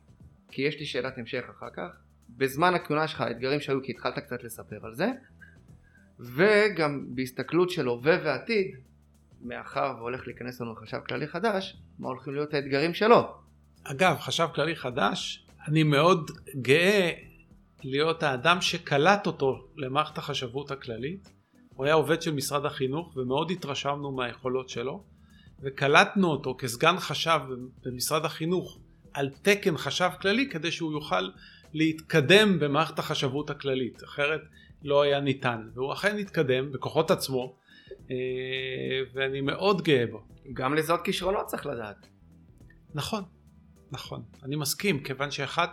כי 0.51 0.61
יש 0.61 0.79
לי 0.79 0.85
שאלת 0.85 1.17
המשך 1.17 1.43
אחר 1.57 1.69
כך, 1.75 1.97
בזמן 2.29 2.73
הכהונה 2.73 3.07
שלך, 3.07 3.21
האתגרים 3.21 3.59
שהיו, 3.59 3.83
כי 3.83 3.91
התחלת 3.91 4.19
קצת 4.19 4.43
לספר 4.43 4.79
על 4.83 4.95
זה, 4.95 5.07
וגם 6.19 7.05
בהסתכלות 7.15 7.69
של 7.69 7.85
הווה 7.85 8.17
ועתיד, 8.23 8.75
מאחר 9.41 9.93
והולך 9.97 10.27
להיכנס 10.27 10.61
לנו 10.61 10.75
חשב 10.75 10.97
כללי 11.07 11.27
חדש, 11.27 11.77
מה 11.99 12.07
הולכים 12.07 12.33
להיות 12.33 12.53
האתגרים 12.53 12.93
שלו. 12.93 13.35
אגב, 13.83 14.17
חשב 14.19 14.47
כללי 14.55 14.75
חדש, 14.75 15.45
אני 15.67 15.83
מאוד 15.83 16.31
גאה 16.61 17.11
להיות 17.83 18.23
האדם 18.23 18.61
שקלט 18.61 19.27
אותו 19.27 19.67
למערכת 19.77 20.17
החשבות 20.17 20.71
הכללית. 20.71 21.29
הוא 21.75 21.85
היה 21.85 21.93
עובד 21.93 22.21
של 22.21 22.33
משרד 22.33 22.65
החינוך 22.65 23.17
ומאוד 23.17 23.51
התרשמנו 23.51 24.11
מהיכולות 24.11 24.69
שלו 24.69 25.03
וקלטנו 25.61 26.27
אותו 26.27 26.55
כסגן 26.57 26.95
חשב 26.99 27.39
במשרד 27.85 28.25
החינוך 28.25 28.79
על 29.13 29.29
תקן 29.41 29.77
חשב 29.77 30.09
כללי 30.21 30.49
כדי 30.49 30.71
שהוא 30.71 30.91
יוכל 30.91 31.29
להתקדם 31.73 32.59
במערכת 32.59 32.99
החשבות 32.99 33.49
הכללית 33.49 34.03
אחרת 34.03 34.41
לא 34.83 35.01
היה 35.01 35.19
ניתן 35.19 35.69
והוא 35.73 35.93
אכן 35.93 36.17
התקדם 36.17 36.71
בכוחות 36.71 37.11
עצמו 37.11 37.55
אה, 38.11 38.15
ואני 39.13 39.41
מאוד 39.41 39.81
גאה 39.81 40.05
בו. 40.11 40.21
גם 40.53 40.73
לזאת 40.73 40.99
כישרונות 41.03 41.45
צריך 41.45 41.65
לדעת. 41.65 42.07
נכון, 42.93 43.23
נכון, 43.91 44.23
אני 44.43 44.55
מסכים 44.55 45.03
כיוון 45.03 45.31
שאחת 45.31 45.69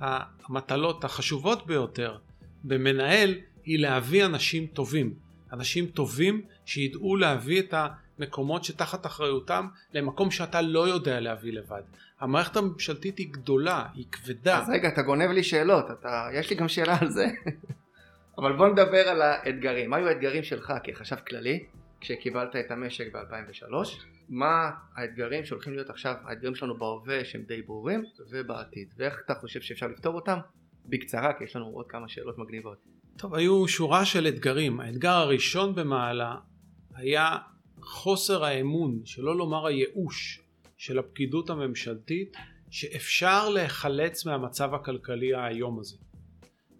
המטלות 0.00 1.04
החשובות 1.04 1.66
ביותר 1.66 2.16
במנהל 2.64 3.34
היא 3.64 3.78
להביא 3.78 4.24
אנשים 4.24 4.66
טובים. 4.66 5.14
אנשים 5.52 5.86
טובים 5.86 6.42
שידעו 6.64 7.16
להביא 7.16 7.60
את 7.60 7.74
המקומות 8.18 8.64
שתחת 8.64 9.06
אחריותם 9.06 9.66
למקום 9.92 10.30
שאתה 10.30 10.62
לא 10.62 10.88
יודע 10.88 11.20
להביא 11.20 11.52
לבד. 11.52 11.82
המערכת 12.20 12.56
הממשלתית 12.56 13.18
היא 13.18 13.28
גדולה, 13.30 13.84
היא 13.94 14.04
כבדה. 14.12 14.58
אז 14.58 14.70
רגע, 14.70 14.88
אתה 14.88 15.02
גונב 15.02 15.30
לי 15.30 15.42
שאלות, 15.42 15.90
אתה... 15.90 16.28
יש 16.32 16.50
לי 16.50 16.56
גם 16.56 16.68
שאלה 16.68 16.96
על 17.00 17.10
זה. 17.10 17.26
אבל 18.38 18.56
בוא 18.56 18.68
נדבר 18.68 19.08
על 19.08 19.22
האתגרים. 19.22 19.90
מה 19.90 19.96
היו 19.96 20.08
האתגרים 20.08 20.42
שלך 20.42 20.72
כחשב 20.84 21.16
כללי 21.16 21.64
כשקיבלת 22.00 22.56
את 22.56 22.70
המשק 22.70 23.06
ב-2003? 23.14 23.72
מה 24.28 24.70
האתגרים 24.96 25.44
שהולכים 25.44 25.74
להיות 25.74 25.90
עכשיו, 25.90 26.14
האתגרים 26.24 26.54
שלנו 26.54 26.78
בהווה 26.78 27.24
שהם 27.24 27.42
די 27.42 27.62
ברורים 27.62 28.04
ובעתיד 28.30 28.88
ואיך 28.96 29.20
אתה 29.24 29.34
חושב 29.34 29.60
שאפשר 29.60 29.86
לפתור 29.86 30.14
אותם? 30.14 30.38
בקצרה 30.86 31.32
כי 31.38 31.44
יש 31.44 31.56
לנו 31.56 31.66
עוד 31.66 31.86
כמה 31.88 32.08
שאלות 32.08 32.38
מגניבות. 32.38 32.78
טוב, 33.16 33.34
היו 33.34 33.68
שורה 33.68 34.04
של 34.04 34.26
אתגרים. 34.26 34.80
האתגר 34.80 35.12
הראשון 35.12 35.74
במעלה 35.74 36.36
היה 36.94 37.36
חוסר 37.80 38.44
האמון, 38.44 39.00
שלא 39.04 39.36
לומר 39.36 39.66
הייאוש, 39.66 40.40
של 40.76 40.98
הפקידות 40.98 41.50
הממשלתית, 41.50 42.36
שאפשר 42.70 43.48
להיחלץ 43.48 44.26
מהמצב 44.26 44.74
הכלכלי 44.74 45.34
האיום 45.34 45.80
הזה. 45.80 45.96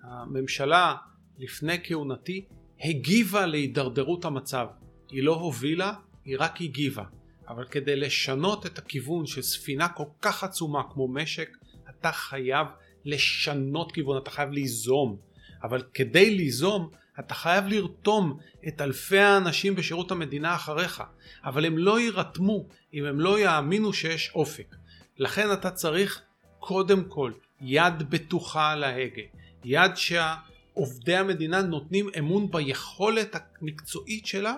הממשלה 0.02 0.94
לפני 1.38 1.76
כהונתי 1.84 2.44
הגיבה 2.80 3.46
להידרדרות 3.46 4.24
המצב. 4.24 4.66
היא 5.10 5.22
לא 5.22 5.34
הובילה, 5.34 5.92
היא 6.24 6.36
רק 6.38 6.60
הגיבה. 6.60 7.04
אבל 7.48 7.64
כדי 7.64 7.96
לשנות 7.96 8.66
את 8.66 8.78
הכיוון 8.78 9.26
של 9.26 9.42
ספינה 9.42 9.88
כל 9.88 10.04
כך 10.22 10.44
עצומה 10.44 10.82
כמו 10.92 11.08
משק, 11.08 11.56
אתה 11.90 12.12
חייב 12.12 12.66
לשנות 13.04 13.92
כיוון, 13.92 14.18
אתה 14.18 14.30
חייב 14.30 14.50
ליזום. 14.50 15.16
אבל 15.62 15.82
כדי 15.94 16.30
ליזום, 16.30 16.90
אתה 17.18 17.34
חייב 17.34 17.66
לרתום 17.66 18.38
את 18.68 18.80
אלפי 18.80 19.18
האנשים 19.18 19.74
בשירות 19.74 20.10
המדינה 20.10 20.54
אחריך. 20.54 21.02
אבל 21.44 21.64
הם 21.64 21.78
לא 21.78 22.00
יירתמו 22.00 22.66
אם 22.94 23.04
הם 23.04 23.20
לא 23.20 23.38
יאמינו 23.38 23.92
שיש 23.92 24.30
אופק. 24.34 24.76
לכן 25.18 25.52
אתה 25.52 25.70
צריך 25.70 26.22
קודם 26.58 27.04
כל 27.04 27.32
יד 27.60 28.10
בטוחה 28.10 28.70
על 28.70 28.84
ההגה. 28.84 29.22
יד 29.64 29.90
שעובדי 29.96 31.16
המדינה 31.16 31.62
נותנים 31.62 32.08
אמון 32.18 32.50
ביכולת 32.50 33.36
המקצועית 33.60 34.26
שלה 34.26 34.54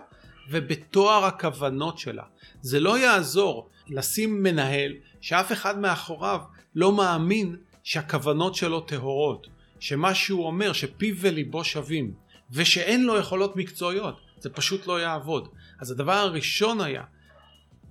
ובתואר 0.50 1.24
הכוונות 1.24 1.98
שלה. 1.98 2.24
זה 2.61 2.80
לא 2.80 2.98
יעזור 2.98 3.68
לשים 3.88 4.42
מנהל 4.42 4.92
שאף 5.20 5.52
אחד 5.52 5.78
מאחוריו 5.78 6.40
לא 6.74 6.92
מאמין 6.92 7.56
שהכוונות 7.84 8.54
שלו 8.54 8.80
טהורות, 8.80 9.46
שמה 9.80 10.14
שהוא 10.14 10.46
אומר 10.46 10.72
שפיו 10.72 11.14
וליבו 11.18 11.64
שווים 11.64 12.14
ושאין 12.50 13.04
לו 13.04 13.18
יכולות 13.18 13.56
מקצועיות, 13.56 14.20
זה 14.38 14.50
פשוט 14.50 14.87
לא 14.87 15.00
יעבוד. 15.00 15.48
אז 15.78 15.90
הדבר 15.90 16.12
הראשון 16.12 16.80
היה 16.80 17.02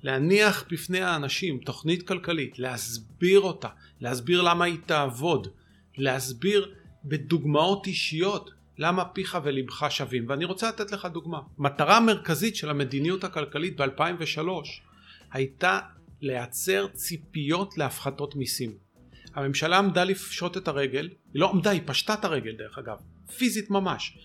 להניח 0.03 0.63
בפני 0.71 1.01
האנשים 1.01 1.57
תוכנית 1.57 2.07
כלכלית, 2.07 2.59
להסביר 2.59 3.39
אותה, 3.39 3.69
להסביר 4.01 4.41
למה 4.41 4.65
היא 4.65 4.77
תעבוד, 4.85 5.47
להסביר 5.97 6.73
בדוגמאות 7.05 7.87
אישיות 7.87 8.49
למה 8.77 9.05
פיך 9.05 9.37
ולבך 9.43 9.85
שווים. 9.89 10.25
ואני 10.29 10.45
רוצה 10.45 10.69
לתת 10.69 10.91
לך 10.91 11.05
דוגמה. 11.05 11.39
מטרה 11.57 11.99
מרכזית 11.99 12.55
של 12.55 12.69
המדיניות 12.69 13.23
הכלכלית 13.23 13.81
ב-2003 13.81 14.41
הייתה 15.31 15.79
לייצר 16.21 16.87
ציפיות 16.87 17.77
להפחתות 17.77 18.35
מיסים. 18.35 18.71
הממשלה 19.33 19.77
עמדה 19.77 20.03
לפשוט 20.03 20.57
את 20.57 20.67
הרגל, 20.67 21.09
היא 21.33 21.41
לא 21.41 21.49
עמדה, 21.49 21.69
היא 21.69 21.81
פשטה 21.85 22.13
את 22.13 22.25
הרגל 22.25 22.51
דרך 22.57 22.77
אגב, 22.77 22.97
פיזית 23.37 23.69
ממש. 23.69 24.17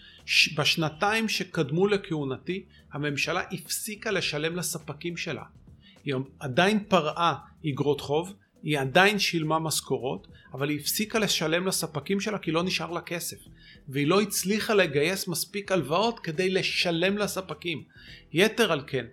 בשנתיים 0.57 1.29
שקדמו 1.29 1.87
לכהונתי 1.87 2.65
הממשלה 2.93 3.41
הפסיקה 3.53 4.11
לשלם 4.11 4.57
לספקים 4.57 5.17
שלה. 5.17 5.43
היא 6.05 6.15
עדיין 6.39 6.85
פרעה 6.89 7.35
אגרות 7.67 8.01
חוב, 8.01 8.35
היא 8.63 8.79
עדיין 8.79 9.19
שילמה 9.19 9.59
משכורות, 9.59 10.29
אבל 10.55 10.69
היא 10.69 10.81
הפסיקה 10.81 11.19
לשלם 11.19 11.67
לספקים 11.67 12.21
שלה 12.21 12.39
כי 12.39 12.53
לא 12.53 12.63
נשאר 12.63 12.91
לה 12.91 13.01
כסף. 13.01 13.37
והיא 13.89 14.07
לא 14.07 14.21
הצליחה 14.21 14.75
לגייס 14.75 15.29
מספיק 15.29 15.73
הלוואות 15.73 16.21
כדי 16.21 16.51
לשלם 16.51 17.19
לספקים. 17.19 17.85
יתר 18.33 18.73
על 18.73 18.83
כן, 18.87 19.07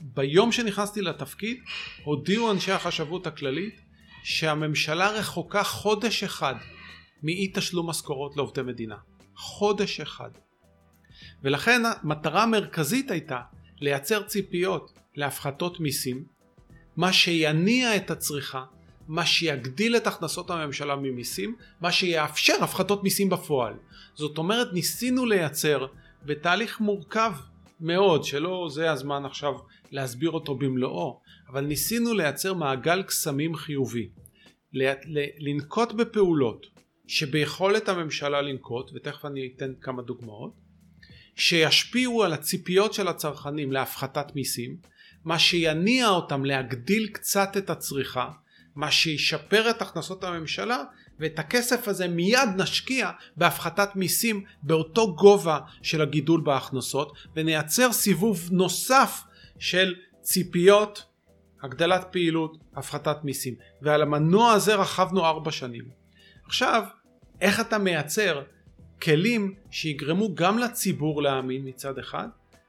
ביום 0.00 0.52
שנכנסתי 0.52 1.00
לתפקיד 1.00 1.58
הודיעו 2.04 2.52
אנשי 2.52 2.72
החשבות 2.72 3.26
הכללית 3.26 3.80
שהממשלה 4.22 5.10
רחוקה 5.10 5.64
חודש 5.64 6.24
אחד 6.24 6.54
מאי 7.22 7.50
תשלום 7.54 7.90
משכורות 7.90 8.36
לעובדי 8.36 8.62
מדינה. 8.62 8.96
חודש 9.34 10.00
אחד. 10.00 10.30
ולכן 11.42 11.82
המטרה 11.84 12.42
המרכזית 12.42 13.10
הייתה 13.10 13.40
לייצר 13.80 14.22
ציפיות 14.22 14.92
להפחתות 15.14 15.80
מיסים, 15.80 16.24
מה 16.98 17.12
שיניע 17.12 17.96
את 17.96 18.10
הצריכה, 18.10 18.64
מה 19.08 19.26
שיגדיל 19.26 19.96
את 19.96 20.06
הכנסות 20.06 20.50
הממשלה 20.50 20.96
ממיסים, 20.96 21.56
מה 21.80 21.92
שיאפשר 21.92 22.54
הפחתות 22.60 23.04
מיסים 23.04 23.28
בפועל. 23.28 23.74
זאת 24.14 24.38
אומרת 24.38 24.72
ניסינו 24.72 25.26
לייצר 25.26 25.86
בתהליך 26.24 26.80
מורכב 26.80 27.32
מאוד, 27.80 28.24
שלא 28.24 28.68
זה 28.72 28.90
הזמן 28.90 29.24
עכשיו 29.24 29.52
להסביר 29.90 30.30
אותו 30.30 30.54
במלואו, 30.54 31.20
אבל 31.48 31.64
ניסינו 31.64 32.14
לייצר 32.14 32.54
מעגל 32.54 33.02
קסמים 33.02 33.54
חיובי. 33.54 34.08
לנקוט 35.38 35.92
בפעולות 35.92 36.66
שביכולת 37.06 37.88
הממשלה 37.88 38.42
לנקוט, 38.42 38.90
ותכף 38.94 39.24
אני 39.24 39.50
אתן 39.56 39.72
כמה 39.80 40.02
דוגמאות, 40.02 40.52
שישפיעו 41.36 42.24
על 42.24 42.32
הציפיות 42.32 42.94
של 42.94 43.08
הצרכנים 43.08 43.72
להפחתת 43.72 44.34
מיסים, 44.34 44.76
מה 45.28 45.38
שיניע 45.38 46.08
אותם 46.08 46.44
להגדיל 46.44 47.08
קצת 47.12 47.56
את 47.56 47.70
הצריכה, 47.70 48.30
מה 48.74 48.90
שישפר 48.90 49.70
את 49.70 49.82
הכנסות 49.82 50.24
הממשלה 50.24 50.82
ואת 51.20 51.38
הכסף 51.38 51.88
הזה 51.88 52.08
מיד 52.08 52.48
נשקיע 52.56 53.10
בהפחתת 53.36 53.96
מיסים 53.96 54.44
באותו 54.62 55.14
גובה 55.14 55.58
של 55.82 56.02
הגידול 56.02 56.40
בהכנסות 56.40 57.12
ונייצר 57.36 57.92
סיבוב 57.92 58.48
נוסף 58.52 59.20
של 59.58 59.94
ציפיות, 60.20 61.04
הגדלת 61.62 62.06
פעילות, 62.10 62.58
הפחתת 62.76 63.24
מיסים 63.24 63.54
ועל 63.82 64.02
המנוע 64.02 64.52
הזה 64.52 64.74
רכבנו 64.74 65.24
ארבע 65.24 65.50
שנים. 65.50 65.84
עכשיו 66.44 66.84
איך 67.40 67.60
אתה 67.60 67.78
מייצר 67.78 68.42
כלים 69.02 69.54
שיגרמו 69.70 70.34
גם 70.34 70.58
לציבור 70.58 71.22
להאמין 71.22 71.68
מצד 71.68 71.98
אחד 71.98 72.28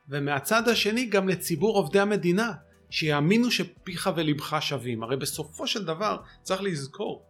ומהצד 0.09 0.67
השני 0.69 1.05
גם 1.05 1.29
לציבור 1.29 1.75
עובדי 1.77 1.99
המדינה 1.99 2.53
שיאמינו 2.89 3.51
שפיך 3.51 4.09
ולבך 4.15 4.57
שווים. 4.61 5.03
הרי 5.03 5.17
בסופו 5.17 5.67
של 5.67 5.85
דבר 5.85 6.17
צריך 6.43 6.61
לזכור 6.61 7.25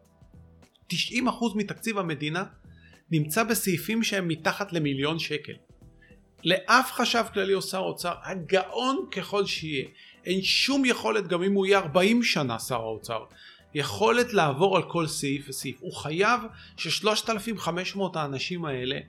90% 0.94 0.96
מתקציב 1.56 1.98
המדינה 1.98 2.44
נמצא 3.12 3.44
בסעיפים 3.44 4.04
שהם 4.04 4.28
מתחת 4.28 4.74
למיליון 4.74 5.20
שקל. 5.20 5.54
לאף 6.44 6.92
חשב 6.92 7.24
כללי 7.34 7.54
או 7.54 7.62
שר 7.62 7.78
אוצר, 7.78 8.14
הגאון 8.24 9.06
ככל 9.12 9.46
שיהיה, 9.46 9.86
אין 10.26 10.42
שום 10.42 10.86
יכולת 10.86 11.28
גם 11.28 11.44
אם 11.44 11.54
הוא 11.54 11.66
יהיה 11.66 11.80
40 11.80 12.24
שנה 12.24 12.60
שר 12.60 12.76
האוצר, 12.76 13.24
יכולת 13.74 14.34
לעבור 14.34 14.78
על 14.78 14.84
כל 14.84 15.08
סעיף 15.08 15.46
וסעיף. 15.50 15.78
הוא 15.80 15.94
חייב 15.94 16.42
ש-3,500 16.78 18.02
האנשים 18.16 18.66
האלה 18.66 19.00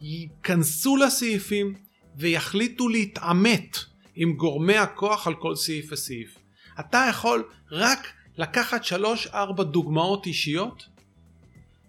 ייכנסו 0.00 0.96
לסעיפים 0.96 1.74
ויחליטו 2.16 2.88
להתעמת 2.88 3.78
עם 4.14 4.32
גורמי 4.32 4.76
הכוח 4.76 5.26
על 5.26 5.34
כל 5.34 5.56
סעיף 5.56 5.92
וסעיף. 5.92 6.38
אתה 6.80 7.06
יכול 7.10 7.44
רק 7.70 8.12
לקחת 8.36 8.84
שלוש 8.84 9.26
ארבע 9.26 9.64
דוגמאות 9.64 10.26
אישיות 10.26 10.88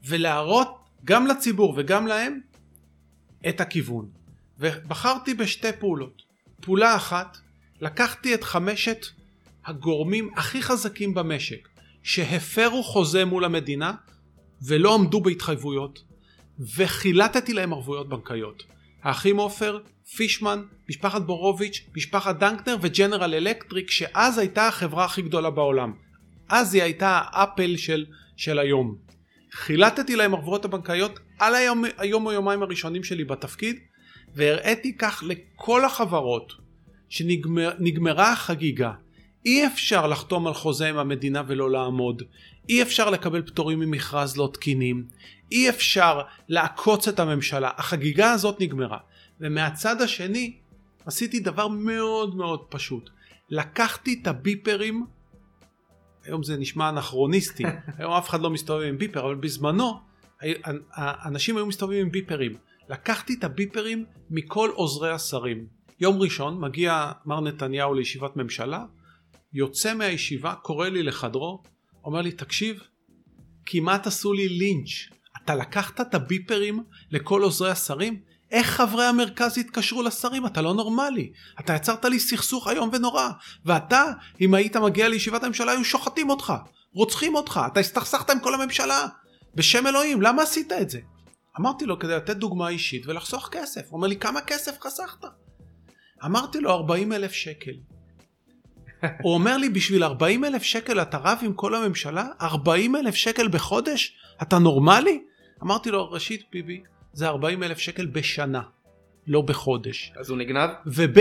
ולהראות 0.05 0.77
גם 1.05 1.27
לציבור 1.27 1.73
וגם 1.77 2.07
להם 2.07 2.39
את 3.49 3.61
הכיוון. 3.61 4.09
ובחרתי 4.59 5.33
בשתי 5.33 5.71
פעולות. 5.79 6.21
פעולה 6.61 6.95
אחת, 6.95 7.37
לקחתי 7.81 8.33
את 8.33 8.43
חמשת 8.43 9.05
הגורמים 9.65 10.29
הכי 10.35 10.61
חזקים 10.61 11.13
במשק 11.13 11.67
שהפרו 12.03 12.83
חוזה 12.83 13.25
מול 13.25 13.45
המדינה 13.45 13.93
ולא 14.61 14.95
עמדו 14.95 15.21
בהתחייבויות 15.21 16.03
וחילטתי 16.75 17.53
להם 17.53 17.73
ערבויות 17.73 18.09
בנקאיות. 18.09 18.63
האחים 19.03 19.37
עופר, 19.37 19.79
פישמן, 20.15 20.63
משפחת 20.89 21.21
בורוביץ', 21.21 21.81
משפחת 21.95 22.39
דנקנר 22.39 22.77
וג'נרל 22.81 23.33
אלקטריק 23.33 23.91
שאז 23.91 24.37
הייתה 24.37 24.67
החברה 24.67 25.05
הכי 25.05 25.21
גדולה 25.21 25.49
בעולם. 25.49 25.93
אז 26.49 26.73
היא 26.73 26.83
הייתה 26.83 27.21
האפל 27.31 27.77
של, 27.77 28.05
של 28.37 28.59
היום. 28.59 28.95
חילטתי 29.51 30.15
להם 30.15 30.33
ערבויות 30.33 30.65
הבנקאיות 30.65 31.19
על 31.39 31.55
היום, 31.55 31.83
היום 31.97 32.25
או 32.25 32.31
יומיים 32.31 32.61
הראשונים 32.61 33.03
שלי 33.03 33.23
בתפקיד 33.23 33.79
והראיתי 34.35 34.97
כך 34.97 35.23
לכל 35.27 35.85
החברות 35.85 36.53
שנגמרה 37.09 38.31
החגיגה. 38.31 38.91
אי 39.45 39.67
אפשר 39.67 40.07
לחתום 40.07 40.47
על 40.47 40.53
חוזה 40.53 40.89
עם 40.89 40.97
המדינה 40.97 41.43
ולא 41.47 41.71
לעמוד. 41.71 42.23
אי 42.69 42.81
אפשר 42.81 43.09
לקבל 43.09 43.41
פטורים 43.41 43.79
ממכרז 43.79 44.37
לא 44.37 44.49
תקינים. 44.53 45.05
אי 45.51 45.69
אפשר 45.69 46.21
לעקוץ 46.49 47.07
את 47.07 47.19
הממשלה. 47.19 47.69
החגיגה 47.77 48.31
הזאת 48.31 48.61
נגמרה. 48.61 48.97
ומהצד 49.39 50.01
השני 50.01 50.57
עשיתי 51.05 51.39
דבר 51.39 51.67
מאוד 51.67 52.35
מאוד 52.35 52.65
פשוט. 52.69 53.09
לקחתי 53.49 54.19
את 54.21 54.27
הביפרים, 54.27 55.05
היום 56.23 56.43
זה 56.43 56.57
נשמע 56.57 56.89
אנכרוניסטי, 56.89 57.63
היום 57.97 58.13
אף 58.13 58.29
אחד 58.29 58.41
לא 58.41 58.49
מסתובב 58.49 58.83
עם 58.83 58.97
ביפר, 58.97 59.25
אבל 59.25 59.35
בזמנו 59.35 59.99
אנשים 60.97 61.57
היו 61.57 61.65
מסתובבים 61.65 62.05
עם 62.05 62.11
ביפרים. 62.11 62.55
לקחתי 62.89 63.35
את 63.39 63.43
הביפרים 63.43 64.05
מכל 64.29 64.69
עוזרי 64.73 65.11
השרים. 65.11 65.67
יום 65.99 66.21
ראשון 66.21 66.59
מגיע 66.59 67.11
מר 67.25 67.41
נתניהו 67.41 67.93
לישיבת 67.93 68.35
ממשלה, 68.35 68.85
יוצא 69.53 69.93
מהישיבה, 69.93 70.55
קורא 70.55 70.87
לי 70.87 71.03
לחדרו, 71.03 71.63
אומר 72.03 72.21
לי 72.21 72.31
תקשיב, 72.31 72.83
כמעט 73.65 74.07
עשו 74.07 74.33
לי 74.33 74.49
לינץ', 74.49 74.89
אתה 75.43 75.55
לקחת 75.55 76.01
את 76.01 76.15
הביפרים 76.15 76.83
לכל 77.11 77.41
עוזרי 77.41 77.71
השרים? 77.71 78.21
איך 78.55 78.67
חברי 78.67 79.05
המרכז 79.05 79.57
התקשרו 79.57 80.03
לשרים? 80.03 80.45
אתה 80.45 80.61
לא 80.61 80.73
נורמלי. 80.73 81.31
אתה 81.59 81.75
יצרת 81.75 82.05
לי 82.05 82.19
סכסוך 82.19 82.67
איום 82.67 82.89
ונורא. 82.93 83.29
ואתה, 83.65 84.03
אם 84.41 84.53
היית 84.53 84.75
מגיע 84.75 85.07
לישיבת 85.07 85.43
הממשלה, 85.43 85.71
היו 85.71 85.83
שוחטים 85.83 86.29
אותך. 86.29 86.53
רוצחים 86.93 87.35
אותך. 87.35 87.61
אתה 87.71 87.79
הסתכסכת 87.79 88.29
עם 88.29 88.39
כל 88.39 88.53
הממשלה. 88.53 89.07
בשם 89.55 89.87
אלוהים, 89.87 90.21
למה 90.21 90.43
עשית 90.43 90.71
את 90.71 90.89
זה? 90.89 90.99
אמרתי 91.59 91.85
לו 91.85 91.99
כדי 91.99 92.15
לתת 92.15 92.37
דוגמה 92.37 92.69
אישית 92.69 93.07
ולחסוך 93.07 93.49
כסף. 93.51 93.81
הוא 93.89 93.97
אומר 93.97 94.07
לי, 94.07 94.17
כמה 94.17 94.41
כסף 94.41 94.81
חסכת? 94.81 95.27
אמרתי 96.25 96.59
לו, 96.59 96.71
40 96.71 97.13
אלף 97.13 97.31
שקל. 97.31 97.71
הוא 99.23 99.33
אומר 99.33 99.57
לי, 99.57 99.69
בשביל 99.69 100.03
40 100.03 100.45
אלף 100.45 100.63
שקל 100.63 101.01
אתה 101.01 101.17
רב 101.17 101.37
עם 101.41 101.53
כל 101.53 101.75
הממשלה? 101.75 102.27
40 102.41 102.95
אלף 102.95 103.15
שקל 103.15 103.47
בחודש? 103.47 104.17
אתה 104.41 104.59
נורמלי? 104.59 105.23
אמרתי 105.63 105.91
לו, 105.91 106.11
ראשית 106.11 106.41
ביבי, 106.51 106.83
זה 107.15 107.27
40 107.27 107.63
אלף 107.63 107.77
שקל 107.77 108.05
בשנה, 108.05 108.61
לא 109.27 109.41
בחודש. 109.41 110.11
אז 110.19 110.29
הוא 110.29 110.37
נגנב? 110.37 110.69
וב' 110.85 111.19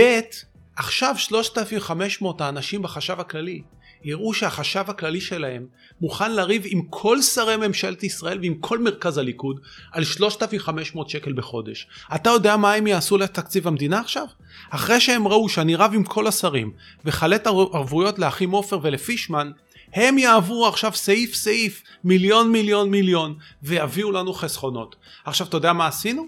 עכשיו 0.75 1.15
3,500 1.17 2.41
האנשים 2.41 2.81
בחשב 2.81 3.19
הכללי 3.19 3.61
יראו 4.03 4.33
שהחשב 4.33 4.83
הכללי 4.87 5.21
שלהם 5.21 5.65
מוכן 6.01 6.31
לריב 6.31 6.63
עם 6.65 6.81
כל 6.89 7.21
שרי 7.21 7.57
ממשלת 7.57 8.03
ישראל 8.03 8.39
ועם 8.39 8.55
כל 8.55 8.79
מרכז 8.79 9.17
הליכוד 9.17 9.59
על 9.91 10.03
3,500 10.03 11.09
שקל 11.09 11.33
בחודש. 11.33 11.87
אתה 12.15 12.29
יודע 12.29 12.57
מה 12.57 12.73
הם 12.73 12.87
יעשו 12.87 13.17
לתקציב 13.17 13.67
המדינה 13.67 13.99
עכשיו? 13.99 14.25
אחרי 14.69 14.99
שהם 14.99 15.27
ראו 15.27 15.49
שאני 15.49 15.75
רב 15.75 15.91
עם 15.93 16.03
כל 16.03 16.27
השרים 16.27 16.71
וחלט 17.05 17.47
ערבויות 17.47 18.19
לאחים 18.19 18.51
עופר 18.51 18.79
ולפישמן 18.81 19.51
הם 19.95 20.17
יעברו 20.17 20.67
עכשיו 20.67 20.93
סעיף 20.93 21.33
סעיף 21.33 21.83
מיליון 22.03 22.51
מיליון 22.51 22.89
מיליון 22.89 23.35
ויביאו 23.63 24.11
לנו 24.11 24.33
חסכונות. 24.33 24.95
עכשיו 25.25 25.47
אתה 25.47 25.57
יודע 25.57 25.73
מה 25.73 25.87
עשינו? 25.87 26.25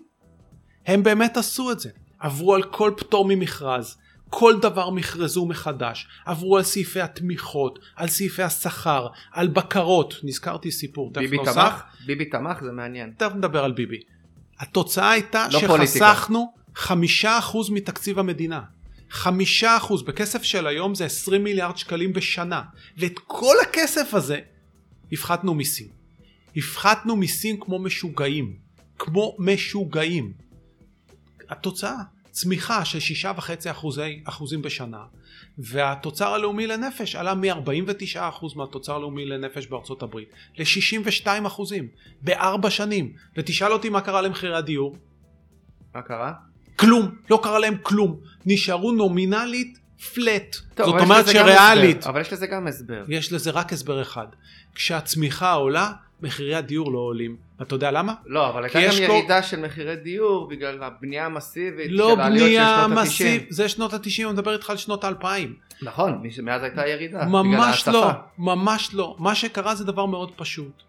הם 0.85 1.03
באמת 1.03 1.37
עשו 1.37 1.71
את 1.71 1.79
זה. 1.79 1.89
עברו 2.19 2.55
על 2.55 2.63
כל 2.63 2.91
פטור 2.97 3.25
ממכרז, 3.27 3.97
כל 4.29 4.59
דבר 4.59 4.89
מכרזו 4.89 5.45
מחדש, 5.45 6.07
עברו 6.25 6.57
על 6.57 6.63
סעיפי 6.63 7.01
התמיכות, 7.01 7.79
על 7.95 8.07
סעיפי 8.07 8.43
השכר, 8.43 9.07
על 9.31 9.47
בקרות, 9.47 10.15
נזכרתי 10.23 10.71
סיפור. 10.71 11.11
ביבי 11.13 11.37
תמך? 11.45 11.83
ביבי 12.05 12.25
תמך? 12.25 12.57
זה 12.63 12.71
מעניין. 12.71 13.13
תכף 13.17 13.35
נדבר 13.35 13.63
על 13.63 13.71
ביבי. 13.71 13.99
התוצאה 14.59 15.11
הייתה 15.11 15.47
לא 15.51 15.59
שחסכנו 15.59 16.53
חמישה 16.75 17.39
אחוז 17.39 17.69
מתקציב 17.69 18.19
המדינה. 18.19 18.61
חמישה 19.09 19.77
אחוז, 19.77 20.03
בכסף 20.03 20.43
של 20.43 20.67
היום 20.67 20.95
זה 20.95 21.05
20 21.05 21.43
מיליארד 21.43 21.77
שקלים 21.77 22.13
בשנה, 22.13 22.61
ואת 22.97 23.19
כל 23.19 23.55
הכסף 23.63 24.13
הזה 24.13 24.39
הפחתנו 25.11 25.53
מיסים. 25.53 25.87
הפחתנו 26.55 27.15
מיסים 27.15 27.59
כמו 27.59 27.79
משוגעים, 27.79 28.57
כמו 28.97 29.35
משוגעים. 29.39 30.33
התוצאה, 31.49 31.97
צמיחה 32.31 32.85
של 32.85 32.99
שישה 32.99 33.31
וחצי 33.37 33.71
אחוזי, 33.71 34.21
אחוזים 34.25 34.61
בשנה 34.61 35.03
והתוצר 35.57 36.33
הלאומי 36.33 36.67
לנפש 36.67 37.15
עלה 37.15 37.35
מ-49 37.35 38.19
אחוז 38.19 38.55
מהתוצר 38.55 38.95
הלאומי 38.95 39.25
לנפש 39.25 39.67
בארצות 39.67 40.03
הברית 40.03 40.29
ל-62 40.57 41.27
אחוזים 41.47 41.87
בארבע 42.21 42.69
שנים 42.69 43.13
ותשאל 43.37 43.71
אותי 43.71 43.89
מה 43.89 44.01
קרה 44.01 44.21
למחירי 44.21 44.57
הדיור 44.57 44.95
מה 45.95 46.01
קרה? 46.01 46.33
כלום 46.79 47.11
לא 47.29 47.39
קרה 47.43 47.59
להם 47.59 47.75
כלום 47.81 48.19
נשארו 48.45 48.91
נומינלית 48.91 49.79
פלט 50.13 50.55
זאת 50.77 51.01
אומרת 51.01 51.27
שריאלית 51.27 52.03
אבל 52.07 52.21
יש 52.21 52.33
לזה 52.33 52.47
גם 52.47 52.67
הסבר 52.67 53.03
יש 53.07 53.33
לזה 53.33 53.51
רק 53.51 53.73
הסבר 53.73 54.01
אחד 54.01 54.27
כשהצמיחה 54.75 55.51
עולה 55.51 55.91
מחירי 56.21 56.55
הדיור 56.55 56.91
לא 56.91 56.99
עולים. 56.99 57.37
אתה 57.61 57.75
יודע 57.75 57.91
למה? 57.91 58.13
לא, 58.25 58.49
אבל 58.49 58.63
הייתה 58.63 58.79
גם 58.81 59.03
ירידה 59.03 59.41
כל... 59.41 59.47
של 59.47 59.59
מחירי 59.59 59.95
דיור 59.95 60.47
בגלל 60.47 60.83
הבנייה 60.83 61.25
המסיבית 61.25 61.87
לא 61.89 62.13
של 62.15 62.21
העליות 62.21 63.09
של 63.09 63.15
שנות 63.15 63.33
ה-90. 63.43 63.53
זה 63.53 63.69
שנות 63.69 63.93
ה-90, 63.93 64.23
אני 64.23 64.33
מדבר 64.33 64.53
איתך 64.53 64.69
על 64.69 64.77
שנות 64.77 65.03
ה-2000. 65.03 65.25
נכון, 65.81 66.23
מאז 66.43 66.63
הייתה 66.63 66.87
ירידה. 66.87 67.25
ממש 67.25 67.87
לא, 67.87 68.09
ממש 68.37 68.93
לא. 68.93 69.15
מה 69.19 69.35
שקרה 69.35 69.75
זה 69.75 69.85
דבר 69.85 70.05
מאוד 70.05 70.31
פשוט. 70.35 70.83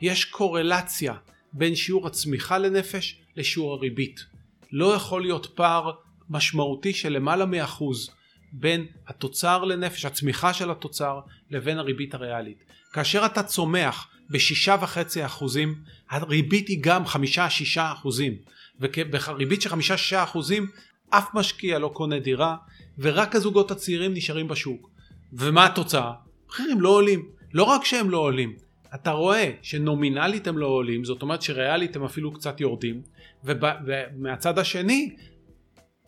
יש 0.00 0.24
קורלציה 0.24 1.14
בין 1.52 1.74
שיעור 1.74 2.06
הצמיחה 2.06 2.58
לנפש 2.58 3.20
לשיעור 3.36 3.74
הריבית. 3.74 4.24
לא 4.72 4.94
יכול 4.94 5.22
להיות 5.22 5.46
פער 5.54 5.90
משמעותי 6.30 6.92
של 6.92 7.12
למעלה 7.12 7.46
מאחוז 7.46 8.10
בין 8.52 8.86
התוצר 9.08 9.64
לנפש, 9.64 10.04
הצמיחה 10.04 10.52
של 10.52 10.70
התוצר, 10.70 11.20
לבין 11.50 11.78
הריבית 11.78 12.14
הריאלית. 12.14 12.64
כאשר 12.92 13.26
אתה 13.26 13.42
צומח 13.42 14.08
בשישה 14.30 14.76
וחצי 14.80 15.26
אחוזים, 15.26 15.74
הריבית 16.10 16.68
היא 16.68 16.78
גם 16.80 17.06
חמישה 17.06 17.50
שישה 17.50 17.92
אחוזים, 17.92 18.36
ובריבית 18.80 19.62
של 19.62 19.68
חמישה 19.68 19.96
שישה 19.96 20.22
אחוזים 20.22 20.66
אף 21.10 21.34
משקיע 21.34 21.78
לא 21.78 21.90
קונה 21.94 22.18
דירה, 22.18 22.56
ורק 22.98 23.34
הזוגות 23.34 23.70
הצעירים 23.70 24.14
נשארים 24.14 24.48
בשוק. 24.48 24.90
ומה 25.32 25.66
התוצאה? 25.66 26.12
מחירים 26.48 26.80
לא 26.80 26.88
עולים. 26.88 27.28
לא 27.52 27.62
רק 27.62 27.84
שהם 27.84 28.10
לא 28.10 28.18
עולים, 28.18 28.56
אתה 28.94 29.10
רואה 29.10 29.50
שנומינלית 29.62 30.46
הם 30.46 30.58
לא 30.58 30.66
עולים, 30.66 31.04
זאת 31.04 31.22
אומרת 31.22 31.42
שריאלית 31.42 31.96
הם 31.96 32.04
אפילו 32.04 32.32
קצת 32.32 32.60
יורדים, 32.60 33.02
ומהצד 33.44 34.58
השני 34.58 35.16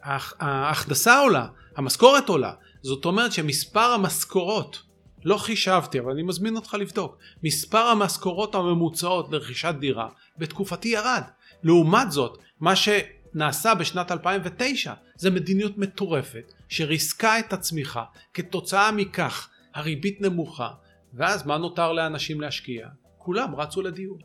ההכנסה 0.03 1.19
עולה, 1.19 1.47
המשכורת 1.77 2.29
עולה, 2.29 2.53
זאת 2.83 3.05
אומרת 3.05 3.33
שמספר 3.33 3.81
המשכורות 3.81 4.83
לא 5.25 5.37
חישבתי 5.37 5.99
אבל 5.99 6.13
אני 6.13 6.23
מזמין 6.23 6.57
אותך 6.57 6.75
לבדוק 6.75 7.19
מספר 7.43 7.79
המשכורות 7.79 8.55
הממוצעות 8.55 9.33
לרכישת 9.33 9.75
דירה 9.79 10.09
בתקופתי 10.39 10.89
ירד. 10.89 11.23
לעומת 11.63 12.13
זאת 12.13 12.39
מה 12.61 12.73
שנעשה 12.77 13.75
בשנת 13.75 14.13
2009 14.13 14.93
זה 15.17 15.31
מדיניות 15.31 15.79
מטורפת 15.79 16.53
שריסקה 16.69 17.39
את 17.39 17.53
הצמיחה 17.53 18.05
כתוצאה 18.35 18.93
מכך 18.93 19.49
הריבית 19.75 20.21
נמוכה 20.21 20.71
ואז 21.17 21.47
מה 21.47 21.59
נותר 21.59 21.93
לאנשים 21.93 22.41
להשקיע? 22.41 22.89
כולם 23.19 23.55
רצו 23.55 23.83
לדיור. 23.83 24.19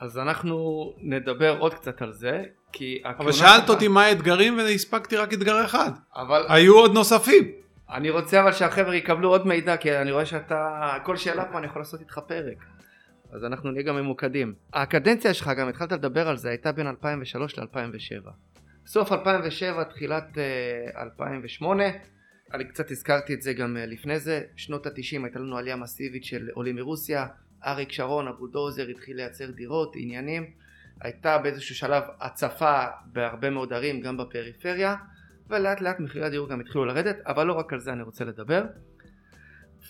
אז 0.00 0.18
אנחנו 0.18 0.92
נדבר 0.98 1.56
עוד 1.58 1.74
קצת 1.74 2.02
על 2.02 2.12
זה 2.12 2.44
כי 2.72 3.02
אבל 3.04 3.32
שאלת 3.32 3.64
לך... 3.64 3.70
אותי 3.70 3.88
מה 3.88 4.04
האתגרים 4.04 4.58
והספקתי 4.58 5.16
רק 5.16 5.32
אתגר 5.32 5.64
אחד. 5.64 5.90
אבל 6.16 6.46
היו 6.48 6.74
עוד 6.74 6.92
נוספים. 6.94 7.52
אני 7.90 8.10
רוצה 8.10 8.40
אבל 8.40 8.52
שהחבר'ה 8.52 8.94
יקבלו 8.94 9.28
עוד 9.28 9.46
מידע 9.46 9.76
כי 9.76 9.96
אני 9.96 10.12
רואה 10.12 10.26
שאתה 10.26 10.92
כל 11.04 11.16
שאלה 11.16 11.44
פה 11.44 11.58
אני 11.58 11.66
יכול 11.66 11.82
לעשות 11.82 12.00
איתך 12.00 12.18
פרק. 12.26 12.64
אז 13.32 13.44
אנחנו 13.44 13.70
נהיה 13.70 13.82
גם 13.82 13.96
ממוקדים. 13.96 14.54
הקדנציה 14.72 15.34
שלך 15.34 15.50
גם 15.58 15.68
התחלת 15.68 15.92
לדבר 15.92 16.28
על 16.28 16.36
זה 16.36 16.48
הייתה 16.48 16.72
בין 16.72 16.86
2003 16.86 17.58
ל-2007 17.58 18.30
סוף 18.86 19.12
2007 19.12 19.84
תחילת 19.84 20.24
uh, 20.34 21.00
2008 21.00 21.84
אני 22.54 22.64
קצת 22.64 22.90
הזכרתי 22.90 23.34
את 23.34 23.42
זה 23.42 23.52
גם 23.52 23.76
uh, 23.76 23.86
לפני 23.86 24.20
זה. 24.20 24.42
שנות 24.56 24.86
ה-90 24.86 25.22
הייתה 25.24 25.38
לנו 25.38 25.58
עלייה 25.58 25.76
מסיבית 25.76 26.24
של 26.24 26.48
עולים 26.54 26.76
מרוסיה. 26.76 27.26
אריק 27.66 27.92
שרון 27.92 28.28
הבולדוזר 28.28 28.88
התחיל 28.88 29.16
לייצר 29.16 29.50
דירות 29.50 29.92
עניינים. 29.96 30.50
הייתה 31.00 31.38
באיזשהו 31.38 31.74
שלב 31.74 32.02
הצפה 32.20 32.84
בהרבה 33.06 33.50
מאוד 33.50 33.72
ערים 33.72 34.00
גם 34.00 34.16
בפריפריה 34.16 34.94
ולאט 35.50 35.80
לאט 35.80 36.00
מחירי 36.00 36.26
הדיור 36.26 36.48
גם 36.48 36.60
התחילו 36.60 36.84
לרדת 36.84 37.16
אבל 37.26 37.46
לא 37.46 37.52
רק 37.52 37.72
על 37.72 37.78
זה 37.78 37.92
אני 37.92 38.02
רוצה 38.02 38.24
לדבר. 38.24 38.62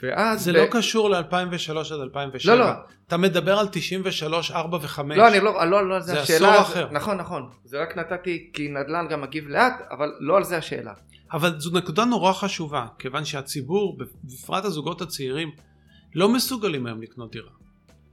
ואז 0.03 0.40
זה 0.45 0.53
ב... 0.53 0.57
לא 0.57 0.66
קשור 0.71 1.11
ל-2003 1.11 1.95
עד 1.95 2.01
2007 2.01 2.55
לא 2.55 2.64
לא. 2.64 2.71
אתה 3.07 3.16
מדבר 3.16 3.59
על 3.59 3.66
93 3.73 4.51
4 4.51 4.77
ו-5 4.77 5.03
לא 5.03 5.29
אני 5.29 5.40
לא, 5.40 5.66
לא, 5.66 5.88
לא 5.88 5.95
על 5.95 6.03
זה, 6.03 6.12
זה 6.12 6.21
השאלה 6.21 6.53
עשור 6.53 6.62
אחר. 6.62 6.88
נכון 6.92 7.16
נכון. 7.16 7.51
זה 7.64 7.83
רק 7.83 7.99
נתתי 7.99 8.51
כי 8.53 8.69
נדל"ן 8.69 9.07
גם 9.11 9.21
מגיב 9.21 9.49
לאט 9.49 9.75
אבל 9.90 10.12
לא 10.21 10.37
על 10.37 10.45
זה 10.45 10.57
השאלה 10.57 10.92
אבל 11.33 11.61
זו 11.61 11.71
נקודה 11.71 12.05
נורא 12.05 12.33
חשובה 12.33 12.87
כיוון 12.99 13.25
שהציבור 13.25 13.99
בפרט 14.25 14.65
הזוגות 14.65 15.03
הצעירים 15.03 15.51
לא 16.15 16.29
מסוגלים 16.29 16.87
היום 16.87 17.03
לקנות 17.03 17.33
דירה. 17.33 17.51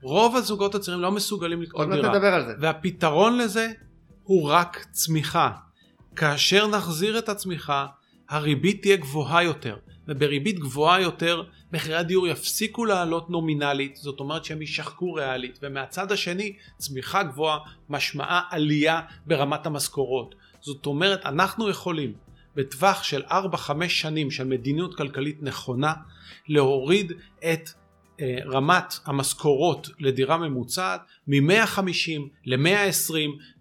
רוב 0.02 0.36
הזוגות 0.36 0.74
הצעירים 0.74 1.02
לא 1.02 1.10
מסוגלים 1.10 1.62
לקנות 1.62 1.88
דירה 1.88 1.96
עוד 1.96 2.04
מעט 2.04 2.14
נדבר 2.14 2.34
על 2.34 2.46
זה. 2.46 2.52
והפתרון 2.60 3.38
לזה 3.38 3.72
הוא 4.22 4.50
רק 4.50 4.86
צמיחה. 4.90 5.50
כאשר 6.16 6.66
נחזיר 6.66 7.18
את 7.18 7.28
הצמיחה 7.28 7.86
הריבית 8.28 8.82
תהיה 8.82 8.96
גבוהה 8.96 9.42
יותר. 9.42 9.76
ובריבית 10.08 10.58
גבוהה 10.58 11.00
יותר 11.00 11.42
מחירי 11.72 11.96
הדיור 11.96 12.28
יפסיקו 12.28 12.84
לעלות 12.84 13.30
נומינלית 13.30 13.96
זאת 13.96 14.20
אומרת 14.20 14.44
שהם 14.44 14.60
יישחקו 14.60 15.12
ריאלית. 15.12 15.58
ומהצד 15.62 16.12
השני 16.12 16.56
צמיחה 16.78 17.22
גבוהה 17.22 17.58
משמעה 17.88 18.42
עלייה 18.50 19.00
ברמת 19.26 19.66
המשכורות. 19.66 20.34
זאת 20.60 20.86
אומרת 20.86 21.26
אנחנו 21.26 21.68
יכולים 21.68 22.12
בטווח 22.56 23.02
של 23.02 23.22
4-5 23.22 23.32
שנים 23.88 24.30
של 24.30 24.44
מדיניות 24.44 24.96
כלכלית 24.96 25.42
נכונה 25.42 25.92
להוריד 26.48 27.12
את 27.38 27.70
אה, 28.20 28.36
רמת 28.46 28.94
המשכורות 29.04 29.88
לדירה 29.98 30.36
ממוצעת 30.36 31.00
מ-150 31.26 32.20
ל-120 32.44 33.14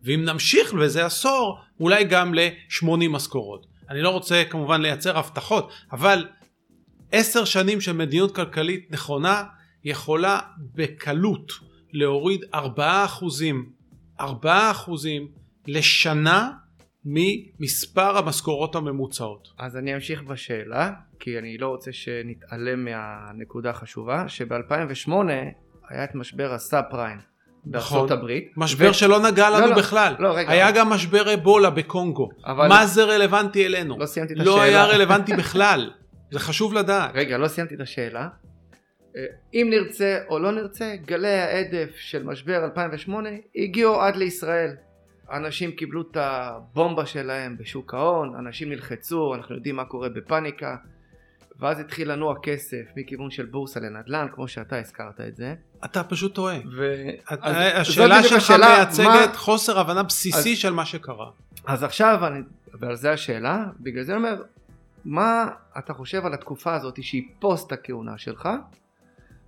ואם 0.04 0.26
נמשיך 0.26 0.74
בזה 0.74 1.06
עשור 1.06 1.60
אולי 1.80 2.04
גם 2.04 2.34
ל-80 2.34 3.10
משכורות. 3.10 3.66
אני 3.90 4.02
לא 4.02 4.10
רוצה 4.10 4.44
כמובן 4.50 4.82
לייצר 4.82 5.18
הבטחות 5.18 5.72
אבל 5.92 6.28
עשר 7.12 7.46
שנים 7.46 7.82
של 7.82 7.92
מדיניות 7.92 8.36
כלכלית 8.36 8.92
נכונה 8.92 9.44
יכולה 9.84 10.40
בקלות 10.58 11.52
להוריד 11.94 12.42
4% 12.54 12.58
4 14.20 14.72
אחוזים 14.72 15.28
לשנה 15.68 16.52
ממספר 17.06 18.18
המשכורות 18.18 18.76
הממוצעות. 18.76 19.48
אז 19.60 19.78
אני 19.78 19.96
אמשיך 19.96 20.24
בשאלה, 20.24 20.90
כי 21.20 21.40
אני 21.40 21.58
לא 21.58 21.68
רוצה 21.68 21.92
שנתעלם 21.92 22.86
מהנקודה 22.86 23.70
החשובה, 23.70 24.24
שב-2008 24.28 25.12
היה 25.90 26.04
את 26.04 26.16
משבר 26.16 26.54
הסאב 26.54 26.84
פריים 26.90 27.18
בארצות 27.66 27.92
נכון. 28.06 28.12
הברית. 28.18 28.52
משבר 28.58 28.90
ו- 28.90 28.94
שלא 28.94 29.20
נגע 29.32 29.50
לנו 29.50 29.60
לא, 29.62 29.70
לא, 29.70 29.76
בכלל. 29.78 30.16
לא, 30.20 30.34
רגע. 30.38 30.52
היה 30.52 30.72
גם 30.72 30.90
משבר 30.90 31.34
אבולה 31.34 31.70
בקונגו. 31.70 32.30
אבל- 32.46 32.68
מה 32.70 32.86
זה 32.86 33.04
רלוונטי 33.04 33.66
אלינו? 33.66 34.00
לא 34.00 34.06
סיימתי 34.06 34.34
את 34.34 34.38
לא 34.38 34.44
השאלה. 34.64 34.64
היה 34.64 34.86
רלוונטי 34.86 35.34
בכלל. 35.34 35.92
זה 36.32 36.40
חשוב 36.40 36.74
לדעת. 36.74 37.12
רגע, 37.14 37.38
לא 37.38 37.48
סיימתי 37.48 37.76
את 37.76 37.80
השאלה. 37.80 38.28
אה, 39.18 39.22
אם 39.54 39.68
נרצה 39.70 40.20
או 40.30 40.40
לא 40.40 40.52
נרצה, 40.52 40.96
גלי 41.06 41.28
ההדף 41.40 41.96
של 41.96 42.24
משבר 42.24 42.66
2008 42.66 43.30
הגיעו 43.56 44.02
עד 44.02 44.16
לישראל. 44.16 44.76
אנשים 45.32 45.72
קיבלו 45.72 46.02
את 46.12 46.18
הבומבה 46.20 47.06
שלהם 47.06 47.58
בשוק 47.58 47.94
ההון, 47.94 48.36
אנשים 48.36 48.70
נלחצו, 48.70 49.36
אנחנו 49.36 49.56
יודעים 49.56 49.76
מה 49.76 49.86
קורה 49.86 50.10
בפאניקה, 50.10 50.76
ואז 51.60 51.80
התחיל 51.80 52.12
לנוע 52.12 52.36
כסף 52.44 52.82
מכיוון 52.96 53.32
של 53.32 53.46
בורסה 53.46 53.80
לנדל"ן, 53.80 54.28
כמו 54.34 54.48
שאתה 54.48 54.80
הזכרת 54.80 55.22
את 55.28 55.36
זה. 55.36 55.56
אתה 55.86 56.04
פשוט 56.04 56.36
טועה. 56.36 56.58
ו... 56.78 56.94
את- 57.34 57.40
אז- 57.42 57.56
השאלה 57.76 58.24
שלך 58.24 58.52
מייצגת 58.52 59.06
מה- 59.06 59.34
חוסר 59.36 59.80
הבנה 59.80 60.04
בסיסי 60.04 60.52
אז- 60.54 60.58
של 60.60 60.74
מה 60.74 60.86
שקרה. 60.86 61.30
אז 61.66 61.84
עכשיו, 61.84 62.28
אני, 62.28 62.40
ועל 62.74 62.96
זה 62.96 63.12
השאלה, 63.12 63.66
בגלל 63.80 64.04
זה 64.04 64.12
אני 64.16 64.18
אומר, 64.18 64.42
מה 65.06 65.46
אתה 65.78 65.94
חושב 65.94 66.26
על 66.26 66.34
התקופה 66.34 66.76
הזאת 66.76 67.04
שהיא 67.04 67.24
פוסט 67.40 67.72
הכהונה 67.72 68.18
שלך, 68.18 68.50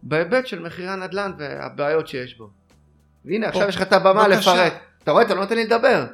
בהיבט 0.03 0.47
של 0.47 0.59
מחירי 0.59 0.88
הנדל"ן 0.89 1.32
והבעיות 1.38 2.07
שיש 2.07 2.38
בו. 2.38 2.49
והנה 3.26 3.47
עכשיו 3.47 3.67
יש 3.69 3.76
לך 3.76 3.82
את 3.82 3.93
הבמה. 3.93 4.28
לפרט. 4.28 4.73
אתה 5.05 5.11
רואה, 5.11 5.23
אתה 5.23 5.33
לא 5.33 5.41
נותן 5.41 5.55
לי 5.55 5.65
לדבר. 5.65 6.05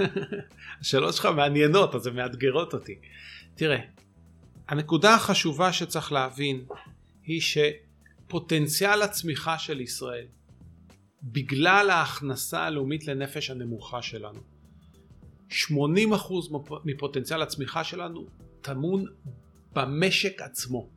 השאלות 0.80 1.14
שלך 1.14 1.26
מעניינות, 1.26 1.94
אז 1.94 2.06
הן 2.06 2.16
מאתגרות 2.16 2.74
אותי. 2.74 2.94
תראה, 3.54 3.78
הנקודה 4.68 5.14
החשובה 5.14 5.72
שצריך 5.72 6.12
להבין 6.12 6.64
היא 7.24 7.40
שפוטנציאל 7.40 9.02
הצמיחה 9.02 9.58
של 9.58 9.80
ישראל, 9.80 10.26
בגלל 11.22 11.90
ההכנסה 11.90 12.60
הלאומית 12.60 13.06
לנפש 13.06 13.50
הנמוכה 13.50 14.02
שלנו, 14.02 14.40
80% 15.50 15.52
מפ- 16.50 16.84
מפוטנציאל 16.84 17.42
הצמיחה 17.42 17.84
שלנו 17.84 18.26
טמון 18.60 19.04
במשק 19.72 20.42
עצמו, 20.42 20.88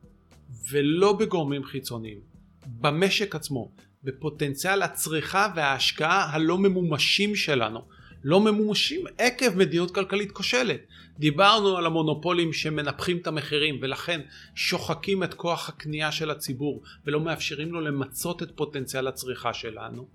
ולא 0.70 1.12
בגורמים 1.12 1.64
חיצוניים, 1.64 2.18
במשק 2.66 3.34
עצמו, 3.34 3.70
בפוטנציאל 4.04 4.82
הצריכה 4.82 5.52
וההשקעה 5.56 6.30
הלא 6.32 6.58
ממומשים 6.58 7.36
שלנו. 7.36 7.80
לא 8.24 8.40
ממומשים 8.40 9.04
עקב 9.18 9.56
מדיניות 9.56 9.94
כלכלית 9.94 10.32
כושלת. 10.32 10.80
דיברנו 11.18 11.76
על 11.76 11.86
המונופולים 11.86 12.52
שמנפחים 12.52 13.18
את 13.18 13.26
המחירים 13.26 13.78
ולכן 13.82 14.20
שוחקים 14.54 15.22
את 15.22 15.34
כוח 15.34 15.68
הקנייה 15.68 16.12
של 16.12 16.30
הציבור 16.30 16.82
ולא 17.06 17.20
מאפשרים 17.20 17.72
לו 17.72 17.80
למצות 17.80 18.42
את 18.42 18.50
פוטנציאל 18.54 19.06
הצריכה 19.06 19.54
שלנו. 19.54 20.08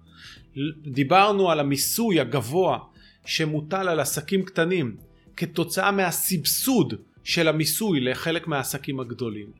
דיברנו 0.82 1.52
על 1.52 1.60
המיסוי 1.60 2.20
הגבוה 2.20 2.80
שמוטל 3.26 3.90
על 3.90 4.00
עסקים 4.00 4.46
קטנים 4.46 4.98
כתוצאה 5.38 5.92
מהסבסוד 5.92 6.94
של 7.24 7.48
המיסוי 7.48 8.00
לחלק 8.00 8.48
מהעסקים 8.48 9.00
הגדולים. 9.00 9.52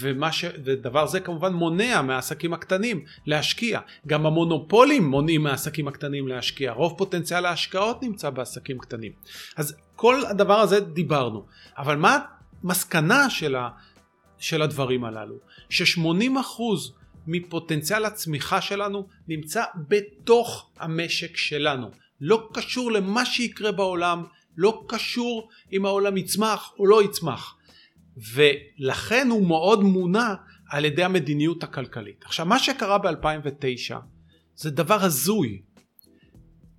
ומה 0.00 0.32
ש... 0.32 0.44
ודבר 0.64 1.06
זה 1.06 1.20
כמובן 1.20 1.52
מונע 1.52 2.02
מהעסקים 2.02 2.52
הקטנים 2.52 3.04
להשקיע. 3.26 3.80
גם 4.06 4.26
המונופולים 4.26 5.06
מונעים 5.06 5.42
מהעסקים 5.42 5.88
הקטנים 5.88 6.28
להשקיע. 6.28 6.72
רוב 6.72 6.98
פוטנציאל 6.98 7.46
ההשקעות 7.46 8.02
נמצא 8.02 8.30
בעסקים 8.30 8.78
קטנים. 8.78 9.12
אז 9.56 9.76
כל 9.96 10.26
הדבר 10.26 10.60
הזה 10.60 10.80
דיברנו. 10.80 11.46
אבל 11.78 11.96
מה 11.96 12.18
המסקנה 12.62 13.30
של, 13.30 13.56
ה... 13.56 13.68
של 14.38 14.62
הדברים 14.62 15.04
הללו? 15.04 15.34
ש-80% 15.68 16.62
מפוטנציאל 17.26 18.04
הצמיחה 18.04 18.60
שלנו 18.60 19.06
נמצא 19.28 19.62
בתוך 19.88 20.70
המשק 20.78 21.36
שלנו. 21.36 21.90
לא 22.20 22.48
קשור 22.52 22.92
למה 22.92 23.24
שיקרה 23.24 23.72
בעולם, 23.72 24.24
לא 24.56 24.84
קשור 24.88 25.48
אם 25.72 25.86
העולם 25.86 26.16
יצמח 26.16 26.72
או 26.78 26.86
לא 26.86 27.02
יצמח. 27.02 27.57
ולכן 28.34 29.28
הוא 29.30 29.46
מאוד 29.46 29.82
מונע 29.82 30.34
על 30.70 30.84
ידי 30.84 31.04
המדיניות 31.04 31.62
הכלכלית. 31.62 32.24
עכשיו 32.24 32.46
מה 32.46 32.58
שקרה 32.58 32.98
ב-2009 32.98 33.96
זה 34.54 34.70
דבר 34.70 35.04
הזוי. 35.04 35.62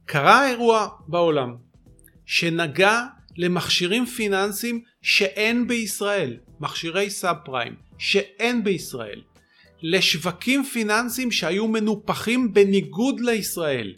קרה 0.06 0.50
אירוע 0.50 0.88
בעולם 1.08 1.56
שנגע 2.26 3.06
למכשירים 3.38 4.06
פיננסיים 4.06 4.82
שאין 5.02 5.68
בישראל, 5.68 6.38
מכשירי 6.60 7.10
סאב 7.10 7.36
פריים 7.46 7.76
שאין 7.98 8.64
בישראל, 8.64 9.22
לשווקים 9.82 10.64
פיננסיים 10.64 11.32
שהיו 11.32 11.68
מנופחים 11.68 12.54
בניגוד 12.54 13.20
לישראל. 13.20 13.94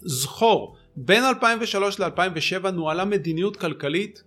זכור, 0.00 0.76
בין 0.96 1.24
2003 1.24 2.00
ל-2007 2.00 2.70
נוהלה 2.70 3.04
מדיניות 3.04 3.56
כלכלית 3.56 4.22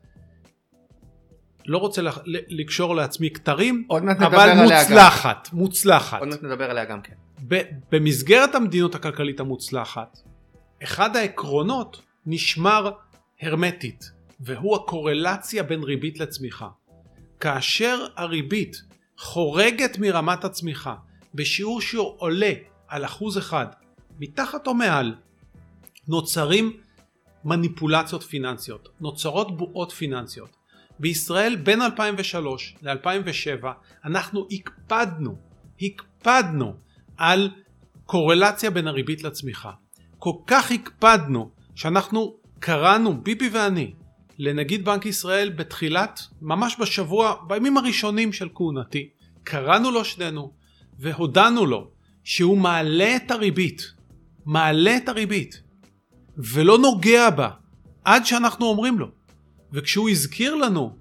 לא 1.66 1.78
רוצה 1.78 2.02
לח- 2.02 2.20
לקשור 2.26 2.96
לעצמי 2.96 3.30
כתרים, 3.30 3.88
אבל 3.92 4.40
עליה 4.40 4.56
גם. 4.56 4.64
מוצלחת, 4.64 5.50
מוצלחת. 5.54 6.20
עוד 6.20 6.28
מעט 6.30 6.44
נדבר 6.44 6.70
עליה 6.72 6.86
גם 6.86 7.02
כן. 7.02 7.14
במסגרת 7.92 8.56
המדיניות 8.56 8.96
הכלכלית 8.96 9.40
המוצלחת, 9.40 10.20
אחד 10.84 11.16
העקרונות 11.16 12.02
נשמר 12.26 12.92
הרמטית, 13.42 14.12
והוא 14.40 14.76
הקורלציה 14.76 15.64
בין 15.64 15.84
ריבית 15.84 16.20
לצמיחה. 16.20 16.68
כאשר 17.40 18.06
הריבית 18.16 18.82
חורגת 19.18 19.98
מרמת 19.98 20.44
הצמיחה 20.44 20.96
בשיעור 21.36 21.82
שעולה 21.82 22.52
על 22.88 23.06
אחוז 23.06 23.38
אחד, 23.38 23.66
מתחת 24.20 24.68
או 24.68 24.74
מעל, 24.74 25.16
נוצרים 26.08 26.78
מניפולציות 27.46 28.24
פיננסיות, 28.24 28.90
נוצרות 29.02 29.58
בועות 29.58 29.92
פיננסיות. 29.92 30.59
בישראל 31.00 31.56
בין 31.56 31.82
2003 31.82 32.76
ל-2007 32.82 33.66
אנחנו 34.06 34.48
הקפדנו, 34.52 35.36
הקפדנו 35.82 36.74
על 37.18 37.50
קורלציה 38.06 38.70
בין 38.70 38.88
הריבית 38.88 39.24
לצמיחה. 39.24 39.72
כל 40.18 40.34
כך 40.48 40.72
הקפדנו 40.72 41.52
שאנחנו 41.76 42.36
קראנו, 42.60 43.22
ביבי 43.22 43.50
ואני, 43.50 43.94
לנגיד 44.38 44.86
בנק 44.86 45.06
ישראל 45.06 45.50
בתחילת, 45.50 46.20
ממש 46.42 46.76
בשבוע, 46.80 47.36
בימים 47.48 47.78
הראשונים 47.78 48.34
של 48.34 48.50
כהונתי, 48.56 49.10
קראנו 49.44 49.92
לו 49.92 50.06
שנינו 50.06 50.54
והודענו 51.00 51.66
לו 51.66 51.92
שהוא 52.24 52.58
מעלה 52.58 53.16
את 53.16 53.32
הריבית, 53.32 53.82
מעלה 54.46 54.98
את 54.98 55.10
הריבית 55.10 55.62
ולא 56.38 56.78
נוגע 56.78 57.30
בה 57.30 57.50
עד 58.04 58.26
שאנחנו 58.26 58.66
אומרים 58.66 59.00
לו. 59.00 59.19
וכשהוא 59.74 60.10
הזכיר 60.10 60.56
לנו 60.56 60.96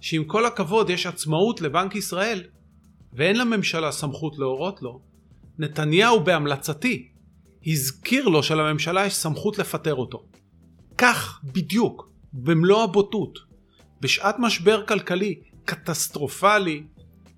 שעם 0.00 0.24
כל 0.24 0.46
הכבוד 0.46 0.90
יש 0.90 1.06
עצמאות 1.06 1.60
לבנק 1.60 1.94
ישראל 1.94 2.42
ואין 3.12 3.36
לממשלה 3.38 3.92
סמכות 3.92 4.38
להורות 4.38 4.82
לו, 4.82 5.00
נתניהו 5.58 6.24
בהמלצתי 6.24 7.08
הזכיר 7.66 8.28
לו 8.28 8.42
שלממשלה 8.42 9.06
יש 9.06 9.14
סמכות 9.14 9.58
לפטר 9.58 9.94
אותו. 9.94 10.22
כך 10.98 11.40
בדיוק, 11.44 12.08
במלוא 12.32 12.82
הבוטות, 12.82 13.38
בשעת 14.00 14.36
משבר 14.38 14.86
כלכלי 14.86 15.34
קטסטרופלי, 15.64 16.82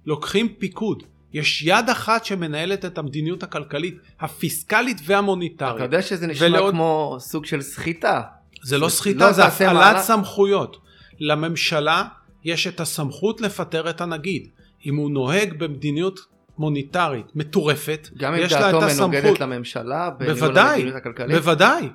לוקחים 0.06 0.48
פיקוד. 0.58 1.02
יש 1.32 1.62
יד 1.62 1.90
אחת 1.90 2.24
שמנהלת 2.24 2.84
את 2.84 2.98
המדיניות 2.98 3.42
הכלכלית, 3.42 3.94
הפיסקלית 4.20 4.98
והמוניטרית. 5.04 5.76
אתה 5.76 5.84
יודע 5.84 6.02
שזה 6.02 6.26
נשמע 6.26 6.46
ולעוד- 6.46 6.74
כמו 6.74 7.16
סוג 7.20 7.44
של 7.46 7.62
סחיטה. 7.62 8.22
זה 8.66 8.78
לא 8.78 8.88
סחיטה, 8.88 9.26
לא 9.26 9.32
זה 9.32 9.44
הפעלת 9.44 9.98
סמכויות. 9.98 10.76
לממשלה 11.20 12.04
יש 12.44 12.66
את 12.66 12.80
הסמכות 12.80 13.40
לפטר 13.40 13.90
את 13.90 14.00
הנגיד. 14.00 14.48
אם 14.86 14.96
הוא 14.96 15.10
נוהג 15.10 15.58
במדיניות 15.58 16.20
מוניטרית 16.58 17.26
מטורפת, 17.34 18.08
גם 18.16 18.34
אם 18.34 18.40
יש 18.40 18.52
לה 18.52 18.60
דעתו 18.60 18.78
את 18.78 18.82
הסמכות. 18.82 19.10
מנוגדת 19.10 19.40
לממשלה, 19.40 20.10
בניהול 20.10 20.38
בוודאי, 20.38 20.70
המדיניות 20.70 20.96
הכלכלית. 20.96 21.36
בוודאי. 21.36 21.88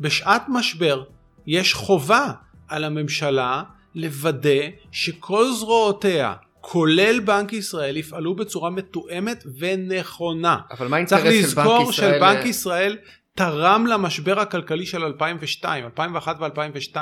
בשעת 0.00 0.42
משבר 0.48 1.02
יש 1.46 1.74
חובה 1.74 2.26
על 2.68 2.84
הממשלה 2.84 3.62
לוודא 3.94 4.60
שכל 4.92 5.52
זרועותיה, 5.52 6.34
כולל 6.60 7.20
בנק 7.20 7.52
ישראל, 7.52 7.96
יפעלו 7.96 8.34
בצורה 8.34 8.70
מתואמת 8.70 9.44
ונכונה. 9.58 10.58
אבל 10.70 10.88
מה 10.88 11.04
צריך 11.04 11.24
האינטרס 11.24 11.50
של 11.50 11.56
בנק 11.56 11.66
לזכור 11.66 11.90
ישראל? 11.90 12.18
שבנק 12.18 12.46
ישראל 12.46 12.96
תרם 13.34 13.86
למשבר 13.86 14.40
הכלכלי 14.40 14.86
של 14.86 15.04
2002, 15.04 15.84
2001 15.84 16.36
ו-2002. 16.40 16.96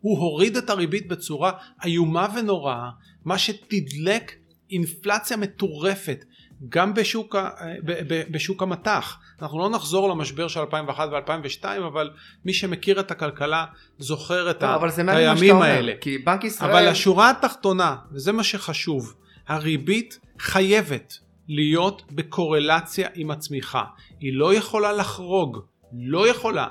הוא 0.00 0.18
הוריד 0.18 0.56
את 0.56 0.70
הריבית 0.70 1.08
בצורה 1.08 1.52
איומה 1.84 2.26
ונוראה, 2.36 2.90
מה 3.24 3.38
שתדלק 3.38 4.32
אינפלציה 4.70 5.36
מטורפת, 5.36 6.24
גם 6.68 6.94
בשוק, 6.94 7.36
ה, 7.36 7.50
ב, 7.84 7.92
ב, 8.14 8.22
בשוק 8.30 8.62
המטח. 8.62 9.18
אנחנו 9.42 9.58
לא 9.58 9.70
נחזור 9.70 10.08
למשבר 10.08 10.48
של 10.48 10.60
2001 10.60 11.08
ו-2002, 11.12 11.64
אבל 11.86 12.10
מי 12.44 12.52
שמכיר 12.52 13.00
את 13.00 13.10
הכלכלה 13.10 13.64
זוכר 13.98 14.50
את 14.50 14.62
לא, 14.62 14.68
הימים 15.08 15.62
האלה. 15.62 15.92
כי 16.00 16.18
בנק 16.18 16.44
ישראל... 16.44 16.70
אבל 16.70 16.88
השורה 16.88 17.30
התחתונה, 17.30 17.96
וזה 18.12 18.32
מה 18.32 18.44
שחשוב, 18.44 19.14
הריבית 19.48 20.18
חייבת 20.38 21.18
להיות 21.48 22.02
בקורלציה 22.12 23.08
עם 23.14 23.30
הצמיחה. 23.30 23.84
היא 24.20 24.32
לא 24.34 24.54
יכולה 24.54 24.92
לחרוג, 24.92 25.58
לא 25.92 26.28
יכולה. 26.28 26.68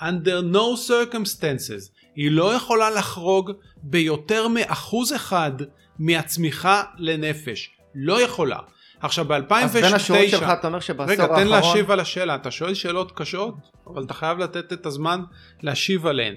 under 0.00 0.42
no 0.52 0.88
circumstances, 0.88 1.92
היא 2.16 2.30
לא 2.30 2.54
יכולה 2.54 2.90
לחרוג 2.90 3.50
ביותר 3.82 4.48
מאחוז 4.48 5.12
אחד 5.12 5.52
מהצמיחה 5.98 6.82
לנפש. 6.98 7.70
לא 7.94 8.22
יכולה. 8.22 8.58
עכשיו 9.00 9.24
ב-2009... 9.24 9.54
אז 9.54 9.72
בין 9.72 9.94
השורות 9.94 10.28
שלך 10.28 10.50
אתה 10.52 10.66
אומר 10.66 10.80
שבעשור 10.80 11.22
האחרון... 11.22 11.38
רגע, 11.38 11.44
תן 11.44 11.50
להשיב 11.50 11.90
על 11.90 12.00
השאלה. 12.00 12.34
אתה 12.34 12.50
שואל 12.50 12.74
שאלות 12.74 13.12
קשות, 13.12 13.54
אבל 13.86 14.02
אתה 14.02 14.14
חייב 14.14 14.38
לתת 14.38 14.72
את 14.72 14.86
הזמן 14.86 15.22
להשיב 15.62 16.06
עליהן. 16.06 16.34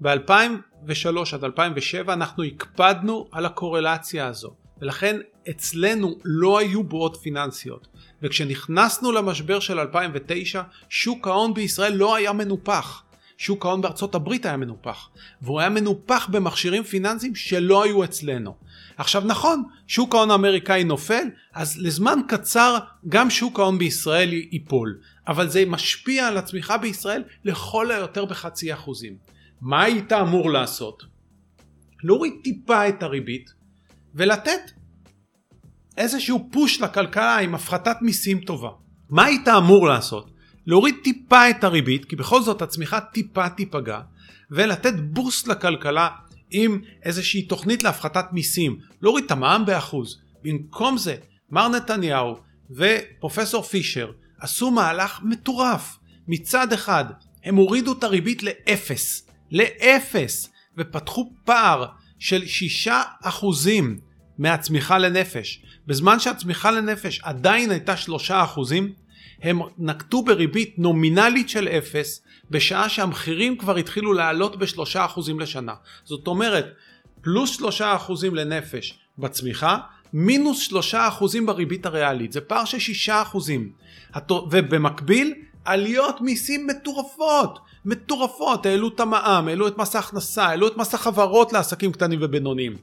ב-2003 0.00 1.34
עד 1.34 1.44
2007 1.44 2.12
אנחנו 2.12 2.42
הקפדנו 2.42 3.28
על 3.32 3.46
הקורלציה 3.46 4.26
הזו, 4.26 4.54
ולכן 4.80 5.16
אצלנו 5.50 6.18
לא 6.24 6.58
היו 6.58 6.84
בועות 6.84 7.16
פיננסיות. 7.16 7.86
וכשנכנסנו 8.22 9.12
למשבר 9.12 9.60
של 9.60 9.78
2009, 9.78 10.62
שוק 10.88 11.28
ההון 11.28 11.54
בישראל 11.54 11.92
לא 11.92 12.16
היה 12.16 12.32
מנופח. 12.32 13.02
שוק 13.38 13.66
ההון 13.66 13.80
בארצות 13.80 14.14
הברית 14.14 14.46
היה 14.46 14.56
מנופח, 14.56 15.08
והוא 15.42 15.60
היה 15.60 15.68
מנופח 15.68 16.28
במכשירים 16.32 16.82
פיננסיים 16.82 17.34
שלא 17.34 17.84
היו 17.84 18.04
אצלנו. 18.04 18.54
עכשיו 18.96 19.22
נכון, 19.26 19.62
שוק 19.86 20.14
ההון 20.14 20.30
האמריקאי 20.30 20.84
נופל, 20.84 21.24
אז 21.52 21.78
לזמן 21.78 22.18
קצר 22.28 22.78
גם 23.08 23.30
שוק 23.30 23.60
ההון 23.60 23.78
בישראל 23.78 24.32
ייפול, 24.32 24.98
אבל 25.28 25.48
זה 25.48 25.64
משפיע 25.66 26.28
על 26.28 26.36
הצמיחה 26.36 26.78
בישראל 26.78 27.22
לכל 27.44 27.90
היותר 27.90 28.24
בחצי 28.24 28.74
אחוזים. 28.74 29.16
מה 29.60 29.82
היית 29.82 30.12
אמור 30.12 30.50
לעשות? 30.50 31.02
להוריד 32.02 32.32
טיפה 32.44 32.88
את 32.88 33.02
הריבית 33.02 33.55
ולתת 34.16 34.70
איזשהו 35.96 36.48
פוש 36.52 36.80
לכלכלה 36.80 37.38
עם 37.38 37.54
הפחתת 37.54 37.96
מיסים 38.02 38.40
טובה. 38.40 38.70
מה 39.10 39.24
היית 39.24 39.48
אמור 39.48 39.88
לעשות? 39.88 40.30
להוריד 40.66 40.94
טיפה 41.04 41.50
את 41.50 41.64
הריבית, 41.64 42.04
כי 42.04 42.16
בכל 42.16 42.42
זאת 42.42 42.62
הצמיחה 42.62 43.00
טיפה 43.00 43.48
תיפגע, 43.48 44.00
ולתת 44.50 44.94
בוסט 45.00 45.48
לכלכלה 45.48 46.08
עם 46.50 46.80
איזושהי 47.02 47.42
תוכנית 47.42 47.82
להפחתת 47.82 48.24
מיסים, 48.32 48.78
להוריד 49.02 49.24
את 49.24 49.30
המע"מ 49.30 49.64
באחוז. 49.66 50.20
במקום 50.42 50.98
זה, 50.98 51.16
מר 51.50 51.68
נתניהו 51.68 52.36
ופרופסור 52.70 53.62
פישר 53.62 54.10
עשו 54.40 54.70
מהלך 54.70 55.20
מטורף. 55.22 55.96
מצד 56.28 56.72
אחד, 56.72 57.04
הם 57.44 57.56
הורידו 57.56 57.92
את 57.92 58.04
הריבית 58.04 58.42
לאפס, 58.42 59.26
לאפס, 59.50 60.50
ופתחו 60.78 61.32
פער 61.44 61.86
של 62.18 62.46
שישה 62.46 63.02
אחוזים 63.22 63.98
מהצמיחה 64.38 64.98
לנפש. 64.98 65.62
בזמן 65.86 66.20
שהצמיחה 66.20 66.70
לנפש 66.70 67.20
עדיין 67.22 67.70
הייתה 67.70 67.96
שלושה 67.96 68.42
אחוזים, 68.42 68.92
הם 69.42 69.60
נקטו 69.78 70.22
בריבית 70.22 70.78
נומינלית 70.78 71.48
של 71.48 71.68
אפס 71.68 72.22
בשעה 72.50 72.88
שהמחירים 72.88 73.58
כבר 73.58 73.76
התחילו 73.76 74.12
לעלות 74.12 74.56
בשלושה 74.56 75.04
אחוזים 75.04 75.40
לשנה. 75.40 75.74
זאת 76.04 76.26
אומרת, 76.26 76.66
פלוס 77.20 77.56
שלושה 77.56 77.96
אחוזים 77.96 78.34
לנפש 78.34 78.98
בצמיחה, 79.18 79.78
מינוס 80.12 80.58
שלושה 80.58 81.08
אחוזים 81.08 81.46
בריבית 81.46 81.86
הריאלית. 81.86 82.32
זה 82.32 82.40
פער 82.40 82.64
של 82.64 82.78
שישה 82.78 83.22
אחוזים. 83.22 83.72
ובמקביל, 84.30 85.34
עליות 85.64 86.20
מיסים 86.20 86.66
מטורפות. 86.66 87.58
מטורפות. 87.84 88.66
העלו 88.66 88.88
את 88.88 89.00
המע"מ, 89.00 89.48
העלו 89.48 89.68
את 89.68 89.78
מס 89.78 89.96
ההכנסה, 89.96 90.46
העלו 90.46 90.68
את 90.68 90.76
מס 90.76 90.94
החברות 90.94 91.52
לעסקים 91.52 91.92
קטנים 91.92 92.18
ובינוניים. 92.22 92.76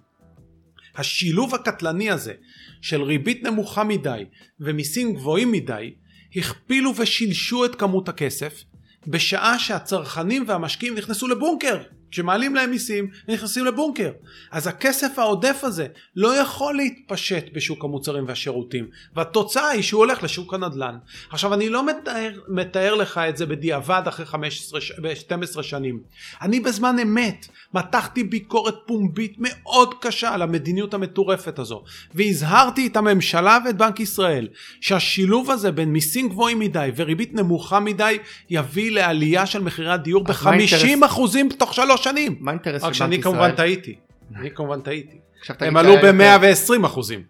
השילוב 0.95 1.55
הקטלני 1.55 2.11
הזה 2.11 2.33
של 2.81 3.01
ריבית 3.01 3.43
נמוכה 3.43 3.83
מדי 3.83 4.23
ומיסים 4.59 5.13
גבוהים 5.13 5.51
מדי 5.51 5.93
הכפילו 6.35 6.93
ושילשו 6.97 7.65
את 7.65 7.75
כמות 7.75 8.09
הכסף 8.09 8.63
בשעה 9.07 9.59
שהצרכנים 9.59 10.43
והמשקיעים 10.47 10.95
נכנסו 10.95 11.27
לבונקר. 11.27 11.81
כשמעלים 12.13 12.55
להם 12.55 12.69
מיסים, 12.69 13.07
הם 13.27 13.33
נכנסים 13.33 13.65
לבונקר. 13.65 14.11
אז 14.51 14.67
הכסף 14.67 15.19
העודף 15.19 15.59
הזה 15.63 15.87
לא 16.15 16.41
יכול 16.41 16.75
להתפשט 16.75 17.45
בשוק 17.53 17.83
המוצרים 17.83 18.27
והשירותים, 18.27 18.87
והתוצאה 19.15 19.67
היא 19.67 19.81
שהוא 19.81 19.99
הולך 19.99 20.23
לשוק 20.23 20.53
הנדל"ן. 20.53 20.97
עכשיו 21.29 21.53
אני 21.53 21.69
לא 21.69 21.85
מתאר, 21.85 22.31
מתאר 22.47 22.95
לך 22.95 23.17
את 23.17 23.37
זה 23.37 23.45
בדיעבד 23.45 24.01
אחרי 24.07 24.25
15, 24.25 24.81
12 25.15 25.63
שנים. 25.63 25.99
אני 26.41 26.59
בזמן 26.59 26.99
אמת 26.99 27.47
מתחתי 27.73 28.23
ביקורת 28.23 28.75
פומבית 28.85 29.35
מאוד 29.37 29.93
קשה 30.01 30.33
על 30.33 30.41
המדיניות 30.41 30.93
המטורפת 30.93 31.59
הזו, 31.59 31.83
והזהרתי 32.13 32.87
את 32.87 32.97
הממשלה 32.97 33.57
ואת 33.65 33.77
בנק 33.77 33.99
ישראל 33.99 34.47
שהשילוב 34.81 35.51
הזה 35.51 35.71
בין 35.71 35.89
מיסים 35.89 36.29
גבוהים 36.29 36.59
מדי 36.59 36.91
וריבית 36.95 37.33
נמוכה 37.33 37.79
מדי 37.79 38.17
יביא 38.49 38.91
לעלייה 38.91 39.45
של 39.45 39.61
מחירי 39.61 39.91
הדיור 39.91 40.23
ב-50% 40.23 41.21
תוך 41.57 41.73
שלוש 41.73 42.02
שנים. 42.03 42.35
מה 42.39 42.51
האינטרס 42.51 42.81
של 42.81 42.85
רק 42.87 42.91
בנק 42.91 42.93
שאני 42.97 43.15
ישראל? 43.15 43.33
כמובן 43.33 43.51
טעיתי. 43.51 43.95
אני 44.35 44.51
כמובן 44.51 44.81
טעיתי. 44.81 45.17
הם 45.59 45.77
עלו 45.77 45.89
שהיה 45.93 46.11
יותר- 46.11 46.77
ב-120 46.81 46.85
אחוזים. 46.85 47.23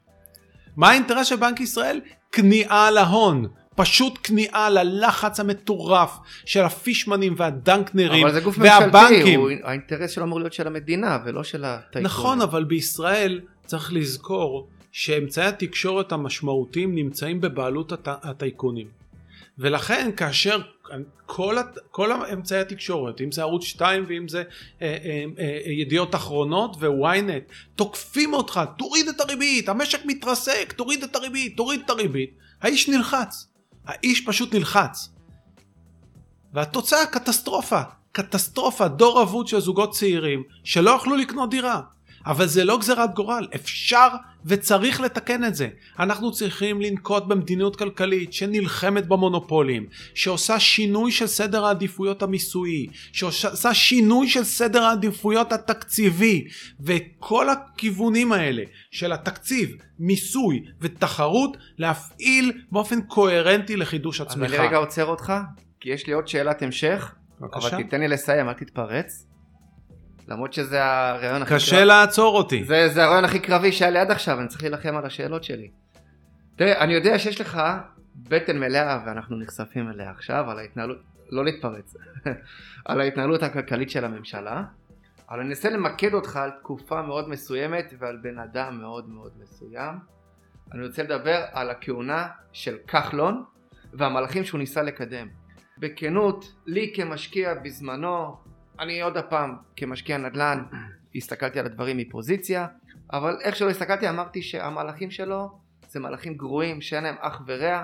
מה 0.78 0.90
האינטרס 0.90 1.28
של 1.28 1.36
בנק 1.36 1.60
ישראל? 1.62 2.02
כניעה 2.32 2.92
להון. 2.92 3.46
פשוט 3.76 4.20
כניעה 4.24 4.70
ללחץ 4.70 5.40
המטורף 5.40 6.12
של 6.46 6.62
הפישמנים 6.62 7.34
והדנקנרים 7.38 8.26
אבל 8.26 8.34
זה 8.34 8.40
גוף 8.40 8.58
ממשלתי, 8.58 8.84
והבנקים. 8.84 9.40
הוא- 9.40 9.50
האינטרס 9.64 10.12
שלו 10.12 10.24
אמור 10.24 10.40
להיות 10.40 10.54
של 10.54 10.68
המדינה 10.68 11.20
ולא 11.26 11.44
של 11.44 11.66
הטייקונים. 11.66 12.06
נכון, 12.06 12.42
אבל 12.42 12.64
בישראל 12.64 13.42
צריך 13.66 13.94
לזכור 13.94 14.68
שאמצעי 14.92 15.46
התקשורת 15.46 16.12
המשמעותיים 16.12 16.96
נמצאים 16.96 17.42
בבעלות 17.42 17.92
הט... 17.92 18.08
הטייקונים. 18.08 18.88
ולכן 19.60 20.10
כאשר 20.18 20.62
כל, 21.26 21.58
הת... 21.58 21.78
כל 21.92 22.12
אמצעי 22.12 22.60
התקשורת, 22.60 23.22
אם 23.22 23.32
זה 23.32 23.42
ערוץ 23.42 23.64
2 23.64 24.06
ואם 24.08 24.28
זה 24.28 24.44
אה, 24.82 24.98
אה, 25.06 25.26
אה, 25.40 25.72
ידיעות 25.72 26.16
אחרונות 26.16 26.76
וויינט, 26.76 27.44
תוקפים 27.76 28.34
אותך, 28.34 28.62
תוריד 28.78 29.08
את 29.08 29.22
הריבית, 29.22 29.70
המשק 29.70 30.06
מתרסק, 30.06 30.74
תוריד 30.78 31.04
את 31.04 31.16
הריבית, 31.16 31.58
תוריד 31.58 31.82
את 31.86 31.90
הריבית, 31.90 32.34
האיש 32.62 32.90
נלחץ. 32.90 33.48
האיש 33.86 34.26
פשוט 34.26 34.54
נלחץ. 34.54 35.10
והתוצאה 36.54 37.06
קטסטרופה. 37.06 37.82
קטסטרופה, 38.12 38.88
דור 38.88 39.22
אבוד 39.22 39.48
של 39.48 39.60
זוגות 39.60 39.92
צעירים 39.92 40.44
שלא 40.64 40.92
יכלו 40.92 41.16
לקנות 41.16 41.50
דירה. 41.50 41.82
אבל 42.26 42.46
זה 42.46 42.64
לא 42.64 42.80
גזירת 42.80 43.14
גורל, 43.14 43.48
אפשר 43.56 44.08
וצריך 44.46 45.02
לתקן 45.02 45.44
את 45.44 45.56
זה. 45.56 45.68
אנחנו 46.00 46.32
צריכים 46.32 46.82
לנקוט 46.82 47.24
במדיניות 47.24 47.76
כלכלית 47.76 48.34
שנלחמת 48.34 49.08
במונופולים, 49.08 49.86
שעושה 50.14 50.60
שינוי 50.60 51.12
של 51.12 51.28
סדר 51.28 51.66
העדיפויות 51.66 52.24
המיסויי, 52.24 52.88
שעושה 53.12 53.74
שינוי 53.74 54.30
של 54.30 54.44
סדר 54.44 54.84
העדיפויות 54.84 55.52
התקציבי, 55.52 56.48
וכל 56.80 57.50
הכיוונים 57.50 58.32
האלה 58.32 58.64
של 58.92 59.12
התקציב, 59.12 59.76
מיסוי 60.00 60.64
ותחרות, 60.82 61.58
להפעיל 61.78 62.52
באופן 62.72 63.02
קוהרנטי 63.02 63.76
לחידוש 63.76 64.22
הצמיחה. 64.22 64.56
אני 64.56 64.68
רגע 64.68 64.78
עוצר 64.78 65.06
אותך, 65.06 65.34
כי 65.80 65.90
יש 65.90 66.08
לי 66.08 66.14
עוד 66.14 66.28
שאלת 66.28 66.62
המשך, 66.62 67.16
בבקשה. 67.42 67.68
אבל 67.68 67.78
תיתן 67.78 68.00
לי 68.00 68.08
לסיים, 68.08 68.50
אל 68.50 68.54
תתפרץ. 68.54 69.33
למרות 70.28 70.54
שזה 70.54 70.86
הרעיון 70.86 71.42
הכי 71.42 71.56
קשה 71.56 71.72
קרבי. 71.72 71.86
לעצור 71.86 72.38
אותי. 72.38 72.64
זה, 72.64 72.90
זה 72.90 73.04
הרעיון 73.04 73.26
הכי 73.26 73.40
קרבי 73.40 73.72
שהיה 73.72 73.92
לי 73.92 74.00
עד 74.00 74.12
עכשיו, 74.12 74.40
אני 74.40 74.48
צריך 74.48 74.64
להילחם 74.64 74.96
על 74.96 75.06
השאלות 75.06 75.44
שלי. 75.44 75.72
תראה, 76.56 76.80
אני 76.84 76.94
יודע 76.94 77.20
שיש 77.20 77.42
לך 77.42 77.62
בטן 78.16 78.60
מלאה, 78.60 79.04
ואנחנו 79.06 79.40
נחשפים 79.40 79.90
אליה 79.90 80.12
עכשיו, 80.12 80.52
על 80.52 80.60
ההתנהלות, 80.60 80.98
לא 81.30 81.46
להתפרץ, 81.46 81.96
על 82.86 83.02
ההתנהלות 83.02 83.44
הכלכלית 83.44 83.90
של 83.90 84.06
הממשלה, 84.06 84.64
אבל 85.30 85.40
אני 85.40 85.50
אנסה 85.50 85.70
למקד 85.70 86.14
אותך 86.14 86.38
על 86.38 86.52
תקופה 86.60 87.02
מאוד 87.02 87.30
מסוימת 87.30 87.94
ועל 88.00 88.18
בן 88.22 88.40
אדם 88.40 88.80
מאוד 88.82 89.10
מאוד 89.10 89.32
מסוים. 89.42 89.96
אני 90.74 90.86
רוצה 90.86 91.04
לדבר 91.04 91.44
על 91.52 91.70
הכהונה 91.70 92.28
של 92.52 92.78
כחלון 92.88 93.44
והמהלכים 93.94 94.44
שהוא 94.44 94.60
ניסה 94.60 94.82
לקדם. 94.82 95.28
בכנות, 95.78 96.54
לי 96.66 96.94
כמשקיע 96.96 97.54
בזמנו, 97.54 98.38
אני 98.80 99.02
עוד 99.02 99.18
הפעם 99.18 99.56
כמשקיע 99.76 100.18
נדל"ן 100.18 100.64
הסתכלתי 101.16 101.60
על 101.60 101.66
הדברים 101.66 101.98
מפוזיציה, 101.98 102.68
אבל 103.14 103.38
איך 103.42 103.56
שלא 103.56 103.70
הסתכלתי 103.70 104.10
אמרתי 104.10 104.42
שהמהלכים 104.42 105.12
שלו 105.12 105.50
זה 105.90 106.00
מהלכים 106.00 106.34
גרועים 106.34 106.82
שאין 106.82 107.04
להם 107.04 107.16
אח 107.20 107.42
ורע, 107.48 107.84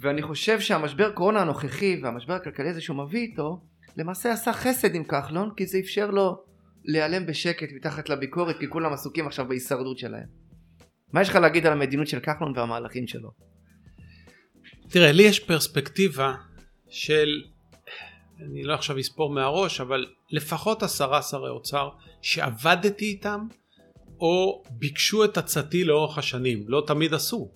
ואני 0.00 0.22
חושב 0.22 0.60
שהמשבר 0.60 1.12
קורונה 1.12 1.40
הנוכחי 1.40 2.00
והמשבר 2.02 2.34
הכלכלי 2.34 2.68
הזה 2.68 2.80
שהוא 2.80 2.96
מביא 2.96 3.20
איתו, 3.20 3.60
למעשה 3.96 4.32
עשה 4.32 4.52
חסד 4.52 4.94
עם 4.94 5.04
כחלון, 5.04 5.50
כי 5.56 5.66
זה 5.66 5.78
אפשר 5.78 6.10
לו 6.10 6.44
להיעלם 6.84 7.26
בשקט 7.26 7.72
מתחת 7.72 8.08
לביקורת, 8.08 8.58
כי 8.58 8.68
כולם 8.68 8.92
עסוקים 8.92 9.26
עכשיו 9.26 9.48
בהישרדות 9.48 9.98
שלהם. 9.98 10.26
מה 11.12 11.22
יש 11.22 11.28
לך 11.28 11.36
להגיד 11.36 11.66
על 11.66 11.72
המדיניות 11.72 12.08
של 12.08 12.20
כחלון 12.20 12.52
והמהלכים 12.56 13.06
שלו? 13.06 13.30
תראה, 14.88 15.12
לי 15.12 15.22
יש 15.22 15.40
פרספקטיבה 15.40 16.34
של, 16.88 17.42
אני 18.40 18.62
לא 18.62 18.74
עכשיו 18.74 19.00
אספור 19.00 19.30
מהראש, 19.30 19.80
אבל 19.80 20.06
לפחות 20.30 20.82
עשרה 20.82 21.22
שרי 21.22 21.50
אוצר 21.50 21.88
שעבדתי 22.22 23.04
איתם, 23.04 23.46
או 24.20 24.62
ביקשו 24.70 25.24
את 25.24 25.38
עצתי 25.38 25.84
לאורך 25.84 26.18
השנים, 26.18 26.64
לא 26.68 26.82
תמיד 26.86 27.14
עשו. 27.14 27.50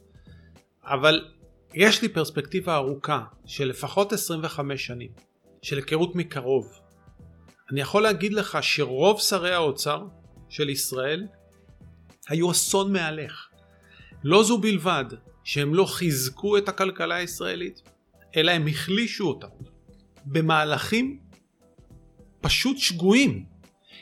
אבל 0.85 1.28
יש 1.74 2.03
לי 2.03 2.09
פרספקטיבה 2.09 2.74
ארוכה 2.74 3.24
של 3.47 3.68
לפחות 3.68 4.12
25 4.12 4.87
שנים, 4.87 5.11
של 5.62 5.76
היכרות 5.76 6.16
מקרוב. 6.16 6.81
אני 7.72 7.81
יכול 7.81 8.03
להגיד 8.03 8.33
לך 8.33 8.59
שרוב 8.62 9.20
שרי 9.20 9.53
האוצר 9.53 10.07
של 10.49 10.68
ישראל 10.68 11.26
היו 12.28 12.51
אסון 12.51 12.93
מהלך. 12.93 13.49
לא 14.24 14.45
זו 14.45 14.59
בלבד 14.59 15.05
שהם 15.45 15.74
לא 15.74 15.85
חיזקו 15.85 16.59
את 16.59 16.68
הכלכלה 16.68 17.14
הישראלית, 17.14 17.83
אלא 18.37 18.51
הם 18.51 18.66
החלישו 18.66 19.28
אותה 19.28 19.47
במהלכים 20.24 21.18
פשוט 22.40 22.78
שגויים. 22.78 23.44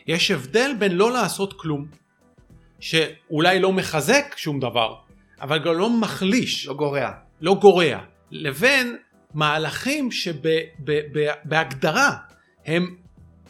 יש 0.06 0.30
הבדל 0.30 0.70
בין 0.78 0.92
לא 0.92 1.12
לעשות 1.12 1.60
כלום, 1.60 1.86
שאולי 2.80 3.60
לא 3.60 3.72
מחזק 3.72 4.34
שום 4.36 4.60
דבר, 4.60 4.94
אבל 5.40 5.58
גם 5.58 5.74
לא 5.74 5.90
מחליש. 5.90 6.66
לא 6.66 6.74
גורע. 6.74 7.10
לא 7.40 7.54
גורע. 7.54 7.98
לבין 8.30 8.96
מהלכים 9.34 10.10
שבהגדרה 11.44 12.16
הם 12.66 12.96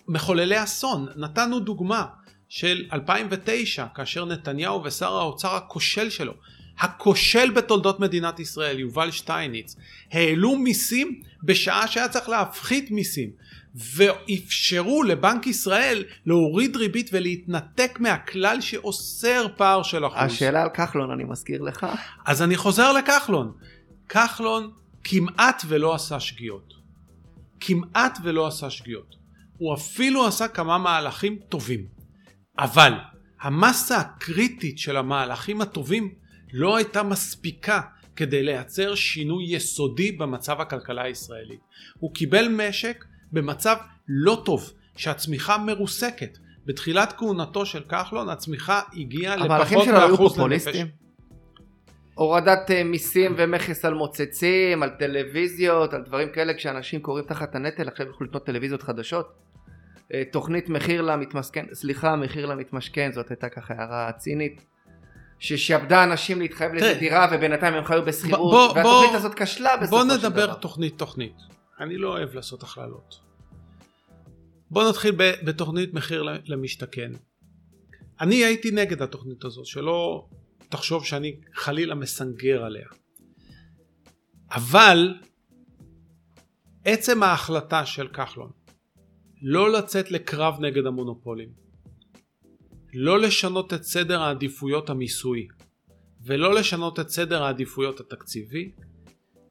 מחוללי 0.08 0.62
אסון. 0.62 1.06
נתנו 1.16 1.60
דוגמה 1.60 2.06
של 2.48 2.86
2009 2.92 3.86
כאשר 3.94 4.24
נתניהו 4.24 4.84
ושר 4.84 5.16
האוצר 5.16 5.54
הכושל 5.54 6.10
שלו 6.10 6.32
הכושל 6.78 7.50
בתולדות 7.50 8.00
מדינת 8.00 8.40
ישראל 8.40 8.78
יובל 8.78 9.10
שטייניץ 9.10 9.76
העלו 10.12 10.56
מיסים 10.56 11.20
בשעה 11.42 11.86
שהיה 11.86 12.08
צריך 12.08 12.28
להפחית 12.28 12.90
מיסים 12.90 13.30
ואפשרו 13.74 15.02
לבנק 15.02 15.46
ישראל 15.46 16.04
להוריד 16.26 16.76
ריבית 16.76 17.10
ולהתנתק 17.12 17.98
מהכלל 18.00 18.60
שאוסר 18.60 19.46
פער 19.56 19.82
של 19.82 20.06
אחוז. 20.06 20.18
השאלה 20.18 20.62
על 20.62 20.68
כחלון 20.74 21.10
אני 21.10 21.24
מזכיר 21.24 21.62
לך. 21.62 21.86
אז 22.26 22.42
אני 22.42 22.56
חוזר 22.56 22.92
לכחלון. 22.92 23.52
כחלון 24.08 24.70
כמעט 25.04 25.62
ולא 25.66 25.94
עשה 25.94 26.20
שגיאות. 26.20 26.74
כמעט 27.60 28.18
ולא 28.22 28.46
עשה 28.46 28.70
שגיאות. 28.70 29.14
הוא 29.58 29.74
אפילו 29.74 30.26
עשה 30.26 30.48
כמה 30.48 30.78
מהלכים 30.78 31.38
טובים. 31.48 31.86
אבל 32.58 32.92
המסה 33.40 33.96
הקריטית 33.96 34.78
של 34.78 34.96
המהלכים 34.96 35.60
הטובים 35.60 36.14
לא 36.52 36.76
הייתה 36.76 37.02
מספיקה 37.02 37.80
כדי 38.16 38.42
לייצר 38.42 38.94
שינוי 38.94 39.44
יסודי 39.48 40.12
במצב 40.12 40.60
הכלכלה 40.60 41.02
הישראלית. 41.02 41.60
הוא 41.98 42.14
קיבל 42.14 42.48
משק 42.48 43.04
במצב 43.32 43.76
לא 44.08 44.42
טוב, 44.44 44.72
שהצמיחה 44.96 45.58
מרוסקת. 45.58 46.38
בתחילת 46.66 47.12
כהונתו 47.12 47.66
של 47.66 47.82
כחלון 47.88 48.28
הצמיחה 48.28 48.80
הגיעה 48.92 49.36
לפחות 49.36 49.86
מאחוז 49.88 50.38
לנפש. 50.38 50.76
הורדת 52.14 52.70
אה, 52.70 52.84
מיסים 52.84 53.34
ומכס 53.36 53.84
על 53.84 53.94
מוצצים, 53.94 54.82
על 54.82 54.90
טלוויזיות, 54.98 55.94
על 55.94 56.02
דברים 56.02 56.28
כאלה 56.32 56.54
כשאנשים 56.54 57.00
קוראים 57.00 57.24
תחת 57.24 57.54
הנטל 57.54 57.88
עכשיו 57.88 58.06
יוכלו 58.06 58.26
לקנות 58.26 58.46
טלוויזיות 58.46 58.82
חדשות. 58.82 59.26
אה, 60.14 60.22
תוכנית 60.32 60.68
מחיר 60.68 61.02
למתמשכן, 61.02 61.66
סליחה 61.72 62.16
מחיר 62.16 62.46
למשתמשכן 62.46 63.10
זאת 63.12 63.30
הייתה 63.30 63.48
ככה 63.48 63.74
הערה 63.74 64.12
צינית. 64.12 64.64
ששעבדה 65.38 66.04
אנשים 66.04 66.40
להתחייב 66.40 66.72
לאיזה 66.72 67.00
דירה 67.00 67.28
ובינתיים 67.32 67.74
הם 67.74 67.84
חיו 67.84 68.04
בשכירות 68.04 68.76
והתוכנית 68.76 69.14
הזאת 69.14 69.34
כשלה 69.34 69.76
בסופו 69.76 70.00
של 70.00 70.06
דבר. 70.06 70.16
בוא 70.16 70.28
נדבר 70.28 70.54
תוכנית 70.54 70.98
תוכנית. 70.98 71.36
אני 71.80 71.96
לא 71.96 72.08
אוהב 72.08 72.34
לעשות 72.34 72.62
הכללות. 72.62 73.20
בוא 74.70 74.88
נתחיל 74.88 75.14
בתוכנית 75.18 75.94
מחיר 75.94 76.22
למשתכן. 76.44 77.12
אני 78.20 78.44
הייתי 78.44 78.70
נגד 78.70 79.02
התוכנית 79.02 79.44
הזאת 79.44 79.66
שלא 79.66 80.28
תחשוב 80.68 81.04
שאני 81.04 81.36
חלילה 81.54 81.94
מסנגר 81.94 82.64
עליה. 82.64 82.88
אבל 84.50 85.14
עצם 86.84 87.22
ההחלטה 87.22 87.86
של 87.86 88.08
כחלון 88.08 88.50
לא 89.42 89.72
לצאת 89.72 90.10
לקרב 90.10 90.60
נגד 90.60 90.86
המונופולים, 90.86 91.48
לא 92.94 93.20
לשנות 93.20 93.74
את 93.74 93.82
סדר 93.82 94.22
העדיפויות 94.22 94.90
המיסוי 94.90 95.48
ולא 96.24 96.54
לשנות 96.54 97.00
את 97.00 97.08
סדר 97.08 97.42
העדיפויות 97.42 98.00
התקציבי, 98.00 98.70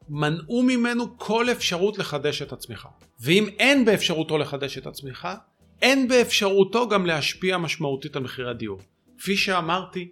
מנעו 0.10 0.64
ממנו 0.64 1.18
כל 1.18 1.52
אפשרות 1.52 1.98
לחדש 1.98 2.42
את 2.42 2.54
הצמיחה. 2.54 2.90
ואם 3.20 3.48
אין 3.60 3.86
באפשרותו 3.86 4.38
לחדש 4.38 4.78
את 4.78 4.88
הצמיחה, 4.88 5.36
אין 5.82 6.08
באפשרותו 6.08 6.90
גם 6.90 7.06
להשפיע 7.06 7.58
משמעותית 7.58 8.16
על 8.16 8.24
מחירי 8.24 8.50
הדיור. 8.50 8.80
כפי 9.18 9.38
שאמרתי, 9.38 10.12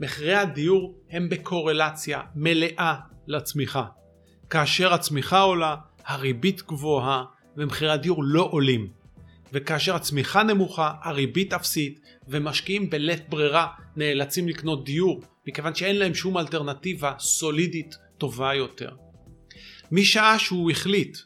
מחירי 0.00 0.34
הדיור 0.34 0.98
הם 1.10 1.28
בקורלציה 1.28 2.20
מלאה 2.34 2.94
לצמיחה. 3.26 3.84
כאשר 4.50 4.94
הצמיחה 4.94 5.40
עולה, 5.40 5.76
הריבית 6.04 6.62
גבוהה 6.62 7.24
ומחירי 7.56 7.90
הדיור 7.90 8.24
לא 8.24 8.48
עולים. 8.50 8.99
וכאשר 9.52 9.94
הצמיחה 9.94 10.42
נמוכה, 10.42 10.92
הריבית 11.02 11.52
אפסית, 11.52 12.00
ומשקיעים 12.28 12.90
בלית 12.90 13.28
ברירה 13.28 13.66
נאלצים 13.96 14.48
לקנות 14.48 14.84
דיור, 14.84 15.22
מכיוון 15.48 15.74
שאין 15.74 15.98
להם 15.98 16.14
שום 16.14 16.38
אלטרנטיבה 16.38 17.12
סולידית 17.18 17.96
טובה 18.18 18.54
יותר. 18.54 18.90
משעה 19.92 20.38
שהוא 20.38 20.70
החליט, 20.70 21.18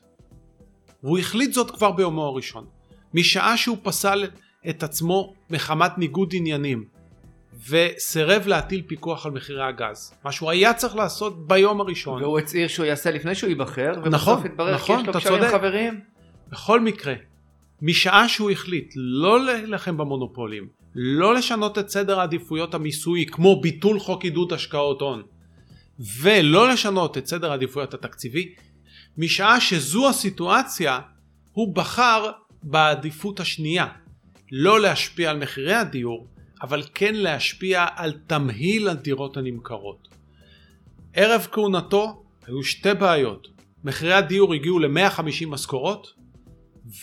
והוא 1.02 1.18
החליט 1.18 1.52
זאת 1.52 1.70
כבר 1.70 1.90
ביומו 1.90 2.26
הראשון, 2.26 2.66
משעה 3.14 3.56
שהוא 3.56 3.76
פסל 3.82 4.24
את 4.68 4.82
עצמו 4.82 5.34
מחמת 5.50 5.98
ניגוד 5.98 6.30
עניינים 6.34 6.84
וסירב 7.68 8.46
להטיל 8.46 8.82
פיקוח 8.86 9.26
על 9.26 9.32
מחירי 9.32 9.64
הגז, 9.64 10.14
מה 10.24 10.32
שהוא 10.32 10.50
היה 10.50 10.74
צריך 10.74 10.96
לעשות 10.96 11.46
ביום 11.48 11.80
הראשון. 11.80 12.22
והוא 12.22 12.38
הצהיר 12.38 12.68
שהוא 12.68 12.86
יעשה 12.86 13.10
לפני 13.10 13.34
שהוא 13.34 13.48
ייבחר, 13.48 13.92
ובסוף 13.96 14.12
נכון, 14.14 14.46
התברר 14.46 14.74
נכון, 14.74 14.96
כי 14.96 15.02
יש 15.02 15.06
לו 15.06 15.20
קשרים 15.20 15.50
חברים. 15.50 16.00
בכל 16.48 16.80
מקרה, 16.80 17.14
משעה 17.82 18.28
שהוא 18.28 18.50
החליט 18.50 18.92
לא 18.96 19.44
להילחם 19.44 19.96
במונופולים, 19.96 20.68
לא 20.94 21.34
לשנות 21.34 21.78
את 21.78 21.88
סדר 21.88 22.20
העדיפויות 22.20 22.74
המיסויי 22.74 23.26
כמו 23.26 23.60
ביטול 23.60 24.00
חוק 24.00 24.24
עידוד 24.24 24.52
השקעות 24.52 25.00
הון, 25.00 25.22
ולא 26.20 26.68
לשנות 26.68 27.18
את 27.18 27.26
סדר 27.26 27.50
העדיפויות 27.50 27.94
התקציבי, 27.94 28.54
משעה 29.18 29.60
שזו 29.60 30.08
הסיטואציה, 30.08 31.00
הוא 31.52 31.74
בחר 31.74 32.30
בעדיפות 32.62 33.40
השנייה, 33.40 33.86
לא 34.52 34.80
להשפיע 34.80 35.30
על 35.30 35.38
מחירי 35.38 35.74
הדיור, 35.74 36.26
אבל 36.62 36.82
כן 36.94 37.14
להשפיע 37.14 37.86
על 37.96 38.12
תמהיל 38.26 38.88
הדירות 38.88 39.36
הנמכרות. 39.36 40.08
ערב 41.14 41.46
כהונתו 41.52 42.24
היו 42.46 42.62
שתי 42.62 42.94
בעיות, 42.94 43.48
מחירי 43.84 44.14
הדיור 44.14 44.54
הגיעו 44.54 44.78
ל-150 44.78 45.46
משכורות 45.46 46.14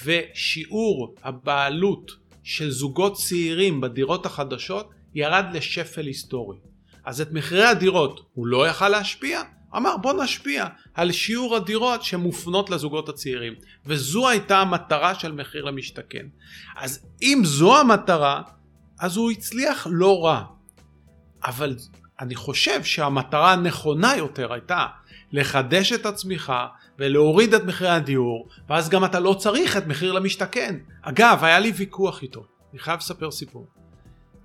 ושיעור 0.06 1.16
הבעלות 1.24 2.12
של 2.44 2.72
זוגות 2.72 3.14
צעירים 3.14 3.82
בדירות 3.82 4.26
החדשות 4.26 4.90
ירד 5.16 5.46
לשפל 5.54 6.06
היסטורי. 6.06 6.58
אז 7.06 7.22
את 7.22 7.32
מחירי 7.32 7.66
הדירות 7.66 8.30
הוא 8.34 8.48
לא 8.48 8.68
יכל 8.68 8.90
להשפיע, 8.90 9.42
אמר 9.78 9.98
בוא 9.98 10.24
נשפיע 10.24 10.66
על 10.94 11.12
שיעור 11.12 11.56
הדירות 11.56 12.04
שמופנות 12.04 12.70
לזוגות 12.70 13.10
הצעירים 13.10 13.54
וזו 13.86 14.30
הייתה 14.30 14.60
המטרה 14.60 15.16
של 15.16 15.32
מחיר 15.32 15.66
למשתכן. 15.66 16.26
אז 16.78 17.06
אם 17.22 17.42
זו 17.46 17.80
המטרה 17.80 18.42
אז 19.00 19.18
הוא 19.18 19.32
הצליח 19.32 19.88
לא 19.92 20.26
רע. 20.26 20.44
אבל 21.44 21.76
אני 22.20 22.36
חושב 22.36 22.84
שהמטרה 22.84 23.54
הנכונה 23.54 24.16
יותר 24.16 24.54
הייתה 24.54 24.86
לחדש 25.32 25.94
את 25.94 26.06
הצמיחה 26.06 26.68
ולהוריד 27.02 27.54
את 27.54 27.64
מחירי 27.64 27.90
הדיור 27.90 28.48
ואז 28.70 28.90
גם 28.90 29.06
אתה 29.06 29.20
לא 29.20 29.34
צריך 29.34 29.78
את 29.78 29.88
מחיר 29.88 30.12
למשתכן. 30.12 30.80
אגב 31.02 31.40
היה 31.42 31.60
לי 31.60 31.72
ויכוח 31.72 32.22
איתו, 32.22 32.46
אני 32.72 32.80
חייב 32.80 33.00
לספר 33.00 33.32
סיפור. 33.32 33.68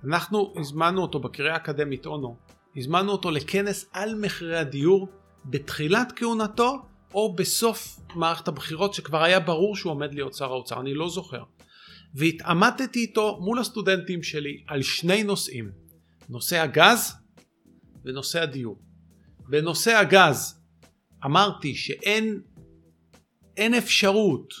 אנחנו 0.03 0.53
הזמנו 0.59 1.01
אותו 1.01 1.19
בקריאה 1.19 1.53
האקדמית 1.53 2.05
אונו, 2.05 2.37
הזמנו 2.77 3.11
אותו 3.11 3.31
לכנס 3.31 3.89
על 3.93 4.15
מחירי 4.15 4.57
הדיור 4.57 5.07
בתחילת 5.45 6.13
כהונתו 6.15 6.81
או 7.13 7.35
בסוף 7.35 7.99
מערכת 8.15 8.47
הבחירות 8.47 8.93
שכבר 8.93 9.23
היה 9.23 9.39
ברור 9.39 9.75
שהוא 9.75 9.91
עומד 9.91 10.13
להיות 10.13 10.33
שר 10.33 10.51
האוצר, 10.51 10.79
אני 10.81 10.93
לא 10.93 11.09
זוכר. 11.09 11.43
והתעמתתי 12.15 12.99
איתו 12.99 13.37
מול 13.41 13.59
הסטודנטים 13.59 14.23
שלי 14.23 14.63
על 14.67 14.81
שני 14.81 15.23
נושאים, 15.23 15.71
נושא 16.29 16.59
הגז 16.59 17.15
ונושא 18.05 18.41
הדיור. 18.41 18.79
בנושא 19.49 19.95
הגז 19.97 20.56
אמרתי 21.25 21.75
שאין 21.75 22.39
אין 23.57 23.73
אפשרות 23.73 24.53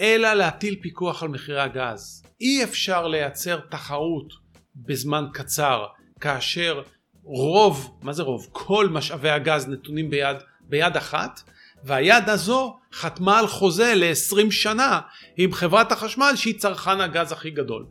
אלא 0.00 0.34
להטיל 0.34 0.76
פיקוח 0.82 1.22
על 1.22 1.28
מחירי 1.28 1.60
הגז. 1.60 2.22
אי 2.40 2.64
אפשר 2.64 3.06
לייצר 3.06 3.60
תחרות 3.70 4.32
בזמן 4.76 5.24
קצר 5.32 5.84
כאשר 6.20 6.82
רוב, 7.22 7.98
מה 8.02 8.12
זה 8.12 8.22
רוב? 8.22 8.48
כל 8.52 8.88
משאבי 8.88 9.30
הגז 9.30 9.68
נתונים 9.68 10.10
ביד, 10.10 10.36
ביד 10.60 10.96
אחת, 10.96 11.40
והיד 11.84 12.28
הזו 12.28 12.78
חתמה 12.92 13.38
על 13.38 13.46
חוזה 13.46 13.94
ל-20 13.94 14.50
שנה 14.50 15.00
עם 15.36 15.52
חברת 15.52 15.92
החשמל 15.92 16.32
שהיא 16.36 16.58
צרכן 16.58 17.00
הגז 17.00 17.32
הכי 17.32 17.50
גדול. 17.50 17.86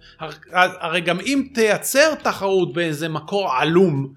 הרי 0.51 1.01
גם 1.01 1.19
אם 1.19 1.47
תייצר 1.53 2.15
תחרות 2.15 2.73
באיזה 2.73 3.09
מקור 3.09 3.51
עלום, 3.51 4.13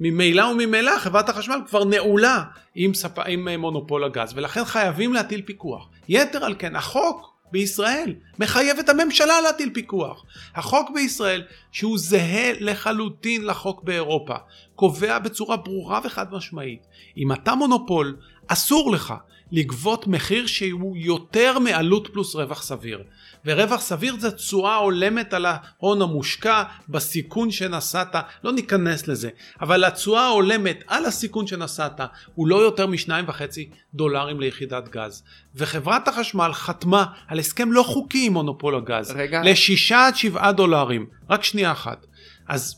ממילא 0.00 0.42
וממילא 0.42 0.98
חברת 0.98 1.28
החשמל 1.28 1.60
כבר 1.66 1.84
נעולה 1.84 2.42
עם, 2.74 2.94
ספ... 2.94 3.18
עם 3.26 3.48
מונופול 3.48 4.04
הגז 4.04 4.32
ולכן 4.34 4.64
חייבים 4.64 5.12
להטיל 5.12 5.42
פיקוח. 5.42 5.88
יתר 6.08 6.44
על 6.44 6.54
כן 6.58 6.76
החוק 6.76 7.30
בישראל 7.52 8.14
מחייב 8.38 8.78
את 8.78 8.88
הממשלה 8.88 9.40
להטיל 9.40 9.70
פיקוח. 9.74 10.24
החוק 10.54 10.90
בישראל 10.94 11.42
שהוא 11.72 11.98
זהה 11.98 12.52
לחלוטין 12.60 13.46
לחוק 13.46 13.82
באירופה 13.82 14.34
קובע 14.74 15.18
בצורה 15.18 15.56
ברורה 15.56 16.00
וחד 16.04 16.32
משמעית 16.32 16.86
אם 17.16 17.32
אתה 17.32 17.54
מונופול 17.54 18.16
אסור 18.52 18.92
לך 18.92 19.14
לגבות 19.52 20.06
מחיר 20.06 20.46
שהוא 20.46 20.96
יותר 20.96 21.58
מעלות 21.58 22.08
פלוס 22.12 22.34
רווח 22.34 22.62
סביר. 22.62 23.02
ורווח 23.44 23.80
סביר 23.80 24.16
זה 24.18 24.30
תשואה 24.30 24.76
הולמת 24.76 25.34
על 25.34 25.46
ההון 25.46 26.02
המושקע 26.02 26.62
בסיכון 26.88 27.50
שנשאת, 27.50 28.14
לא 28.44 28.52
ניכנס 28.52 29.08
לזה, 29.08 29.30
אבל 29.60 29.84
התשואה 29.84 30.22
ההולמת 30.22 30.84
על 30.86 31.04
הסיכון 31.04 31.46
שנשאת 31.46 32.00
הוא 32.34 32.46
לא 32.46 32.56
יותר 32.56 32.86
משניים 32.86 33.24
וחצי 33.28 33.70
דולרים 33.94 34.40
ליחידת 34.40 34.88
גז. 34.88 35.22
וחברת 35.54 36.08
החשמל 36.08 36.50
חתמה 36.52 37.04
על 37.28 37.38
הסכם 37.38 37.72
לא 37.72 37.82
חוקי 37.82 38.26
עם 38.26 38.32
מונופול 38.32 38.74
הגז, 38.76 39.10
רגע. 39.10 39.42
לשישה 39.44 40.06
עד 40.06 40.16
שבעה 40.16 40.52
דולרים, 40.52 41.06
רק 41.30 41.44
שנייה 41.44 41.72
אחת. 41.72 42.06
אז... 42.48 42.76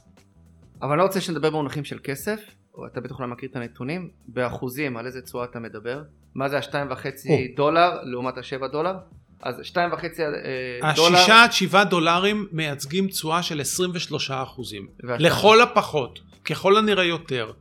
אבל 0.83 0.99
לא 0.99 1.03
רוצה 1.03 1.20
שנדבר 1.20 1.51
במונחים 1.51 1.85
של 1.85 1.99
כסף, 2.05 2.41
אתה 2.87 3.01
בטח 3.01 3.20
לא 3.20 3.27
מכיר 3.27 3.49
את 3.51 3.57
הנתונים, 3.57 4.11
באחוזים 4.27 4.97
על 4.97 5.07
איזה 5.07 5.23
תשואה 5.23 5.45
אתה 5.45 5.59
מדבר? 5.59 6.03
מה 6.35 6.49
זה 6.49 6.59
השתיים 6.59 6.91
וחצי 6.91 7.55
דולר 7.57 7.91
לעומת 8.03 8.39
השבע 8.39 8.66
דולר? 8.66 8.95
אז 9.43 9.61
שתיים 9.62 9.93
וחצי 9.93 10.23
אה, 10.23 10.93
דולר. 10.97 11.16
השישה 11.16 11.43
עד 11.43 11.53
שבעה 11.53 11.85
דולרים 11.85 12.49
מייצגים 12.53 13.09
תשואה 13.09 13.43
של 13.43 13.61
23 13.61 14.31
אחוזים. 14.31 14.89
לכל 15.03 15.61
הפחות, 15.61 16.20
ככל 16.45 16.77
הנראה 16.77 17.05
יותר. 17.05 17.53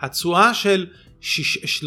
התשואה 0.00 0.54
של 0.54 0.86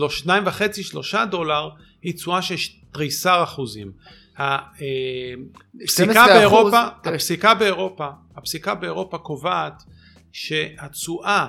שניים 0.09 0.43
וחצי 0.45 0.84
שלושה 0.84 1.26
דולר 1.26 1.69
היא 2.01 2.13
תשואה 2.13 2.41
של 2.41 2.55
תריסר 2.91 3.43
אחוזים. 3.43 3.91
הפסיקה 4.38 6.22
אה, 6.22 6.28
באירופה, 6.28 6.82
הפסיקה 7.03 7.53
באירופה, 7.53 8.07
הפסיקה 8.36 8.76
באירופה 8.76 9.17
קובעת 9.17 9.84
שהתשואה 10.32 11.47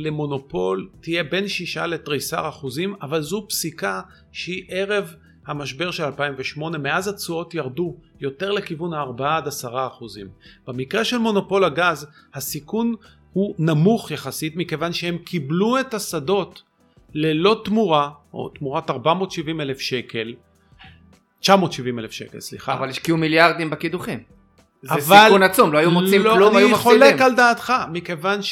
למונופול 0.00 0.88
תהיה 1.00 1.24
בין 1.24 1.48
שישה 1.48 1.86
לתריסר 1.86 2.48
אחוזים, 2.48 2.94
אבל 3.02 3.20
זו 3.20 3.46
פסיקה 3.48 4.00
שהיא 4.32 4.64
ערב 4.68 5.14
המשבר 5.46 5.90
של 5.90 6.04
2008, 6.04 6.78
מאז 6.78 7.08
התשואות 7.08 7.54
ירדו 7.54 7.96
יותר 8.20 8.50
לכיוון 8.50 8.92
ה-4 8.92 9.24
עד 9.24 9.48
10 9.48 9.86
אחוזים. 9.86 10.28
במקרה 10.66 11.04
של 11.04 11.18
מונופול 11.18 11.64
הגז, 11.64 12.06
הסיכון 12.34 12.94
הוא 13.32 13.54
נמוך 13.58 14.10
יחסית, 14.10 14.56
מכיוון 14.56 14.92
שהם 14.92 15.18
קיבלו 15.18 15.80
את 15.80 15.94
השדות 15.94 16.62
ללא 17.14 17.60
תמורה, 17.64 18.10
או 18.34 18.48
תמורת 18.48 18.90
470 18.90 19.60
אלף 19.60 19.80
שקל, 19.80 20.34
970 21.40 21.98
אלף 21.98 22.12
שקל, 22.12 22.40
סליחה. 22.40 22.74
אבל 22.74 22.88
השקיעו 22.88 23.16
מיליארדים 23.16 23.70
בקידוחים. 23.70 24.22
זה 24.82 25.00
סיכון 25.00 25.42
עצום, 25.42 25.72
לא 25.72 25.78
היו 25.78 25.90
מוצאים 25.90 26.22
לא, 26.22 26.34
כלום, 26.34 26.56
היו 26.56 26.68
מפסידים. 26.68 27.02
אני 27.02 27.10
חולק 27.12 27.20
על 27.20 27.34
דעתך, 27.34 27.72
מכיוון 27.92 28.42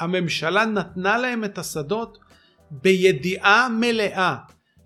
שהממשלה 0.00 0.64
נתנה 0.64 1.18
להם 1.18 1.44
את 1.44 1.58
השדות 1.58 2.18
בידיעה 2.70 3.68
מלאה 3.80 4.36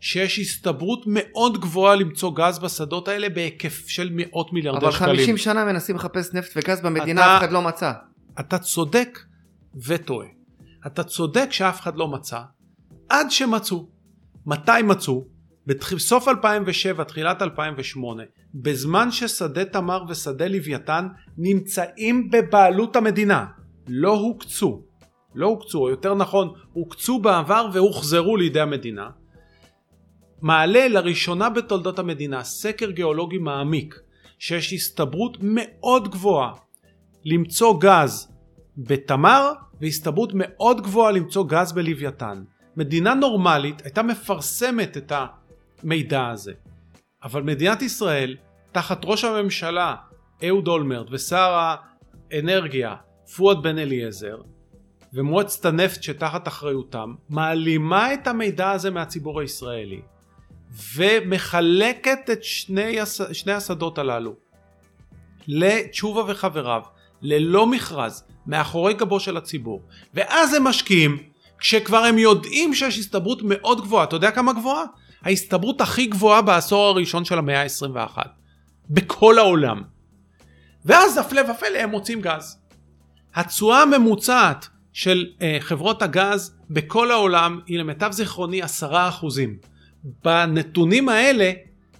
שיש 0.00 0.38
הסתברות 0.38 1.04
מאוד 1.06 1.60
גבוהה 1.60 1.94
למצוא 1.94 2.32
גז 2.36 2.58
בשדות 2.58 3.08
האלה 3.08 3.28
בהיקף 3.28 3.88
של 3.88 4.10
מאות 4.12 4.52
מיליארדי 4.52 4.92
שקלים. 4.92 5.10
אבל 5.10 5.18
50 5.18 5.36
שנה 5.36 5.64
מנסים 5.64 5.96
לחפש 5.96 6.34
נפט 6.34 6.52
וגז 6.56 6.80
במדינה, 6.80 7.20
אתה, 7.20 7.36
אף 7.36 7.42
אחד 7.42 7.52
לא 7.52 7.62
מצא. 7.62 7.92
אתה 8.40 8.58
צודק 8.58 9.18
וטועה. 9.86 10.26
אתה 10.86 11.04
צודק 11.04 11.46
שאף 11.50 11.80
אחד 11.80 11.96
לא 11.96 12.08
מצא, 12.08 12.40
עד 13.08 13.30
שמצאו. 13.30 13.88
מתי 14.46 14.82
מצאו? 14.84 15.24
בסוף 15.66 16.28
2007, 16.28 17.04
תחילת 17.04 17.42
2008, 17.42 18.22
בזמן 18.54 19.10
ששדה 19.10 19.64
תמר 19.64 20.04
ושדה 20.08 20.48
לוויתן 20.48 21.06
נמצאים 21.38 22.30
בבעלות 22.30 22.96
המדינה, 22.96 23.46
לא 23.88 24.12
הוקצו. 24.12 24.82
לא 25.34 25.46
הוקצו, 25.46 25.78
או 25.78 25.90
יותר 25.90 26.14
נכון, 26.14 26.52
הוקצו 26.72 27.18
בעבר 27.18 27.68
והוחזרו 27.72 28.36
לידי 28.36 28.60
המדינה. 28.60 29.10
מעלה 30.42 30.88
לראשונה 30.88 31.50
בתולדות 31.50 31.98
המדינה 31.98 32.44
סקר 32.44 32.90
גיאולוגי 32.90 33.38
מעמיק 33.38 34.00
שיש 34.38 34.72
הסתברות 34.72 35.36
מאוד 35.40 36.08
גבוהה 36.08 36.52
למצוא 37.24 37.80
גז 37.80 38.32
בתמר 38.76 39.52
והסתברות 39.80 40.30
מאוד 40.34 40.80
גבוהה 40.80 41.12
למצוא 41.12 41.44
גז 41.48 41.72
בלוויתן. 41.72 42.44
מדינה 42.76 43.14
נורמלית 43.14 43.82
הייתה 43.84 44.02
מפרסמת 44.02 44.96
את 44.96 45.12
המידע 45.82 46.28
הזה. 46.28 46.52
אבל 47.22 47.42
מדינת 47.42 47.82
ישראל 47.82 48.36
תחת 48.72 49.00
ראש 49.04 49.24
הממשלה 49.24 49.94
אהוד 50.48 50.68
אולמרט 50.68 51.06
ושר 51.10 51.76
האנרגיה 52.32 52.94
פואד 53.36 53.62
בן 53.62 53.78
אליעזר 53.78 54.36
ומועצת 55.14 55.64
הנפט 55.64 56.02
שתחת 56.02 56.48
אחריותם 56.48 57.14
מעלימה 57.28 58.14
את 58.14 58.26
המידע 58.26 58.70
הזה 58.70 58.90
מהציבור 58.90 59.40
הישראלי 59.40 60.00
ומחלקת 60.94 62.30
את 62.32 62.44
שני. 62.44 62.96
שני 63.32 63.52
השדות 63.52 63.98
הללו 63.98 64.34
לתשובה 65.48 66.22
וחבריו 66.26 66.82
ללא 67.22 67.66
מכרז 67.66 68.24
מאחורי 68.46 68.94
גבו 68.94 69.20
של 69.20 69.36
הציבור 69.36 69.82
ואז 70.14 70.54
הם 70.54 70.64
משקיעים 70.64 71.18
כשכבר 71.58 71.98
הם 72.04 72.18
יודעים 72.18 72.74
שיש 72.74 72.98
הסתברות 72.98 73.38
מאוד 73.42 73.80
גבוהה 73.80 74.04
אתה 74.04 74.16
יודע 74.16 74.30
כמה 74.30 74.52
גבוהה? 74.52 74.84
ההסתברות 75.22 75.80
הכי 75.80 76.06
גבוהה 76.06 76.42
בעשור 76.42 76.86
הראשון 76.86 77.24
של 77.24 77.38
המאה 77.38 77.62
ה-21 77.62 78.18
בכל 78.90 79.38
העולם 79.38 79.82
ואז 80.84 81.18
הפלא 81.18 81.40
ופלא 81.50 81.78
הם 81.78 81.90
מוצאים 81.90 82.20
גז 82.20 82.58
התשואה 83.34 83.82
הממוצעת 83.82 84.68
של 84.94 85.26
uh, 85.38 85.42
חברות 85.60 86.02
הגז 86.02 86.56
בכל 86.70 87.10
העולם 87.10 87.60
היא 87.66 87.78
למיטב 87.78 88.12
זיכרוני 88.12 88.62
עשרה 88.62 89.08
אחוזים 89.08 89.56
בנתונים 90.24 91.08
האלה 91.08 91.52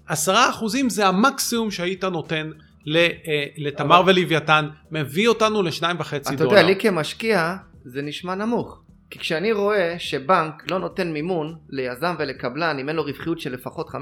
עשרה 0.07 0.51
אחוזים 0.51 0.91
זה 0.91 1.07
המקסימום 1.07 1.71
שהיית 1.71 2.05
נותן 2.05 2.51
אה, 2.97 3.09
לתמר 3.57 4.01
אבל... 4.01 4.13
ולוויתן 4.13 4.69
מביא 4.91 5.29
אותנו 5.29 5.63
לשניים 5.63 5.97
וחצי 6.01 6.37
דולר. 6.37 6.51
אתה 6.51 6.61
יודע 6.61 6.67
לי 6.67 6.81
כמשקיע 6.81 7.57
זה 7.85 8.03
נשמע 8.03 8.35
נמוך 8.35 8.81
כי 9.11 9.19
כשאני 9.19 9.53
רואה 9.53 9.95
שבנק 9.99 10.71
לא 10.71 10.79
נותן 10.79 11.13
מימון 11.13 11.57
ליזם 11.69 12.15
ולקבלן 12.19 12.79
אם 12.79 12.89
אין 12.89 12.97
לו 12.97 13.03
רווחיות 13.03 13.41
של 13.41 13.53
לפחות 13.53 13.89
15% 13.89 13.95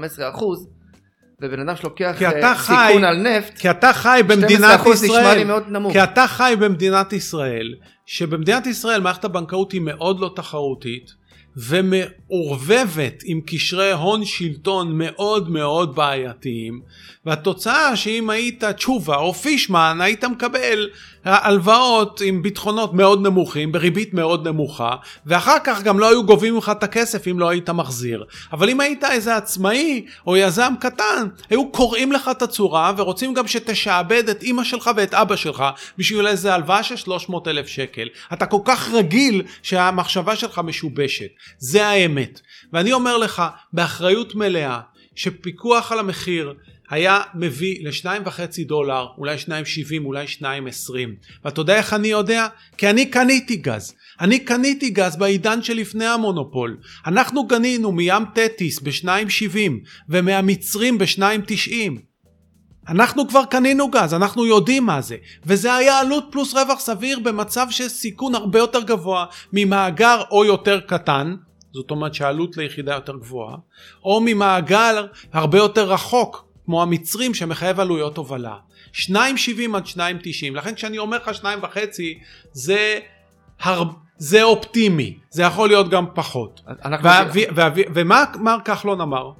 ובן 1.43 1.59
אדם 1.59 1.75
שלוקח 1.75 2.21
אה, 2.21 2.55
סיכון 2.55 3.03
על 3.03 3.17
נפט, 3.17 3.57
כי 3.57 3.69
אתה 3.69 3.93
חי 3.93 4.21
במדינת 4.27 4.79
ישראל, 4.93 5.47
כי 5.91 6.03
אתה 6.03 6.27
חי 6.27 6.53
במדינת 6.59 7.13
ישראל, 7.13 7.75
שבמדינת 8.05 8.67
ישראל 8.67 9.01
מערכת 9.01 9.25
הבנקאות 9.25 9.71
היא 9.71 9.81
מאוד 9.81 10.19
לא 10.19 10.31
תחרותית, 10.35 11.23
ומעורבבת 11.57 13.23
עם 13.25 13.41
קשרי 13.45 13.91
הון 13.91 14.25
שלטון 14.25 14.97
מאוד 14.97 15.49
מאוד 15.49 15.95
בעייתיים 15.95 16.81
והתוצאה 17.25 17.95
שאם 17.95 18.29
היית 18.29 18.63
תשובה 18.63 19.15
או 19.15 19.33
פישמן 19.33 19.97
היית 20.01 20.23
מקבל 20.23 20.89
הלוואות 21.25 22.21
עם 22.25 22.41
ביטחונות 22.41 22.93
מאוד 22.93 23.21
נמוכים 23.21 23.71
בריבית 23.71 24.13
מאוד 24.13 24.47
נמוכה 24.47 24.95
ואחר 25.25 25.57
כך 25.63 25.83
גם 25.83 25.99
לא 25.99 26.09
היו 26.09 26.25
גובים 26.25 26.53
ממך 26.55 26.71
את 26.77 26.83
הכסף 26.83 27.27
אם 27.27 27.39
לא 27.39 27.49
היית 27.49 27.69
מחזיר. 27.69 28.23
אבל 28.53 28.69
אם 28.69 28.79
היית 28.79 29.03
איזה 29.03 29.35
עצמאי 29.35 30.05
או 30.27 30.37
יזם 30.37 30.73
קטן 30.79 31.27
היו 31.49 31.71
קוראים 31.71 32.11
לך 32.11 32.29
את 32.31 32.41
הצורה 32.41 32.93
ורוצים 32.97 33.33
גם 33.33 33.47
שתשעבד 33.47 34.29
את 34.29 34.43
אימא 34.43 34.63
שלך 34.63 34.91
ואת 34.95 35.13
אבא 35.13 35.35
שלך 35.35 35.63
בשביל 35.97 36.27
איזה 36.27 36.53
הלוואה 36.53 36.83
של 36.83 36.95
300 36.95 37.47
אלף 37.47 37.67
שקל. 37.67 38.07
אתה 38.33 38.45
כל 38.45 38.59
כך 38.65 38.89
רגיל 38.93 39.43
שהמחשבה 39.61 40.35
שלך 40.35 40.59
משובשת. 40.59 41.29
זה 41.57 41.87
האמת. 41.87 42.41
ואני 42.73 42.93
אומר 42.93 43.17
לך 43.17 43.43
באחריות 43.73 44.35
מלאה 44.35 44.79
שפיקוח 45.15 45.91
על 45.91 45.99
המחיר 45.99 46.53
היה 46.89 47.21
מביא 47.35 47.87
לשניים 47.87 48.21
וחצי 48.25 48.63
דולר, 48.63 49.07
אולי 49.17 49.37
שניים 49.37 49.65
שבעים, 49.65 50.05
אולי 50.05 50.27
שניים 50.27 50.67
עשרים. 50.67 51.15
ואתה 51.45 51.61
יודע 51.61 51.75
איך 51.75 51.93
אני 51.93 52.07
יודע? 52.07 52.47
כי 52.77 52.89
אני 52.89 53.05
קניתי 53.05 53.55
גז. 53.55 53.95
אני 54.21 54.39
קניתי 54.39 54.89
גז 54.89 55.15
בעידן 55.15 55.61
שלפני 55.61 56.05
המונופול. 56.05 56.77
אנחנו 57.05 57.47
קנינו 57.47 57.91
מים 57.91 58.23
תטיס 58.33 58.79
בשניים 58.79 59.29
שבעים, 59.29 59.79
ומהמצרים 60.09 60.97
בשניים 60.97 61.41
תשעים. 61.47 62.13
אנחנו 62.87 63.27
כבר 63.27 63.45
קנינו 63.45 63.91
גז, 63.91 64.13
אנחנו 64.13 64.45
יודעים 64.45 64.85
מה 64.85 65.01
זה, 65.01 65.15
וזה 65.45 65.75
היה 65.75 65.99
עלות 65.99 66.25
פלוס 66.31 66.53
רווח 66.53 66.79
סביר 66.79 67.19
במצב 67.19 67.67
של 67.69 67.87
סיכון 67.87 68.35
הרבה 68.35 68.59
יותר 68.59 68.81
גבוה 68.81 69.25
ממאגר 69.53 70.21
או 70.31 70.45
יותר 70.45 70.79
קטן, 70.79 71.35
זאת 71.73 71.91
אומרת 71.91 72.13
שהעלות 72.13 72.57
ליחידה 72.57 72.93
יותר 72.93 73.17
גבוהה, 73.17 73.57
או 74.03 74.21
ממאגר 74.25 75.05
הרבה 75.33 75.57
יותר 75.57 75.91
רחוק, 75.91 76.52
כמו 76.65 76.81
המצרים 76.81 77.33
שמחייב 77.33 77.79
עלויות 77.79 78.17
הובלה. 78.17 78.57
2.70 78.93 79.11
עד 79.75 79.85
2.90, 79.85 79.97
לכן 80.53 80.75
כשאני 80.75 80.97
אומר 80.97 81.17
לך 81.17 81.31
2.5 81.41 81.77
זה, 82.51 82.99
הר... 83.59 83.83
זה 84.17 84.43
אופטימי, 84.43 85.17
זה 85.29 85.43
יכול 85.43 85.69
להיות 85.69 85.89
גם 85.89 86.05
פחות. 86.15 86.61
ומה 87.95 88.23
מר 88.39 88.57
כחלון 88.65 89.01
אמר? 89.01 89.31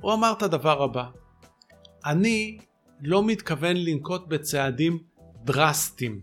הוא 0.00 0.12
אמר 0.12 0.32
את 0.32 0.42
הדבר 0.42 0.82
הבא, 0.82 1.04
אני 2.06 2.58
לא 3.02 3.24
מתכוון 3.24 3.76
לנקוט 3.76 4.26
בצעדים 4.28 4.98
דרסטיים. 5.44 6.20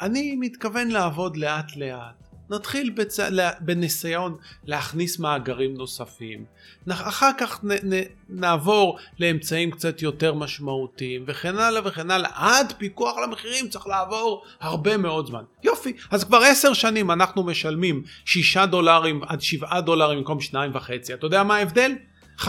אני 0.00 0.36
מתכוון 0.40 0.88
לעבוד 0.88 1.36
לאט 1.36 1.76
לאט. 1.76 2.29
נתחיל 2.50 2.90
בצ... 2.90 3.20
בניסיון 3.60 4.36
להכניס 4.66 5.18
מאגרים 5.18 5.74
נוספים, 5.74 6.44
אחר 6.90 7.30
כך 7.38 7.64
נ... 7.64 7.94
נ... 7.94 8.00
נעבור 8.28 8.98
לאמצעים 9.18 9.70
קצת 9.70 10.02
יותר 10.02 10.34
משמעותיים 10.34 11.24
וכן 11.26 11.56
הלאה 11.56 11.82
וכן 11.84 12.10
הלאה, 12.10 12.30
עד 12.34 12.72
פיקוח 12.78 13.18
על 13.18 13.24
המחירים 13.24 13.68
צריך 13.68 13.86
לעבור 13.86 14.44
הרבה 14.60 14.96
מאוד 14.96 15.26
זמן. 15.26 15.44
יופי, 15.62 15.92
אז 16.10 16.24
כבר 16.24 16.38
עשר 16.38 16.72
שנים 16.72 17.10
אנחנו 17.10 17.42
משלמים 17.42 18.02
שישה 18.24 18.66
דולרים 18.66 19.20
עד 19.26 19.40
שבעה 19.40 19.80
דולרים 19.80 20.18
במקום 20.18 20.40
שניים 20.40 20.70
וחצי, 20.74 21.14
אתה 21.14 21.26
יודע 21.26 21.42
מה 21.42 21.56
ההבדל? 21.56 21.92
15% 22.38 22.48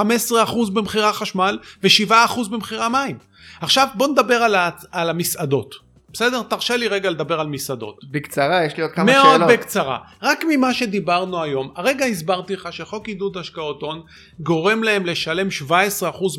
במחירי 0.74 1.06
החשמל 1.06 1.60
ו-7% 1.84 2.49
במחירי 2.49 2.84
המים. 2.84 3.18
עכשיו 3.62 3.88
בוא 3.95 4.08
נדבר 4.08 4.36
על, 4.36 4.56
ה... 4.56 4.70
על 4.91 5.10
המסעדות. 5.10 5.90
בסדר? 6.14 6.41
תרשה 6.41 6.78
לי 6.78 6.88
רגע 6.88 7.09
לדבר 7.09 7.39
על 7.39 7.47
מסעדות. 7.47 8.03
בקצרה, 8.12 8.66
יש 8.66 8.78
לי 8.78 8.84
עוד 8.84 8.91
כמה 8.91 9.05
מאוד 9.05 9.26
שאלות. 9.26 9.39
מאוד 9.39 9.51
בקצרה. 9.51 9.97
רק 10.22 10.43
ממה 10.49 10.74
שדיברנו 10.74 11.43
היום, 11.43 11.74
הרגע 11.76 12.05
הסברתי 12.05 12.55
לך 12.55 12.74
שחוק 12.74 13.07
עידוד 13.07 13.38
השקעות 13.38 13.82
הון 13.82 14.01
גורם 14.39 14.84
להם 14.84 15.05
לשלם 15.05 15.47
17% 15.68 15.72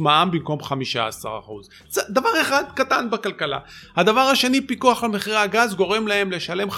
מע"מ 0.01 0.31
במקום 0.31 0.59
15%. 0.61 0.65
זה 1.89 2.01
דבר 2.09 2.41
אחד 2.41 2.65
קטן 2.75 3.11
בכלכלה. 3.11 3.59
הדבר 3.97 4.21
השני, 4.21 4.67
פיקוח 4.67 5.05
על 5.05 5.11
מחירי 5.11 5.37
הגז 5.37 5.75
גורם 5.75 6.09
להם 6.09 6.33
לשלם 6.33 6.69
15% 6.71 6.75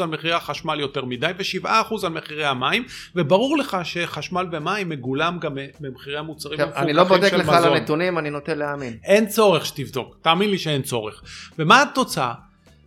על 0.00 0.06
מחירי 0.06 0.32
החשמל 0.32 0.80
יותר 0.80 1.04
מדי 1.04 1.30
ו-7% 1.38 1.66
על 2.02 2.12
מחירי 2.12 2.44
המים, 2.44 2.84
וברור 3.16 3.58
לך 3.58 3.76
שחשמל 3.84 4.46
ומים 4.52 4.88
מגולם 4.88 5.38
גם 5.38 5.52
במחירי 5.80 6.18
המוצרים 6.18 6.60
המפוקחים 6.60 6.86
של 6.86 6.88
מזון. 6.88 6.88
אני 6.88 6.92
לא 6.92 7.04
בודק 7.04 7.32
לך 7.32 7.48
על 7.48 7.72
הנתונים, 7.72 8.18
אני 8.18 8.30
נוטה 8.30 8.54
להאמין. 8.54 8.96
אין 9.04 9.26
צורך 9.26 9.66
שתבדוק, 9.66 10.16
תאמין 10.22 10.50
לי 10.50 10.58
שאין 10.58 10.82
צורך. 10.82 11.22
ומה 11.58 11.82
התוצאה 12.02 12.32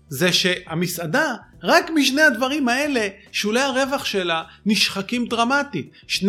זה 0.09 0.33
שהמסעדה 0.33 1.33
רק 1.63 1.89
משני 1.95 2.21
הדברים 2.21 2.69
האלה 2.69 3.07
שולי 3.31 3.59
הרווח 3.61 4.05
שלה 4.05 4.43
נשחקים 4.65 5.25
דרמטית 5.25 5.91
2% 6.07 6.21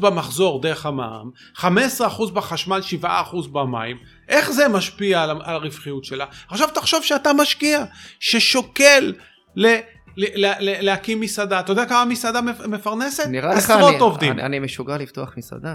במחזור 0.00 0.62
דרך 0.62 0.86
המע"מ 0.86 1.30
15% 1.58 2.30
בחשמל 2.32 2.80
7% 3.02 3.06
במים 3.52 3.96
איך 4.28 4.50
זה 4.50 4.68
משפיע 4.68 5.22
על, 5.22 5.30
הרווחיות 5.30 6.04
שלה 6.04 6.24
עכשיו 6.48 6.68
תחשוב 6.74 7.02
שאתה 7.02 7.32
משקיע 7.32 7.84
ששוקל 8.20 9.12
ל... 9.56 9.76
להקים 10.56 11.20
מסעדה 11.20 11.60
אתה 11.60 11.72
יודע 11.72 11.84
כמה 11.84 12.04
מסעדה 12.04 12.40
מפרנסת? 12.66 13.26
נראה 13.26 13.54
לך 13.54 13.70
אני, 13.70 13.98
עובדים. 13.98 14.32
אני, 14.32 14.42
אני 14.42 14.58
משוגע 14.58 14.96
לפתוח 14.96 15.34
מסעדה. 15.36 15.74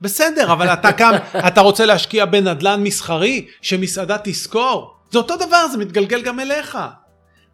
בסדר 0.00 0.52
אבל 0.52 0.68
אתה 0.68 0.92
קם 0.92 1.12
אתה 1.48 1.60
רוצה 1.60 1.86
להשקיע 1.86 2.24
בנדלן 2.24 2.82
מסחרי 2.82 3.46
שמסעדה 3.62 4.16
תשכור 4.24 4.94
זה 5.14 5.18
אותו 5.18 5.36
דבר, 5.36 5.68
זה 5.72 5.78
מתגלגל 5.78 6.22
גם 6.22 6.40
אליך. 6.40 6.78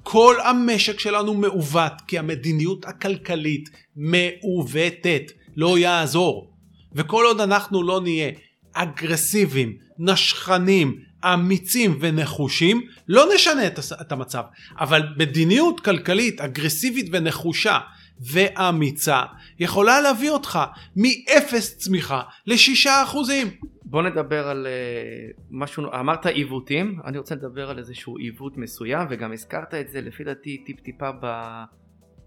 כל 0.03 0.37
המשק 0.45 1.01
שלנו 1.01 1.35
מעוות, 1.35 1.93
כי 2.07 2.19
המדיניות 2.19 2.85
הכלכלית 2.85 3.71
מעוותת, 3.97 5.33
לא 5.57 5.79
יעזור. 5.79 6.53
וכל 6.95 7.25
עוד 7.27 7.41
אנחנו 7.41 7.83
לא 7.83 8.01
נהיה 8.01 8.31
אגרסיביים, 8.73 9.77
נשכנים, 9.99 11.01
אמיצים 11.25 11.99
ונחושים, 12.01 12.83
לא 13.09 13.27
נשנה 13.35 13.67
את 14.01 14.13
המצב. 14.13 14.43
אבל 14.79 15.03
מדיניות 15.17 15.81
כלכלית 15.81 16.41
אגרסיבית 16.41 17.07
ונחושה 17.13 17.79
ואמיצה 18.21 19.23
יכולה 19.59 20.01
להביא 20.01 20.31
אותך 20.31 20.59
מאפס 20.97 21.77
צמיחה 21.77 22.23
לשישה 22.47 23.03
אחוזים. 23.03 23.51
בוא 23.91 24.03
נדבר 24.03 24.49
על 24.49 24.67
uh, 24.67 25.41
משהו, 25.51 25.85
אמרת 26.01 26.27
עיוותים, 26.27 27.01
אני 27.05 27.19
רוצה 27.19 27.35
לדבר 27.35 27.71
על 27.71 27.79
איזשהו 27.79 28.17
עיוות 28.17 28.57
מסוים 28.57 29.07
וגם 29.11 29.33
הזכרת 29.33 29.75
את 29.75 29.89
זה 29.89 30.01
לפי 30.01 30.25
דעתי 30.25 30.65
טיפ 30.67 30.81
טיפה 30.81 31.11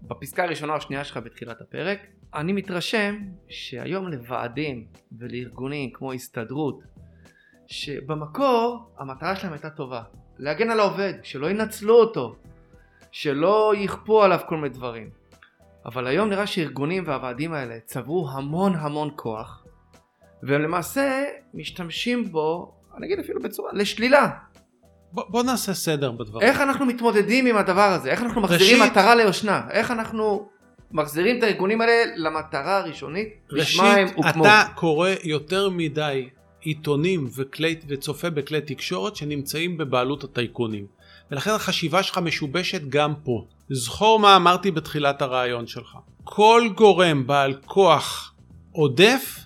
בפסקה 0.02 0.44
הראשונה 0.44 0.72
או 0.72 0.76
השנייה 0.76 1.04
שלך 1.04 1.16
בתחילת 1.16 1.60
הפרק. 1.60 1.98
אני 2.34 2.52
מתרשם 2.52 3.16
שהיום 3.48 4.08
לוועדים 4.08 4.86
ולארגונים 5.18 5.90
כמו 5.92 6.12
הסתדרות 6.12 6.82
שבמקור 7.66 8.94
המטרה 8.98 9.36
שלהם 9.36 9.52
הייתה 9.52 9.70
טובה 9.70 10.02
להגן 10.38 10.70
על 10.70 10.80
העובד, 10.80 11.14
שלא 11.22 11.50
ינצלו 11.50 11.94
אותו, 11.94 12.36
שלא 13.10 13.72
יכפו 13.76 14.22
עליו 14.22 14.40
כל 14.48 14.56
מיני 14.56 14.68
דברים 14.68 15.10
אבל 15.86 16.06
היום 16.06 16.28
נראה 16.28 16.46
שהארגונים 16.46 17.04
והוועדים 17.06 17.52
האלה 17.52 17.80
צברו 17.84 18.30
המון 18.30 18.74
המון 18.74 19.10
כוח 19.16 19.64
והם 20.46 20.62
למעשה 20.62 21.24
משתמשים 21.54 22.32
בו, 22.32 22.74
אני 22.96 23.06
אגיד 23.06 23.18
אפילו 23.18 23.42
בצורה, 23.42 23.70
לשלילה. 23.72 24.30
בוא, 25.12 25.24
בוא 25.28 25.42
נעשה 25.42 25.74
סדר 25.74 26.12
בדברים. 26.12 26.48
איך 26.48 26.60
אנחנו 26.60 26.86
מתמודדים 26.86 27.46
עם 27.46 27.56
הדבר 27.56 27.80
הזה? 27.80 28.10
איך 28.10 28.22
אנחנו 28.22 28.40
מחזירים 28.40 28.82
ראשית, 28.82 28.92
מטרה 28.92 29.14
ליושנה? 29.14 29.60
איך 29.70 29.90
אנחנו 29.90 30.48
מחזירים 30.92 31.38
את 31.38 31.42
הארגונים 31.42 31.80
האלה 31.80 32.12
למטרה 32.16 32.78
הראשונית? 32.78 33.28
ראשית, 33.52 33.82
אתה 34.30 34.62
קורא 34.74 35.10
יותר 35.24 35.70
מדי 35.70 36.28
עיתונים 36.60 37.28
וכלי, 37.36 37.76
וצופה 37.88 38.30
בכלי 38.30 38.60
תקשורת 38.60 39.16
שנמצאים 39.16 39.76
בבעלות 39.76 40.24
הטייקונים. 40.24 40.86
ולכן 41.30 41.50
החשיבה 41.50 42.02
שלך 42.02 42.18
משובשת 42.18 42.82
גם 42.88 43.14
פה. 43.24 43.46
זכור 43.70 44.18
מה 44.18 44.36
אמרתי 44.36 44.70
בתחילת 44.70 45.22
הרעיון 45.22 45.66
שלך. 45.66 45.96
כל 46.24 46.68
גורם 46.74 47.26
בעל 47.26 47.54
כוח 47.66 48.34
עודף 48.72 49.43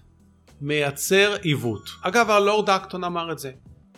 מייצר 0.61 1.37
עיוות. 1.43 1.91
אגב 2.03 2.31
הלורד 2.31 2.71
אקטון 2.71 3.05
אמר 3.05 3.33
את 3.33 3.39
זה. 3.39 3.51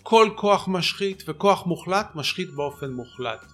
כל 0.02 0.30
כוח 0.36 0.68
משחית 0.68 1.22
וכוח 1.28 1.66
מוחלט 1.66 2.06
משחית 2.14 2.50
באופן 2.54 2.90
מוחלט. 2.90 3.44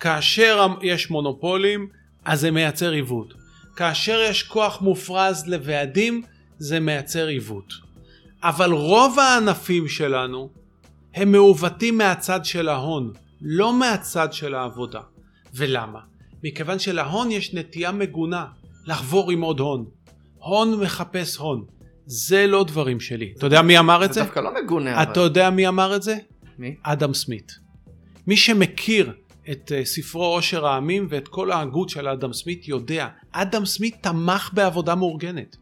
כאשר 0.00 0.66
יש 0.82 1.10
מונופולים 1.10 1.88
אז 2.24 2.40
זה 2.40 2.50
מייצר 2.50 2.90
עיוות. 2.90 3.34
כאשר 3.76 4.20
יש 4.30 4.42
כוח 4.42 4.80
מופרז 4.80 5.46
לוועדים 5.46 6.22
זה 6.58 6.80
מייצר 6.80 7.26
עיוות. 7.26 7.72
אבל 8.42 8.72
רוב 8.72 9.18
הענפים 9.18 9.88
שלנו 9.88 10.50
הם 11.14 11.32
מעוותים 11.32 11.98
מהצד 11.98 12.44
של 12.44 12.68
ההון, 12.68 13.12
לא 13.40 13.78
מהצד 13.78 14.32
של 14.32 14.54
העבודה. 14.54 15.00
ולמה? 15.54 16.00
מכיוון 16.44 16.78
שלהון 16.78 17.30
יש 17.30 17.54
נטייה 17.54 17.92
מגונה 17.92 18.46
לחבור 18.86 19.30
עם 19.30 19.40
עוד 19.40 19.60
הון. 19.60 19.84
הון 20.38 20.80
מחפש 20.80 21.36
הון. 21.36 21.64
זה 22.10 22.46
לא 22.46 22.64
דברים 22.64 23.00
שלי. 23.00 23.32
אתה 23.36 23.46
יודע 23.46 23.62
מי 23.62 23.78
אמר 23.78 24.04
את 24.04 24.12
זה? 24.12 24.20
זה 24.20 24.26
דווקא 24.26 24.40
לא 24.40 24.50
מגונה. 24.62 25.02
אתה 25.02 25.20
יודע 25.20 25.50
מי 25.50 25.68
אמר 25.68 25.96
את 25.96 26.02
זה? 26.02 26.16
מי? 26.58 26.76
אדם 26.82 27.14
סמית. 27.14 27.52
מי 28.26 28.36
שמכיר 28.36 29.12
את 29.50 29.72
אה, 29.72 29.84
ספרו 29.84 30.24
עושר 30.24 30.66
העמים 30.66 31.06
ואת 31.10 31.28
כל 31.28 31.52
ההגות 31.52 31.88
של 31.88 32.08
אדם 32.08 32.32
סמית 32.32 32.68
יודע, 32.68 33.08
אדם 33.32 33.64
סמית 33.64 33.96
תמך 34.00 34.50
בעבודה 34.52 34.94
מאורגנת. 34.94 35.56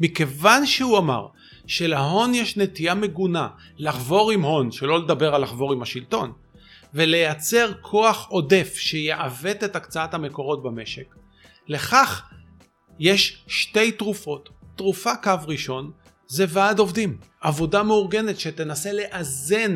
מכיוון 0.00 0.66
שהוא 0.66 0.98
אמר 0.98 1.26
שלהון 1.66 2.34
יש 2.34 2.56
נטייה 2.56 2.94
מגונה 2.94 3.48
לחבור 3.78 4.30
עם 4.30 4.42
הון, 4.42 4.70
שלא 4.70 4.98
לדבר 4.98 5.34
על 5.34 5.42
לחבור 5.42 5.72
עם 5.72 5.82
השלטון, 5.82 6.32
ולייצר 6.94 7.72
כוח 7.80 8.26
עודף 8.28 8.74
שיעוות 8.76 9.64
את 9.64 9.76
הקצאת 9.76 10.14
המקורות 10.14 10.62
במשק, 10.62 11.14
לכך 11.68 12.22
יש 12.98 13.44
שתי 13.46 13.92
תרופות. 13.92 14.55
תרופה 14.76 15.16
קו 15.22 15.34
ראשון 15.46 15.90
זה 16.28 16.44
ועד 16.48 16.78
עובדים. 16.78 17.16
עבודה 17.40 17.82
מאורגנת 17.82 18.40
שתנסה 18.40 18.92
לאזן 18.92 19.74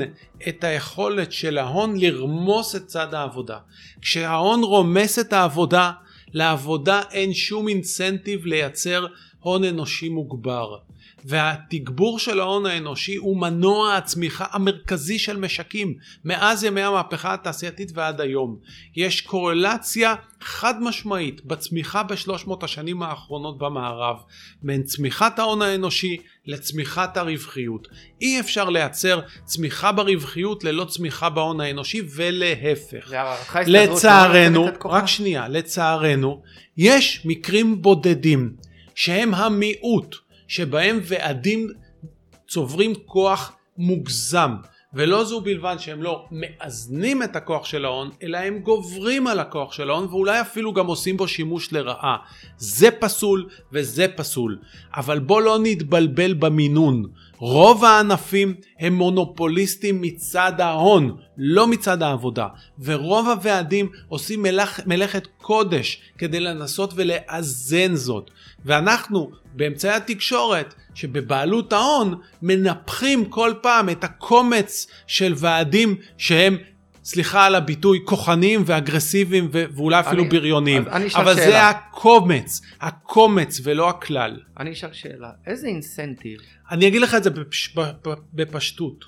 את 0.48 0.64
היכולת 0.64 1.32
של 1.32 1.59
ההון 1.59 1.96
לרמוס 1.96 2.76
את 2.76 2.86
צד 2.86 3.14
העבודה. 3.14 3.59
כשההון 4.01 4.62
רומס 4.62 5.18
את 5.18 5.32
העבודה, 5.32 5.92
לעבודה 6.32 7.03
אין 7.11 7.34
שום 7.34 7.68
אינסנטיב 7.68 8.46
לייצר 8.46 9.07
הון 9.40 9.64
אנושי 9.64 10.09
מוגבר. 10.09 10.76
והתגבור 11.25 12.18
של 12.18 12.41
ההון 12.41 12.66
האנושי 12.66 13.16
הוא 13.16 13.41
מנוע 13.41 13.95
הצמיחה 13.97 14.47
המרכזי 14.51 15.18
של 15.18 15.37
משקים 15.37 15.95
מאז 16.25 16.64
ימי 16.64 16.83
המהפכה 16.83 17.35
התעשייתית 17.35 17.91
ועד 17.95 18.21
היום. 18.21 18.57
יש 18.97 19.21
קורלציה 19.21 20.14
חד 20.41 20.83
משמעית 20.83 21.45
בצמיחה 21.45 22.03
בשלוש 22.03 22.47
מאות 22.47 22.62
השנים 22.62 23.03
האחרונות 23.03 23.59
במערב 23.59 24.16
בין 24.62 24.83
צמיחת 24.83 25.39
ההון 25.39 25.62
האנושי 25.62 26.16
לצמיחת 26.47 27.16
הרווחיות. 27.16 27.89
אי 28.21 28.41
אפשר 28.41 28.71
לייצר 28.71 29.21
צמיחה 29.45 29.93
ברווחיות 29.93 30.64
ללא 30.64 30.85
צמיחה 30.85 31.31
בהון 31.31 31.61
האנושי 31.61 32.03
ולהפך. 32.14 33.12
לצערנו, 33.66 34.68
רק 34.85 35.07
שנייה, 35.07 35.49
לצערנו, 35.49 36.43
יש 36.77 37.23
מקרים 37.25 37.83
בודדים 37.83 38.53
שהם 38.95 39.35
המיעוט 39.35 40.16
שבהם 40.51 41.01
ועדים 41.03 41.68
צוברים 42.48 42.92
כוח 43.07 43.57
מוגזם 43.78 44.51
ולא 44.95 45.24
זו 45.24 45.41
בלבד 45.41 45.76
שהם 45.78 46.03
לא 46.03 46.24
מאזנים 46.30 47.22
את 47.22 47.36
הכוח 47.36 47.64
של 47.64 47.84
ההון, 47.84 48.11
אלא 48.22 48.38
הם 48.38 48.59
גוברים 48.59 49.26
על 49.26 49.41
הכוח 49.41 49.72
של 49.72 49.91
ההון 49.91 50.05
ואולי 50.05 50.41
אפילו 50.41 50.72
גם 50.72 50.86
עושים 50.86 51.16
בו 51.16 51.28
שימוש 51.28 51.72
לרעה. 51.72 52.16
זה 52.57 52.91
פסול 52.91 53.49
וזה 53.72 54.07
פסול. 54.16 54.59
אבל 54.95 55.18
בוא 55.18 55.43
לא 55.43 55.59
נתבלבל 55.62 56.34
במינון. 56.34 57.07
רוב 57.36 57.84
הענפים 57.84 58.55
הם 58.78 58.95
מונופוליסטים 58.95 60.01
מצד 60.01 60.61
ההון, 60.61 61.16
לא 61.36 61.66
מצד 61.66 62.03
העבודה. 62.03 62.47
ורוב 62.78 63.28
הוועדים 63.28 63.88
עושים 64.09 64.43
מלאכ, 64.43 64.80
מלאכת 64.86 65.26
קודש 65.38 66.03
כדי 66.18 66.41
לנסות 66.41 66.93
ולאזן 66.97 67.95
זאת. 67.95 68.30
ואנחנו 68.64 69.30
באמצעי 69.53 69.91
התקשורת 69.93 70.74
שבבעלות 71.01 71.72
ההון 71.72 72.14
מנפחים 72.42 73.24
כל 73.24 73.55
פעם 73.62 73.88
את 73.88 74.05
הקומץ 74.05 74.86
של 75.07 75.34
ועדים 75.36 75.96
שהם 76.18 76.57
סליחה 77.05 77.44
על 77.44 77.55
הביטוי, 77.55 77.98
כוחניים 78.05 78.62
ואגרסיביים 78.66 79.48
ו- 79.53 79.64
ואולי 79.76 80.01
אפילו 80.01 80.22
אני, 80.22 80.30
בריוניים. 80.30 80.84
אבל 80.88 81.09
שאלה. 81.11 81.34
זה 81.34 81.68
הקומץ, 81.68 82.61
הקומץ 82.80 83.61
ולא 83.62 83.88
הכלל. 83.88 84.40
אני 84.59 84.72
אשאל 84.72 84.92
שאלה, 84.92 85.30
איזה 85.46 85.66
אינסנטיב? 85.66 86.40
אני 86.70 86.88
אגיד 86.88 87.03
לך 87.03 87.14
את 87.14 87.22
זה 87.22 87.30
בפש... 87.30 87.76
בפשטות. 88.32 89.05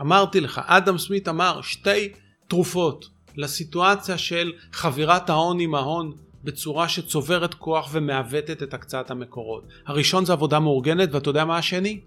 אמרתי 0.00 0.40
לך, 0.40 0.60
אדם 0.66 0.98
סמית 0.98 1.28
אמר 1.28 1.60
שתי 1.62 2.08
תרופות 2.48 3.08
לסיטואציה 3.36 4.18
של 4.18 4.52
חבירת 4.72 5.30
ההון 5.30 5.60
עם 5.60 5.74
ההון 5.74 6.12
בצורה 6.44 6.88
שצוברת 6.88 7.54
כוח 7.54 7.88
ומעוותת 7.92 8.62
את 8.62 8.74
הקצאת 8.74 9.10
המקורות. 9.10 9.64
הראשון 9.86 10.24
זה 10.24 10.32
עבודה 10.32 10.60
מאורגנת 10.60 11.08
ואתה 11.12 11.30
יודע 11.30 11.44
מה 11.44 11.58
השני? 11.58 12.00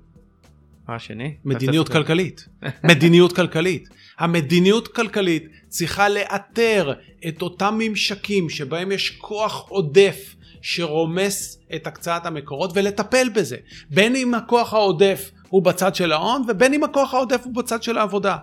מה 0.88 0.96
השני? 0.96 1.36
מדיניות 1.46 1.90
כלכלית. 1.90 2.48
מדיניות 2.90 3.34
כלכלית. 3.34 3.90
המדיניות 4.20 4.88
כלכלית 4.88 5.48
צריכה 5.68 6.10
לאתר 6.10 6.94
את 7.28 7.42
אותם 7.42 7.76
ממשקים 7.80 8.50
שבהם 8.50 8.92
יש 8.92 9.10
כוח 9.10 9.70
עודף 9.70 10.36
שרומס 10.62 11.60
את 11.76 11.88
הקצאת 11.88 12.26
המקורות 12.26 12.72
ולטפל 12.74 13.30
בזה. 13.30 13.58
בין 13.90 14.16
אם 14.16 14.34
הכוח 14.34 14.74
העודף 14.74 15.32
הוא 15.50 15.64
בצד 15.64 15.96
של 15.96 16.12
ההון 16.12 16.44
ובין 16.48 16.74
אם 16.74 16.84
הכוח 16.84 17.14
העודף 17.14 17.42
הוא 17.44 17.56
בצד 17.56 17.84
של 17.84 17.98
העבודה. 17.98 18.38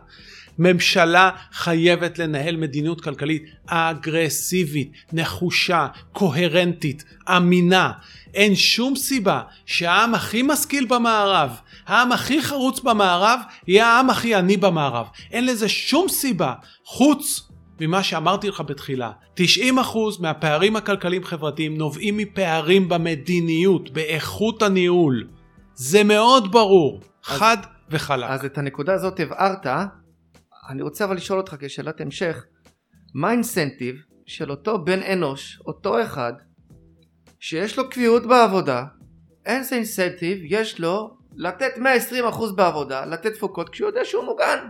ממשלה 0.58 1.30
חייבת 1.52 2.18
לנהל 2.18 2.56
מדיניות 2.56 3.00
כלכלית 3.00 3.42
אגרסיבית, 3.66 4.92
נחושה, 5.12 5.86
קוהרנטית, 6.12 7.04
אמינה. 7.36 7.92
אין 8.34 8.54
שום 8.54 8.96
סיבה 8.96 9.42
שהעם 9.66 10.14
הכי 10.14 10.42
משכיל 10.42 10.86
במערב, 10.86 11.50
העם 11.86 12.12
הכי 12.12 12.42
חרוץ 12.42 12.80
במערב, 12.80 13.40
יהיה 13.66 13.86
העם 13.86 14.10
הכי 14.10 14.34
עני 14.34 14.56
במערב. 14.56 15.06
אין 15.32 15.46
לזה 15.46 15.68
שום 15.68 16.08
סיבה, 16.08 16.54
חוץ 16.84 17.48
ממה 17.80 18.02
שאמרתי 18.02 18.48
לך 18.48 18.60
בתחילה. 18.60 19.10
90% 19.36 19.40
מהפערים 20.20 20.76
הכלכליים 20.76 21.24
חברתיים 21.24 21.76
נובעים 21.76 22.16
מפערים 22.16 22.88
במדיניות, 22.88 23.90
באיכות 23.90 24.62
הניהול. 24.62 25.28
זה 25.74 26.04
מאוד 26.04 26.52
ברור, 26.52 27.00
אז, 27.00 27.38
חד 27.38 27.56
וחלק. 27.90 28.30
אז 28.30 28.44
את 28.44 28.58
הנקודה 28.58 28.94
הזאת 28.94 29.20
הבהרת, 29.20 29.66
אני 30.68 30.82
רוצה 30.82 31.04
אבל 31.04 31.16
לשאול 31.16 31.38
אותך 31.38 31.56
כשאלת 31.60 32.00
המשך, 32.00 32.44
מה 33.14 33.28
האינסנטיב 33.28 33.96
של 34.26 34.50
אותו 34.50 34.84
בן 34.84 35.02
אנוש, 35.02 35.60
אותו 35.66 36.02
אחד, 36.02 36.32
שיש 37.40 37.78
לו 37.78 37.90
קביעות 37.90 38.26
בעבודה, 38.26 38.84
איזה 39.46 39.76
אינסנטיב 39.76 40.38
יש 40.42 40.80
לו 40.80 41.16
לתת 41.36 41.72
120% 41.76 42.52
בעבודה, 42.54 43.04
לתת 43.04 43.34
תפוקות 43.34 43.68
כשהוא 43.68 43.86
יודע 43.86 44.04
שהוא 44.04 44.24
מוגן. 44.24 44.68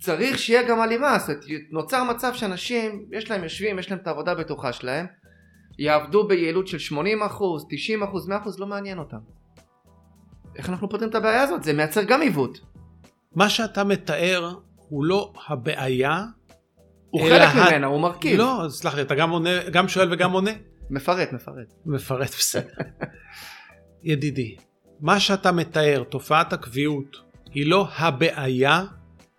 צריך 0.00 0.38
שיהיה 0.38 0.68
גם 0.68 0.80
הלימה, 0.80 1.18
זאת 1.18 1.28
אומרת, 1.28 1.44
נוצר 1.70 2.04
מצב 2.04 2.32
שאנשים, 2.34 3.06
יש 3.12 3.30
להם 3.30 3.42
יושבים, 3.42 3.78
יש 3.78 3.90
להם 3.90 3.98
את 3.98 4.06
העבודה 4.06 4.32
הבטוחה 4.32 4.72
שלהם, 4.72 5.06
יעבדו 5.78 6.28
ביעילות 6.28 6.66
של 6.68 6.96
80%, 6.96 7.00
90%, 7.00 8.28
100%, 8.28 8.48
לא 8.58 8.66
מעניין 8.66 8.98
אותם. 8.98 9.18
איך 10.56 10.68
אנחנו 10.68 10.90
פותרים 10.90 11.10
את 11.10 11.14
הבעיה 11.14 11.42
הזאת? 11.42 11.62
זה 11.62 11.72
מייצר 11.72 12.02
גם 12.02 12.20
עיוות. 12.20 12.71
מה 13.34 13.50
שאתה 13.50 13.84
מתאר 13.84 14.54
הוא 14.76 15.04
לא 15.04 15.32
הבעיה, 15.48 16.24
הוא 17.10 17.20
חלק 17.28 17.48
ה... 17.48 17.70
ממנה, 17.70 17.86
הוא 17.86 18.00
מרכיב. 18.00 18.38
לא, 18.38 18.64
סלח 18.68 18.94
לי, 18.94 19.02
אתה 19.02 19.14
גם, 19.14 19.30
עונה, 19.30 19.68
גם 19.70 19.88
שואל 19.88 20.12
וגם 20.12 20.32
עונה? 20.32 20.50
מפרט, 20.90 21.32
מפרט. 21.32 21.74
מפרט, 21.86 22.30
בסדר. 22.30 22.68
ידידי, 24.02 24.56
מה 25.00 25.20
שאתה 25.20 25.52
מתאר, 25.52 26.02
תופעת 26.08 26.52
הקביעות, 26.52 27.16
היא 27.54 27.66
לא 27.66 27.88
הבעיה, 27.96 28.84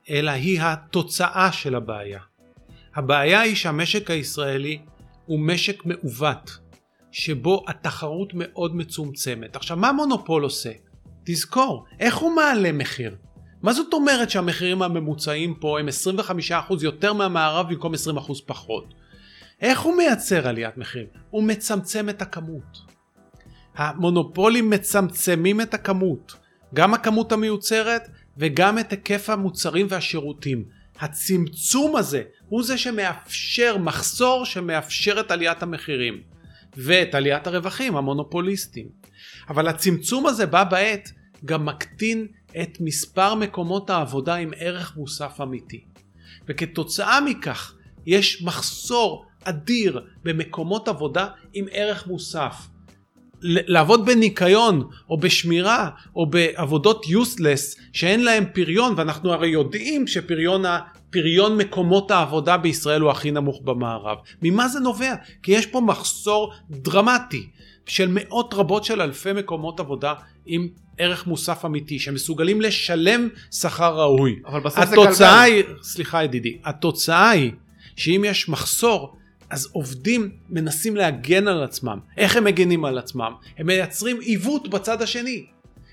אלא 0.10 0.32
היא 0.32 0.62
התוצאה 0.62 1.52
של 1.52 1.76
הבעיה. 1.76 2.20
הבעיה 2.96 3.42
היא 3.42 3.56
שהמשק 3.56 4.12
הישראלי 4.12 4.82
הוא 5.26 5.40
משק 5.40 5.86
מעוות, 5.86 6.58
שבו 7.12 7.66
התחרות 7.68 8.34
מאוד 8.34 8.76
מצומצמת. 8.76 9.56
עכשיו, 9.56 9.78
מה 9.78 9.92
מונופול 9.92 10.44
עושה? 10.44 10.72
תזכור, 11.24 11.86
איך 12.00 12.16
הוא 12.16 12.36
מעלה 12.36 12.72
מחיר? 12.72 13.16
מה 13.64 13.74
זאת 13.74 13.94
אומרת 13.94 14.30
שהמחירים 14.30 14.82
הממוצעים 14.82 15.56
פה 15.56 15.80
הם 15.80 15.88
25% 16.50 16.52
יותר 16.82 17.14
מהמערב 17.14 17.70
במקום 17.70 17.94
20% 17.94 17.98
פחות? 18.46 18.94
איך 19.62 19.80
הוא 19.80 19.98
מייצר 19.98 20.48
עליית 20.48 20.78
מחירים? 20.78 21.08
הוא 21.30 21.44
מצמצם 21.44 22.10
את 22.10 22.22
הכמות. 22.22 22.82
המונופולים 23.76 24.70
מצמצמים 24.70 25.62
את 25.62 25.74
הכמות, 25.74 26.36
גם 26.74 26.94
הכמות 26.94 27.32
המיוצרת 27.32 28.10
וגם 28.38 28.80
את 28.80 28.92
היקף 28.92 29.30
המוצרים 29.30 29.88
והשירותים. 29.90 30.64
הצמצום 31.00 31.96
הזה 31.96 32.24
הוא 32.50 32.64
זה 32.64 32.78
שמאפשר, 32.78 33.78
מחסור 33.78 34.46
שמאפשר 34.46 35.20
את 35.20 35.32
עליית 35.32 35.64
המחירים 35.64 36.22
ואת 36.78 37.16
עליית 37.16 37.48
הרווחים 37.48 37.98
המונופוליסטיים. 37.98 38.88
אבל 39.50 39.68
הצמצום 39.68 40.28
הזה 40.28 40.46
בא 40.46 40.64
בעת 40.64 41.12
גם 41.46 41.66
מקטין 41.66 42.28
את 42.62 42.78
מספר 42.80 43.36
מקומות 43.36 43.90
העבודה 43.90 44.36
עם 44.36 44.52
ערך 44.58 44.98
מוסף 44.98 45.42
אמיתי. 45.42 45.84
וכתוצאה 46.48 47.22
מכך 47.22 47.74
יש 48.06 48.44
מחסור 48.44 49.26
אדיר 49.44 50.02
במקומות 50.24 50.88
עבודה 50.88 51.28
עם 51.54 51.66
ערך 51.72 52.08
מוסף. 52.08 52.68
לעבוד 53.46 54.06
בניקיון 54.06 54.90
או 55.10 55.18
בשמירה 55.20 55.90
או 56.16 56.26
בעבודות 56.30 57.08
יוסלס 57.08 57.76
שאין 57.94 58.24
להם 58.24 58.44
פריון 58.54 58.94
ואנחנו 58.98 59.34
הרי 59.34 59.48
יודעים 59.48 60.08
שפריון 60.08 60.64
פריון 61.10 61.58
מקומות 61.58 62.12
העבודה 62.12 62.58
בישראל 62.58 63.02
הוא 63.02 63.12
הכי 63.12 63.32
נמוך 63.32 63.62
במערב. 63.64 64.18
ממה 64.42 64.68
זה 64.68 64.80
נובע? 64.80 65.14
כי 65.44 65.52
יש 65.52 65.66
פה 65.66 65.82
מחסור 65.82 66.54
דרמטי 66.70 67.50
של 67.86 68.08
מאות 68.12 68.54
רבות 68.54 68.84
של 68.84 69.02
אלפי 69.02 69.34
מקומות 69.34 69.80
עבודה 69.80 70.14
עם 70.46 70.68
ערך 70.98 71.28
מוסף 71.28 71.66
אמיתי 71.66 72.00
שמסוגלים 72.00 72.62
לשלם 72.62 73.30
שכר 73.52 74.00
ראוי. 74.00 74.40
אבל 74.46 74.60
בסוף 74.60 74.86
זה 74.86 74.96
גלגל. 74.96 75.26
היא, 75.26 75.64
סליחה 75.82 76.24
ידידי, 76.24 76.58
התוצאה 76.66 77.30
היא 77.30 77.52
שאם 77.96 78.24
יש 78.28 78.50
מחסור 78.50 79.16
אז 79.50 79.70
עובדים 79.72 80.30
מנסים 80.50 80.96
להגן 80.96 81.48
על 81.48 81.64
עצמם. 81.64 82.00
איך 82.18 82.36
הם 82.36 82.44
מגנים 82.44 82.86
על 82.86 82.98
עצמם? 82.98 83.34
הם 83.58 83.68
מייצרים 83.68 84.20
עיוות 84.20 84.68
בצד 84.68 85.02
השני. 85.02 85.46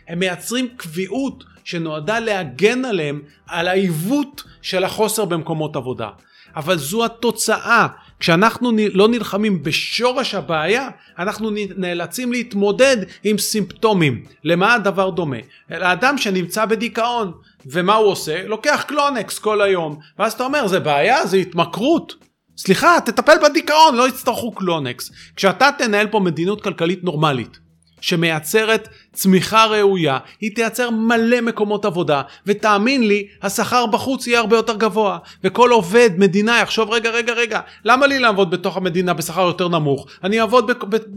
הם 0.09 0.19
מייצרים 0.19 0.69
קביעות 0.77 1.45
שנועדה 1.65 2.21
להגן 2.21 2.85
עליהם 2.85 3.23
על 3.47 3.69
העיוות 3.69 4.43
של 4.63 4.85
החוסר 4.85 5.25
במקומות 5.25 5.77
עבודה. 5.77 6.09
אבל 6.57 6.79
זו 6.79 7.05
התוצאה. 7.05 7.87
כשאנחנו 8.21 8.71
לא 8.95 9.09
נלחמים 9.09 9.63
בשורש 9.63 10.35
הבעיה, 10.35 10.89
אנחנו 11.19 11.51
נאלצים 11.77 12.33
להתמודד 12.33 12.97
עם 13.25 13.39
סימפטומים. 13.39 14.25
למה 14.45 14.75
הדבר 14.75 15.11
דומה? 15.11 15.37
לאדם 15.71 16.19
שנמצא 16.19 16.65
בדיכאון, 16.65 17.33
ומה 17.67 17.95
הוא 17.95 18.09
עושה? 18.09 18.47
לוקח 18.47 18.85
קלונקס 18.89 19.39
כל 19.39 19.61
היום, 19.61 19.99
ואז 20.19 20.33
אתה 20.33 20.45
אומר, 20.45 20.67
זה 20.67 20.81
בעיה? 20.81 21.27
זה 21.27 21.37
התמכרות. 21.37 22.15
סליחה, 22.57 22.97
תטפל 23.05 23.37
בדיכאון, 23.49 23.97
לא 23.97 24.09
יצטרכו 24.09 24.53
קלונקס. 24.53 25.11
כשאתה 25.37 25.71
תנהל 25.79 26.07
פה 26.07 26.21
מדיניות 26.21 26.63
כלכלית 26.63 27.05
נורמלית, 27.05 27.59
שמייצרת 28.01 28.89
צמיחה 29.13 29.67
ראויה, 29.67 30.19
היא 30.41 30.55
תייצר 30.55 30.91
מלא 30.91 31.41
מקומות 31.41 31.85
עבודה, 31.85 32.23
ותאמין 32.47 33.09
לי, 33.09 33.27
השכר 33.43 33.87
בחוץ 33.87 34.27
יהיה 34.27 34.39
הרבה 34.39 34.57
יותר 34.57 34.77
גבוה. 34.77 35.19
וכל 35.45 35.71
עובד 35.71 36.11
מדינה 36.19 36.59
יחשוב, 36.59 36.91
רגע, 36.91 37.11
רגע, 37.11 37.33
רגע, 37.33 37.61
למה 37.85 38.07
לי 38.07 38.19
לעבוד 38.19 38.51
בתוך 38.51 38.77
המדינה 38.77 39.15
בשכר 39.15 39.41
יותר 39.41 39.69
נמוך? 39.69 40.07
אני 40.25 40.41
אעבוד 40.41 40.71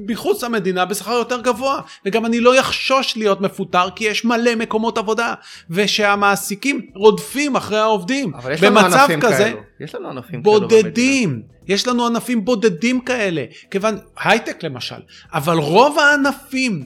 מחוץ 0.08 0.44
למדינה 0.44 0.86
בשכר 0.86 1.12
יותר 1.12 1.42
גבוה, 1.42 1.82
וגם 2.06 2.26
אני 2.26 2.40
לא 2.40 2.56
יחשוש 2.56 3.18
להיות 3.18 3.42
מפוטר, 3.42 3.90
כי 3.96 4.04
יש 4.04 4.26
מלא 4.26 4.56
מקומות 4.56 4.98
עבודה, 4.98 5.34
ושהמעסיקים 5.70 6.82
רודפים 6.96 7.56
אחרי 7.56 7.80
העובדים. 7.80 8.34
אבל 8.36 8.52
יש 8.52 8.64
לנו 8.64 8.80
ענפים 8.80 9.22
כזה, 9.22 9.38
כאלו. 9.38 9.58
יש 9.80 9.96
לנו 9.96 10.10
ענפים 10.10 10.44
בודדים. 10.44 11.30
כאלו 11.30 11.53
יש 11.68 11.88
לנו 11.88 12.06
ענפים 12.06 12.46
בודדים 12.46 13.02
כאלה, 13.02 13.46
כיוון, 13.72 13.98
הייטק 14.20 14.64
למשל, 14.64 15.02
אבל 15.34 15.58
רוב 15.58 16.00
הענפים 16.00 16.86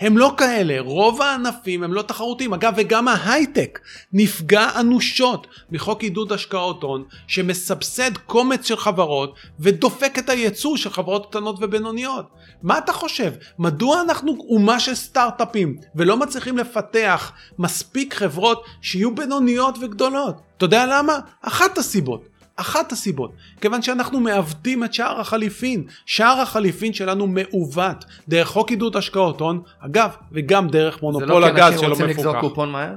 הם 0.00 0.18
לא 0.18 0.34
כאלה, 0.36 0.80
רוב 0.80 1.22
הענפים 1.22 1.82
הם 1.82 1.92
לא 1.92 2.02
תחרותיים. 2.02 2.54
אגב, 2.54 2.74
וגם 2.76 3.08
ההייטק 3.08 3.78
נפגע 4.12 4.68
אנושות 4.80 5.46
מחוק 5.70 6.02
עידוד 6.02 6.32
השקעות 6.32 6.82
הון, 6.82 7.04
שמסבסד 7.26 8.16
קומץ 8.26 8.66
של 8.66 8.76
חברות 8.76 9.34
ודופק 9.60 10.18
את 10.18 10.28
הייצוא 10.28 10.76
של 10.76 10.90
חברות 10.90 11.26
קטנות 11.26 11.56
ובינוניות. 11.60 12.26
מה 12.62 12.78
אתה 12.78 12.92
חושב? 12.92 13.32
מדוע 13.58 14.00
אנחנו 14.00 14.36
אומה 14.48 14.80
של 14.80 14.94
סטארט-אפים 14.94 15.76
ולא 15.94 16.16
מצליחים 16.16 16.58
לפתח 16.58 17.32
מספיק 17.58 18.14
חברות 18.14 18.64
שיהיו 18.80 19.14
בינוניות 19.14 19.78
וגדולות? 19.80 20.36
אתה 20.56 20.64
יודע 20.64 20.86
למה? 20.86 21.18
אחת 21.42 21.78
הסיבות. 21.78 22.35
אחת 22.56 22.92
הסיבות, 22.92 23.32
כיוון 23.60 23.82
שאנחנו 23.82 24.20
מעוותים 24.20 24.84
את 24.84 24.94
שער 24.94 25.20
החליפין. 25.20 25.84
שער 26.06 26.40
החליפין 26.40 26.92
שלנו 26.92 27.26
מעוות 27.26 28.04
דרך 28.28 28.48
חוק 28.48 28.70
עידוד 28.70 28.96
השקעות 28.96 29.40
הון, 29.40 29.62
אגב, 29.78 30.10
וגם 30.32 30.68
דרך 30.68 31.02
מונופול 31.02 31.44
הגז 31.44 31.80
שלא 31.80 31.90
מפוקח. 31.90 31.96
זה 31.96 32.02
לא 32.02 32.06
כי 32.06 32.06
אנשים 32.06 32.06
רוצים 32.06 32.06
לגזור 32.06 32.40
קופון 32.40 32.70
מהר? 32.70 32.94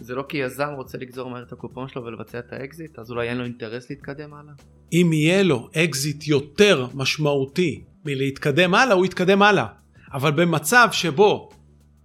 זה 0.00 0.14
לא 0.14 0.24
כי 0.28 0.36
יזם 0.36 0.68
רוצה 0.76 0.98
לגזור 0.98 1.30
מהר 1.30 1.42
את 1.42 1.52
הקופון 1.52 1.88
שלו 1.88 2.04
ולבצע 2.04 2.38
את 2.38 2.52
האקזיט? 2.52 2.98
אז 2.98 3.10
אולי 3.10 3.28
אין 3.28 3.36
לו 3.36 3.44
אינטרס 3.44 3.90
להתקדם 3.90 4.34
הלאה? 4.34 4.52
אם 4.92 5.10
יהיה 5.12 5.42
לו 5.42 5.68
אקזיט 5.76 6.26
יותר 6.26 6.86
משמעותי 6.94 7.84
מלהתקדם 8.04 8.74
הלאה, 8.74 8.94
הוא 8.94 9.06
יתקדם 9.06 9.42
הלאה. 9.42 9.66
אבל 10.12 10.30
במצב 10.30 10.88
שבו 10.92 11.48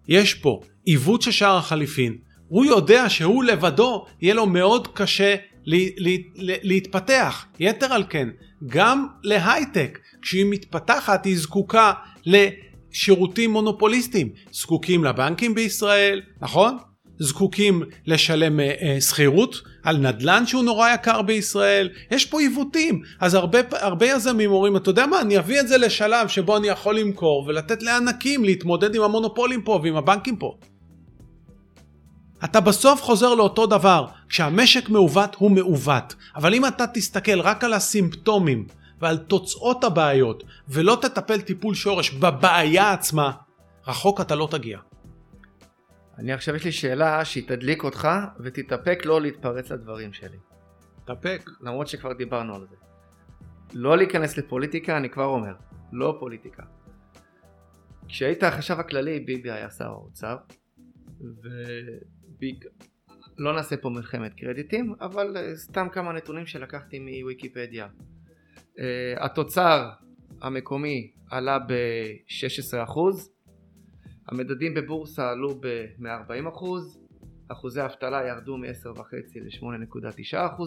יש 0.07 0.33
פה 0.33 0.61
עיוות 0.85 1.21
של 1.21 1.31
שער 1.31 1.57
החליפין, 1.57 2.17
הוא 2.47 2.65
יודע 2.65 3.09
שהוא 3.09 3.43
לבדו 3.43 4.05
יהיה 4.21 4.33
לו 4.33 4.45
מאוד 4.45 4.87
קשה 4.87 5.35
להתפתח. 6.63 7.45
יתר 7.59 7.93
על 7.93 8.03
כן, 8.09 8.29
גם 8.67 9.07
להייטק, 9.23 9.99
כשהיא 10.21 10.45
מתפתחת 10.49 11.25
היא 11.25 11.37
זקוקה 11.37 11.93
לשירותים 12.25 13.51
מונופוליסטיים. 13.51 14.29
זקוקים 14.51 15.03
לבנקים 15.03 15.55
בישראל, 15.55 16.21
נכון? 16.41 16.77
זקוקים 17.19 17.83
לשלם 18.05 18.59
uh, 18.59 19.01
שכירות 19.01 19.61
על 19.83 19.97
נדל"ן 19.97 20.45
שהוא 20.45 20.63
נורא 20.63 20.93
יקר 20.93 21.21
בישראל, 21.21 21.89
יש 22.11 22.25
פה 22.25 22.39
עיוותים. 22.39 23.01
אז 23.19 23.33
הרבה, 23.33 23.59
הרבה 23.71 24.05
יזמים 24.05 24.51
אומרים, 24.51 24.77
אתה 24.77 24.89
יודע 24.89 25.05
מה, 25.05 25.21
אני 25.21 25.37
אביא 25.37 25.59
את 25.59 25.67
זה 25.67 25.77
לשלב 25.77 26.27
שבו 26.27 26.57
אני 26.57 26.67
יכול 26.67 26.99
למכור 26.99 27.45
ולתת 27.47 27.83
לענקים 27.83 28.43
להתמודד 28.43 28.95
עם 28.95 29.01
המונופולים 29.01 29.61
פה 29.61 29.79
ועם 29.83 29.95
הבנקים 29.95 30.35
פה. 30.35 30.57
אתה 32.45 32.61
בסוף 32.61 33.01
חוזר 33.01 33.35
לאותו 33.35 33.65
דבר. 33.65 34.07
כשהמשק 34.29 34.89
מעוות 34.89 35.35
הוא 35.35 35.51
מעוות. 35.51 36.15
אבל 36.35 36.53
אם 36.53 36.65
אתה 36.65 36.87
תסתכל 36.87 37.39
רק 37.39 37.63
על 37.63 37.73
הסימפטומים 37.73 38.67
ועל 38.99 39.17
תוצאות 39.17 39.83
הבעיות 39.83 40.43
ולא 40.67 40.97
תטפל 41.01 41.41
טיפול 41.41 41.75
שורש 41.75 42.13
בבעיה 42.13 42.91
עצמה, 42.91 43.31
רחוק 43.87 44.21
אתה 44.21 44.35
לא 44.35 44.47
תגיע. 44.51 44.79
אני 46.17 46.33
עכשיו 46.33 46.55
יש 46.55 46.65
לי 46.65 46.71
שאלה 46.71 47.25
שהיא 47.25 47.47
תדליק 47.47 47.83
אותך 47.83 48.07
ותתאפק 48.39 49.01
לא 49.05 49.21
להתפרץ 49.21 49.71
לדברים 49.71 50.13
שלי. 50.13 50.37
תאפק. 51.05 51.49
למרות 51.61 51.87
שכבר 51.87 52.13
דיברנו 52.13 52.55
על 52.55 52.65
זה. 52.69 52.75
לא 53.73 53.97
להיכנס 53.97 54.37
לפוליטיקה, 54.37 54.97
אני 54.97 55.09
כבר 55.09 55.25
אומר. 55.25 55.53
לא 55.91 56.17
פוליטיקה. 56.19 56.63
כשהיית 58.07 58.43
החשב 58.43 58.79
הכללי, 58.79 59.19
ביבי 59.19 59.51
היה 59.51 59.69
שר 59.69 59.85
האוצר, 59.85 60.35
ביג... 62.43 62.65
לא 63.37 63.55
נעשה 63.55 63.77
פה 63.77 63.89
מלחמת 63.89 64.33
קרדיטים, 64.33 64.95
אבל 65.01 65.37
אה, 65.37 65.55
סתם 65.55 65.87
כמה 65.91 66.13
נתונים 66.13 66.45
שלקחתי 66.45 66.99
מוויקיפדיה. 66.99 67.87
Uh, 67.87 68.79
התוצר 69.19 69.89
המקומי 70.41 71.11
עלה 71.31 71.59
ב-16%, 71.59 72.99
המדדים 74.27 74.73
בבורסה 74.73 75.29
עלו 75.29 75.49
ב-140%, 75.49 76.63
אחוזי 77.47 77.81
האבטלה 77.81 78.27
ירדו 78.27 78.57
מ-10.5 78.57 79.03
ל-8.9%, 79.35 80.61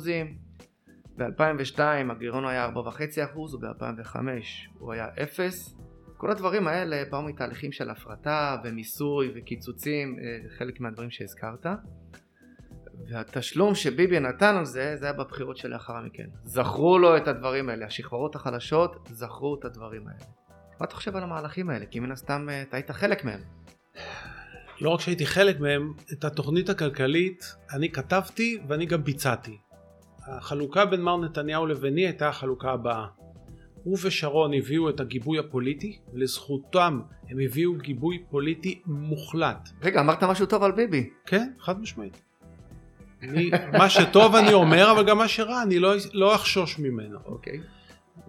ב-2002 1.16 1.80
הגירעון 2.10 2.46
היה 2.46 2.68
4.5% 2.68 3.38
וב-2005 3.38 4.16
הוא 4.78 4.92
היה 4.92 5.08
0. 5.22 5.76
כל 6.16 6.30
הדברים 6.30 6.68
האלה 6.68 7.02
באו 7.10 7.22
מתהליכים 7.22 7.72
של 7.72 7.90
הפרטה 7.90 8.56
ומיסוי 8.64 9.32
וקיצוצים, 9.34 10.18
אה, 10.18 10.48
חלק 10.58 10.80
מהדברים 10.80 11.10
שהזכרת. 11.10 11.66
והתשלום 13.08 13.74
שביבי 13.74 14.20
נתן 14.20 14.54
על 14.56 14.64
זה, 14.64 14.96
זה 14.96 15.04
היה 15.06 15.12
בבחירות 15.12 15.56
שלאחר 15.56 16.00
מכן. 16.00 16.26
זכרו 16.44 16.98
לו 16.98 17.16
את 17.16 17.28
הדברים 17.28 17.68
האלה, 17.68 17.86
השכברות 17.86 18.34
החלשות 18.34 19.08
זכרו 19.12 19.54
את 19.58 19.64
הדברים 19.64 20.08
האלה. 20.08 20.24
מה 20.80 20.86
אתה 20.86 20.94
חושב 20.94 21.16
על 21.16 21.22
המהלכים 21.22 21.70
האלה? 21.70 21.86
כי 21.86 22.00
מן 22.00 22.12
הסתם 22.12 22.48
אה, 22.50 22.62
אתה 22.62 22.76
היית 22.76 22.90
חלק 22.90 23.24
מהם. 23.24 23.40
לא 24.80 24.90
רק 24.90 25.00
שהייתי 25.00 25.26
חלק 25.26 25.60
מהם, 25.60 25.92
את 26.12 26.24
התוכנית 26.24 26.68
הכלכלית 26.68 27.44
אני 27.72 27.90
כתבתי 27.90 28.58
ואני 28.68 28.86
גם 28.86 29.04
ביצעתי. 29.04 29.58
החלוקה 30.26 30.84
בין 30.84 31.02
מר 31.02 31.16
נתניהו 31.16 31.66
לביני 31.66 32.06
הייתה 32.06 32.28
החלוקה 32.28 32.70
הבאה. 32.70 33.06
הוא 33.86 33.98
ושרון 34.02 34.54
הביאו 34.54 34.90
את 34.90 35.00
הגיבוי 35.00 35.38
הפוליטי, 35.38 35.98
ולזכותם 36.12 37.00
הם 37.28 37.38
הביאו 37.44 37.74
גיבוי 37.74 38.22
פוליטי 38.30 38.80
מוחלט. 38.86 39.68
רגע, 39.82 40.00
אמרת 40.00 40.24
משהו 40.24 40.46
טוב 40.46 40.62
על 40.62 40.72
ביבי. 40.72 41.10
כן, 41.26 41.50
חד 41.60 41.80
משמעית. 41.80 42.22
אני, 43.22 43.50
מה 43.78 43.90
שטוב 43.90 44.34
אני 44.34 44.52
אומר, 44.52 44.92
אבל 44.92 45.06
גם 45.06 45.18
מה 45.18 45.28
שרע 45.28 45.62
אני 45.62 45.78
לא, 45.78 45.94
לא 46.12 46.34
אחשוש 46.34 46.78
ממנו. 46.78 47.18
אוקיי. 47.24 47.60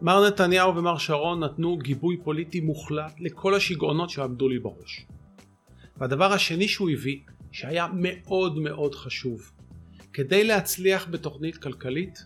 מר 0.02 0.28
נתניהו 0.28 0.76
ומר 0.76 0.98
שרון 0.98 1.44
נתנו 1.44 1.78
גיבוי 1.78 2.18
פוליטי 2.24 2.62
מוחלט 2.62 3.14
לכל 3.20 3.54
השיגעונות 3.54 4.10
שעמדו 4.10 4.50
לי 4.50 4.60
בראש. 4.60 5.06
והדבר 5.98 6.34
השני 6.34 6.68
שהוא 6.68 6.90
הביא, 6.90 7.20
שהיה 7.52 7.88
מאוד 7.94 8.60
מאוד 8.60 8.96
חשוב, 8.96 9.52
כדי 10.14 10.44
להצליח 10.44 11.08
בתוכנית 11.10 11.58
כלכלית, 11.58 12.20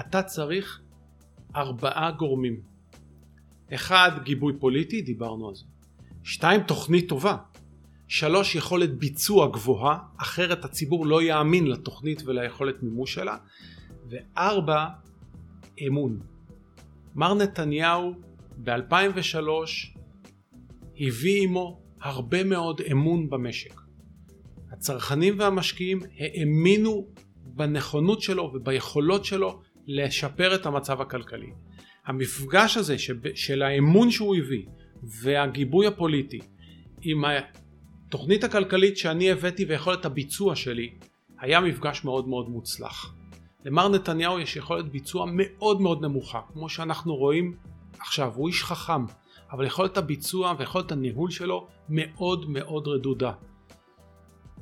אתה 0.00 0.22
צריך 0.22 0.80
ארבעה 1.56 2.10
גורמים. 2.10 2.60
אחד, 3.74 4.10
גיבוי 4.24 4.52
פוליטי, 4.58 5.02
דיברנו 5.02 5.48
על 5.48 5.54
זה. 5.54 5.64
שתיים, 6.22 6.62
תוכנית 6.62 7.08
טובה. 7.08 7.36
שלוש, 8.08 8.54
יכולת 8.54 8.98
ביצוע 8.98 9.48
גבוהה, 9.48 9.98
אחרת 10.16 10.64
הציבור 10.64 11.06
לא 11.06 11.22
יאמין 11.22 11.66
לתוכנית 11.66 12.22
וליכולת 12.26 12.82
מימוש 12.82 13.14
שלה. 13.14 13.36
וארבע, 14.10 14.86
אמון. 15.86 16.20
מר 17.14 17.34
נתניהו 17.34 18.14
ב-2003 18.64 19.38
הביא 21.00 21.42
עמו 21.42 21.80
הרבה 22.00 22.44
מאוד 22.44 22.80
אמון 22.92 23.30
במשק. 23.30 23.80
הצרכנים 24.70 25.38
והמשקיעים 25.38 26.00
האמינו 26.18 27.06
בנכונות 27.44 28.22
שלו 28.22 28.50
וביכולות 28.54 29.24
שלו 29.24 29.62
לשפר 29.86 30.54
את 30.54 30.66
המצב 30.66 31.00
הכלכלי. 31.00 31.50
המפגש 32.06 32.76
הזה 32.76 32.96
של 33.34 33.62
האמון 33.62 34.10
שהוא 34.10 34.36
הביא 34.36 34.64
והגיבוי 35.02 35.86
הפוליטי 35.86 36.40
עם 37.02 37.24
התוכנית 38.08 38.44
הכלכלית 38.44 38.96
שאני 38.96 39.30
הבאתי 39.30 39.64
ויכולת 39.64 40.04
הביצוע 40.04 40.56
שלי 40.56 40.90
היה 41.40 41.60
מפגש 41.60 42.04
מאוד 42.04 42.28
מאוד 42.28 42.48
מוצלח. 42.48 43.14
למר 43.64 43.88
נתניהו 43.88 44.38
יש 44.38 44.56
יכולת 44.56 44.88
ביצוע 44.88 45.26
מאוד 45.28 45.80
מאוד 45.80 46.02
נמוכה 46.02 46.40
כמו 46.52 46.68
שאנחנו 46.68 47.16
רואים 47.16 47.56
עכשיו 47.98 48.32
הוא 48.34 48.48
איש 48.48 48.64
חכם 48.64 49.04
אבל 49.52 49.66
יכולת 49.66 49.96
הביצוע 49.96 50.54
ויכולת 50.58 50.92
הניהול 50.92 51.30
שלו 51.30 51.66
מאוד 51.88 52.50
מאוד 52.50 52.88
רדודה. 52.88 53.32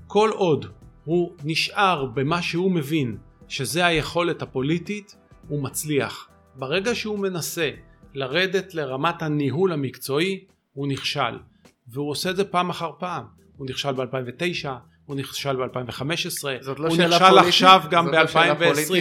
כל 0.06 0.30
עוד 0.30 0.66
הוא 1.04 1.32
נשאר 1.44 2.04
במה 2.04 2.42
שהוא 2.42 2.72
מבין 2.72 3.16
שזה 3.52 3.86
היכולת 3.86 4.42
הפוליטית, 4.42 5.16
הוא 5.48 5.62
מצליח. 5.62 6.28
ברגע 6.54 6.94
שהוא 6.94 7.18
מנסה 7.18 7.70
לרדת 8.14 8.74
לרמת 8.74 9.22
הניהול 9.22 9.72
המקצועי, 9.72 10.44
הוא 10.72 10.88
נכשל. 10.88 11.38
והוא 11.88 12.10
עושה 12.10 12.30
את 12.30 12.36
זה 12.36 12.44
פעם 12.44 12.70
אחר 12.70 12.90
פעם. 12.98 13.24
הוא 13.56 13.66
נכשל 13.70 13.92
ב-2009, 13.92 14.68
הוא 15.04 15.16
נכשל 15.16 15.56
ב-2015, 15.56 16.04
לא 16.78 16.88
הוא 16.88 16.96
נכשל 16.96 17.38
עכשיו 17.38 17.82
גם 17.90 18.08
לא 18.08 18.24
ב-2020. 18.24 18.94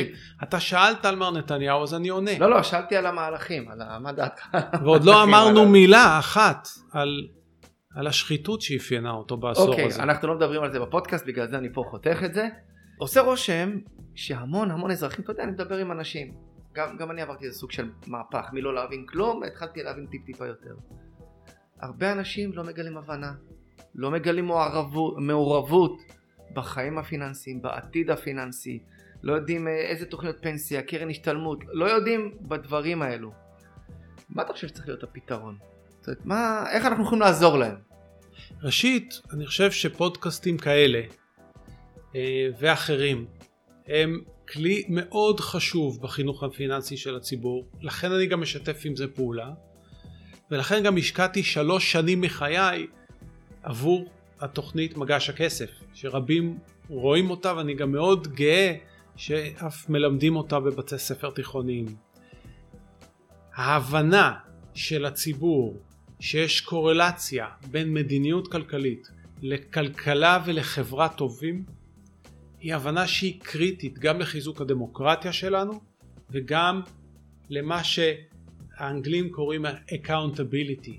אתה 0.44 0.60
שאלת 0.60 1.06
על 1.06 1.15
מר 1.15 1.32
נתניהו 1.32 1.84
אז 1.84 1.94
אני 1.94 2.10
עונה. 2.10 2.40
לא, 2.40 2.49
לא, 2.49 2.64
שאלתי 2.64 2.95
על 2.95 3.06
המהלכים, 3.06 3.69
על 3.69 3.80
מה 3.99 4.11
דעתך. 4.11 4.48
ועוד 4.84 5.03
לא 5.03 5.22
אמרנו 5.23 5.65
מילה 5.65 6.19
אחת 6.19 6.68
על 6.91 7.28
על 7.95 8.07
השחיתות 8.07 8.61
שאפיינה 8.61 9.11
אותו 9.11 9.38
בעשור 9.38 9.68
אוקיי, 9.68 9.86
הזה. 9.86 10.03
אנחנו 10.03 10.28
לא 10.28 10.36
מדברים 10.36 10.64
על 10.64 10.72
זה 10.72 10.80
בפודקאסט, 10.80 11.26
בגלל 11.26 11.48
זה 11.48 11.57
אני 11.57 11.73
פה 11.73 11.84
חותך 11.90 12.23
את 12.26 12.34
זה. 12.34 12.48
עושה 12.98 13.22
רושם 13.22 13.69
שהמון 14.16 14.72
המון 14.72 14.92
אזרחים, 14.92 15.24
אתה 15.24 15.32
יודע, 15.32 15.44
אני 15.44 15.52
מדבר 15.52 15.78
עם 15.78 15.92
אנשים. 15.92 16.34
גם, 16.74 16.98
גם 16.98 17.12
אני 17.12 17.22
עברתי 17.22 17.46
איזה 17.46 17.58
סוג 17.58 17.72
של 17.72 17.92
מהפך, 18.08 18.50
מלא 18.54 18.74
להבין 18.74 19.06
כלום, 19.06 19.44
התחלתי 19.44 19.84
להבין 19.84 20.06
טיפ 20.06 20.26
טיפה 20.26 20.46
יותר. 20.46 20.76
הרבה 21.80 22.12
אנשים 22.12 22.54
לא 22.54 22.64
מגלים 22.64 22.98
הבנה, 22.98 23.34
לא 23.96 24.12
מגלים 24.12 24.46
מעורבות, 24.46 25.18
מעורבות 25.18 26.02
בחיים 26.54 26.98
הפיננסיים, 26.98 27.62
בעתיד 27.62 28.10
הפיננסי, 28.10 28.80
לא 29.24 29.34
יודעים 29.34 29.68
אה, 29.68 29.74
איזה 29.74 30.06
תוכניות 30.06 30.36
פנסיה, 30.42 30.82
קרן 30.82 31.10
השתלמות, 31.10 31.64
לא 31.68 31.86
יודעים 31.86 32.38
בדברים 32.42 33.02
האלו. 33.02 33.32
מה 34.30 34.42
אתה 34.42 34.54
חושב 34.54 34.68
שצריך 34.68 34.88
להיות 34.88 35.04
הפתרון? 35.04 35.58
זאת 36.00 36.08
אומרת, 36.08 36.26
מה, 36.26 36.66
איך 36.72 36.86
אנחנו 36.86 37.04
יכולים 37.04 37.22
לעזור 37.22 37.58
להם? 37.58 37.76
ראשית, 38.64 39.22
אני 39.34 39.46
חושב 39.46 39.72
שפודקאסטים 39.72 40.58
כאלה 40.58 41.02
אה, 42.16 42.50
ואחרים 42.60 43.26
הם 43.88 44.22
כלי 44.52 44.84
מאוד 44.90 45.40
חשוב 45.40 46.02
בחינוך 46.02 46.44
הפיננסי 46.44 46.98
של 46.98 47.16
הציבור, 47.16 47.66
לכן 47.82 48.12
אני 48.12 48.26
גם 48.26 48.41
משתף 48.41 48.82
עם 48.86 48.95
זה 48.95 49.08
פעולה, 49.08 49.49
ולכן 50.52 50.84
גם 50.84 50.98
השקעתי 50.98 51.44
שלוש 51.44 51.91
שנים 51.91 52.22
מחיי 52.22 52.88
עבור 53.64 54.06
התוכנית 54.40 54.98
מגש 54.98 55.30
הכסף, 55.30 55.70
שרבים 55.94 56.58
רואים 56.90 57.30
אותה 57.30 57.56
ואני 57.58 57.74
גם 57.74 57.91
מאוד 57.91 58.28
גאה 58.28 58.76
שאף 59.16 59.90
מלמדים 59.90 60.36
אותה 60.36 60.60
בבתי 60.60 60.98
ספר 60.98 61.30
תיכוניים. 61.30 61.86
ההבנה 63.56 64.34
של 64.74 65.06
הציבור 65.06 65.80
שיש 66.20 66.62
קורלציה 66.62 67.48
בין 67.72 67.94
מדיניות 67.94 68.52
כלכלית 68.52 69.08
לכלכלה 69.41 70.44
ולחברה 70.45 71.10
טובים 71.10 71.66
היא 72.62 72.76
הבנה 72.76 73.08
שהיא 73.08 73.40
קריטית 73.44 74.00
גם 74.00 74.20
לחיזוק 74.20 74.62
הדמוקרטיה 74.62 75.34
שלנו 75.34 75.82
וגם 76.30 76.82
למה 77.50 77.82
שהאנגלים 77.84 79.30
קוראים 79.30 79.66
accountability. 79.66 80.92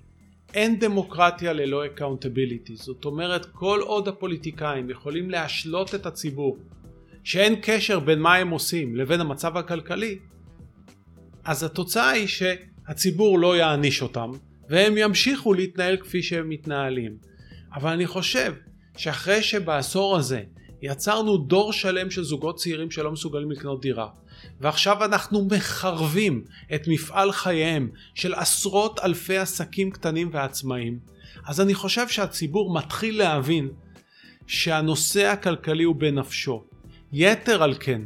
אין 0.54 0.78
דמוקרטיה 0.78 1.52
ללא 1.52 1.84
accountability. 1.86 2.72
זאת 2.74 3.04
אומרת 3.04 3.46
כל 3.46 3.80
עוד 3.82 4.08
הפוליטיקאים 4.08 4.90
יכולים 4.90 5.30
להשלות 5.30 5.94
את 5.94 6.06
הציבור 6.06 6.58
שאין 7.24 7.54
קשר 7.62 8.00
בין 8.00 8.18
מה 8.18 8.34
הם 8.34 8.50
עושים 8.50 8.96
לבין 8.96 9.20
המצב 9.20 9.56
הכלכלי 9.56 10.18
אז 11.44 11.62
התוצאה 11.62 12.10
היא 12.10 12.26
שהציבור 12.26 13.38
לא 13.38 13.56
יעניש 13.56 14.02
אותם 14.02 14.30
והם 14.68 14.94
ימשיכו 14.96 15.54
להתנהל 15.54 15.96
כפי 15.96 16.22
שהם 16.22 16.48
מתנהלים. 16.48 17.16
אבל 17.74 17.90
אני 17.90 18.06
חושב 18.06 18.54
שאחרי 18.96 19.42
שבעשור 19.42 20.16
הזה 20.16 20.42
יצרנו 20.82 21.36
דור 21.36 21.72
שלם 21.72 22.10
של 22.10 22.24
זוגות 22.24 22.56
צעירים 22.56 22.90
שלא 22.90 23.12
מסוגלים 23.12 23.50
לקנות 23.50 23.80
דירה 23.80 24.08
ועכשיו 24.60 25.04
אנחנו 25.04 25.48
מחרבים 25.50 26.44
את 26.74 26.88
מפעל 26.88 27.32
חייהם 27.32 27.90
של 28.14 28.34
עשרות 28.34 29.00
אלפי 29.04 29.38
עסקים 29.38 29.90
קטנים 29.90 30.30
ועצמאיים 30.32 30.98
אז 31.46 31.60
אני 31.60 31.74
חושב 31.74 32.08
שהציבור 32.08 32.74
מתחיל 32.74 33.18
להבין 33.18 33.68
שהנושא 34.46 35.26
הכלכלי 35.26 35.84
הוא 35.84 35.96
בנפשו. 35.96 36.64
יתר 37.12 37.62
על 37.62 37.74
כן, 37.80 38.02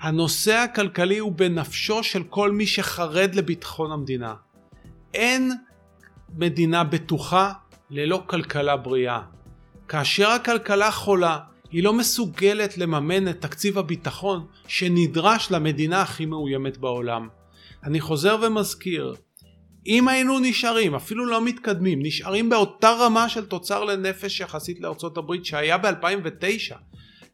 הנושא 0.00 0.54
הכלכלי 0.54 1.18
הוא 1.18 1.32
בנפשו 1.32 2.02
של 2.02 2.22
כל 2.22 2.52
מי 2.52 2.66
שחרד 2.66 3.34
לביטחון 3.34 3.92
המדינה. 3.92 4.34
אין 5.14 5.52
מדינה 6.34 6.84
בטוחה 6.84 7.52
ללא 7.90 8.22
כלכלה 8.26 8.76
בריאה. 8.76 9.20
כאשר 9.88 10.28
הכלכלה 10.28 10.90
חולה, 10.90 11.38
היא 11.72 11.82
לא 11.82 11.92
מסוגלת 11.92 12.78
לממן 12.78 13.28
את 13.28 13.40
תקציב 13.40 13.78
הביטחון 13.78 14.46
שנדרש 14.68 15.50
למדינה 15.50 16.02
הכי 16.02 16.26
מאוימת 16.26 16.78
בעולם. 16.78 17.28
אני 17.84 18.00
חוזר 18.00 18.36
ומזכיר, 18.42 19.14
אם 19.86 20.08
היינו 20.08 20.38
נשארים, 20.38 20.94
אפילו 20.94 21.26
לא 21.26 21.44
מתקדמים, 21.44 21.98
נשארים 22.02 22.50
באותה 22.50 22.90
רמה 22.90 23.28
של 23.28 23.46
תוצר 23.46 23.84
לנפש 23.84 24.40
יחסית 24.40 24.80
לארצות 24.80 25.16
הברית 25.16 25.44
שהיה 25.44 25.78
ב-2009, 25.78 26.74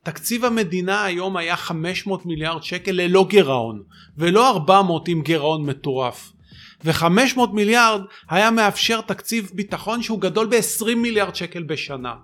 תקציב 0.03 0.45
המדינה 0.45 1.05
היום 1.05 1.37
היה 1.37 1.57
500 1.57 2.27
מיליארד 2.27 2.63
שקל 2.63 2.93
ללא 2.93 3.27
גירעון, 3.29 3.83
ולא 4.19 4.51
400 4.51 5.09
עם 5.09 5.23
גירעון 5.23 5.67
מטורף. 5.67 6.33
ו-500 6.85 7.41
מיליארד 7.53 8.01
היה 8.31 8.51
מאפשר 8.51 9.01
תקציב 9.01 9.51
ביטחון 9.55 10.03
שהוא 10.03 10.21
גדול 10.21 10.47
ב-20 10.47 10.95
מיליארד 10.97 11.35
שקל 11.35 11.63
בשנה. 11.63 12.15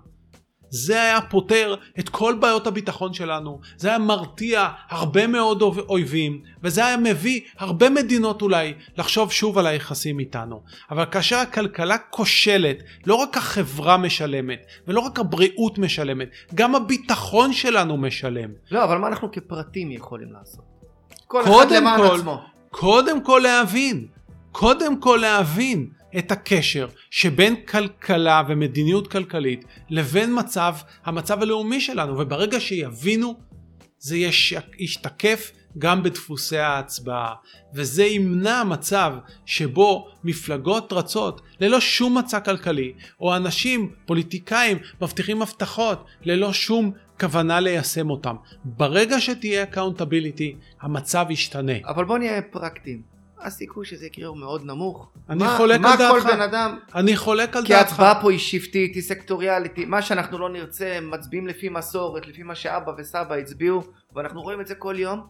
זה 0.73 1.01
היה 1.01 1.21
פותר 1.21 1.75
את 1.99 2.09
כל 2.09 2.35
בעיות 2.39 2.67
הביטחון 2.67 3.13
שלנו, 3.13 3.59
זה 3.77 3.89
היה 3.89 3.97
מרתיע 3.97 4.67
הרבה 4.89 5.27
מאוד 5.27 5.61
אויבים, 5.61 6.41
וזה 6.63 6.85
היה 6.85 6.97
מביא 6.97 7.41
הרבה 7.57 7.89
מדינות 7.89 8.41
אולי 8.41 8.73
לחשוב 8.97 9.31
שוב 9.31 9.57
על 9.57 9.67
היחסים 9.67 10.19
איתנו. 10.19 10.61
אבל 10.91 11.05
כאשר 11.05 11.37
הכלכלה 11.37 11.97
כושלת, 11.97 12.77
לא 13.05 13.15
רק 13.15 13.37
החברה 13.37 13.97
משלמת, 13.97 14.65
ולא 14.87 14.99
רק 14.99 15.19
הבריאות 15.19 15.77
משלמת, 15.77 16.29
גם 16.55 16.75
הביטחון 16.75 17.53
שלנו 17.53 17.97
משלם. 17.97 18.49
לא, 18.71 18.83
אבל 18.83 18.97
מה 18.97 19.07
אנחנו 19.07 19.31
כפרטים 19.31 19.91
יכולים 19.91 20.33
לעשות? 20.33 20.65
כל 21.27 21.41
אחד 21.41 21.71
למען 21.71 21.97
כל, 21.97 22.15
עצמו. 22.15 22.41
קודם 22.69 23.21
כל 23.21 23.41
להבין, 23.43 24.07
קודם 24.51 24.99
כל 24.99 25.19
להבין 25.21 25.89
את 26.17 26.31
הקשר 26.31 26.87
שבין 27.09 27.55
כלכלה 27.55 28.41
ומדיניות 28.47 29.11
כלכלית 29.11 29.65
לבין 29.89 30.39
מצב, 30.39 30.75
המצב 31.05 31.41
הלאומי 31.41 31.81
שלנו, 31.81 32.19
וברגע 32.19 32.59
שיבינו 32.59 33.35
זה 33.99 34.17
יש, 34.17 34.53
ישתקף 34.79 35.51
גם 35.77 36.03
בדפוסי 36.03 36.57
ההצבעה, 36.57 37.33
וזה 37.73 38.03
ימנע 38.03 38.63
מצב 38.63 39.13
שבו 39.45 40.07
מפלגות 40.23 40.93
רצות 40.93 41.41
ללא 41.59 41.79
שום 41.79 42.17
מצע 42.17 42.39
כלכלי, 42.39 42.93
או 43.19 43.35
אנשים, 43.35 43.91
פוליטיקאים, 44.05 44.77
מבטיחים 45.01 45.41
הבטחות 45.41 46.05
ללא 46.21 46.53
שום 46.53 46.91
כוונה 47.19 47.59
ליישם 47.59 48.09
אותם. 48.09 48.35
ברגע 48.63 49.21
שתהיה 49.21 49.63
accountability, 49.63 50.55
המצב 50.81 51.25
ישתנה. 51.29 51.73
אבל 51.87 52.05
בוא 52.05 52.17
נהיה 52.17 52.41
פרקטיים. 52.41 53.12
הסיכוי 53.43 53.85
שזה 53.85 54.05
יקרה 54.05 54.27
הוא 54.27 54.37
מאוד 54.37 54.65
נמוך. 54.65 55.11
אני 55.29 55.39
מה, 55.43 55.57
חולק 55.57 55.79
מה 55.79 55.91
על 55.91 55.97
דעתך. 55.97 56.23
כל 56.23 56.31
בן 56.33 56.41
אדם, 56.41 56.77
אני 56.95 57.17
חולק 57.17 57.55
על 57.55 57.65
כי 57.65 57.73
דעתך. 57.73 57.89
ההצבעה 57.89 58.21
פה 58.21 58.31
היא 58.31 58.39
שבטית, 58.39 58.95
היא 58.95 59.03
סקטוריאלית, 59.03 59.77
מה 59.87 60.01
שאנחנו 60.01 60.39
לא 60.39 60.49
נרצה, 60.49 60.99
מצביעים 61.01 61.47
לפי 61.47 61.69
מסורת, 61.69 62.27
לפי 62.27 62.43
מה 62.43 62.55
שאבא 62.55 62.91
וסבא 62.97 63.35
הצביעו, 63.35 63.83
ואנחנו 64.15 64.41
רואים 64.41 64.61
את 64.61 64.67
זה 64.67 64.75
כל 64.75 64.95
יום. 64.97 65.21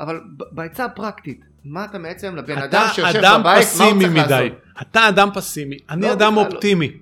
אבל 0.00 0.20
בעצה 0.52 0.84
הפרקטית, 0.84 1.40
מה 1.64 1.84
אתה 1.84 1.98
בעצם 1.98 2.36
לבן 2.36 2.58
אדם 2.58 2.82
אתה 2.86 2.94
שיושב 2.94 3.18
אדם 3.18 3.40
בבית, 3.40 3.66
מה 3.78 3.84
הוא 3.84 4.00
צריך 4.00 4.10
מדי. 4.12 4.20
לעשות? 4.20 4.52
אתה 4.82 5.08
אדם 5.08 5.28
פסימי. 5.34 5.76
אני 5.90 6.02
לא, 6.02 6.12
אדם 6.12 6.32
בכלל 6.32 6.44
לא. 6.44 6.54
אופטימי. 6.54 6.92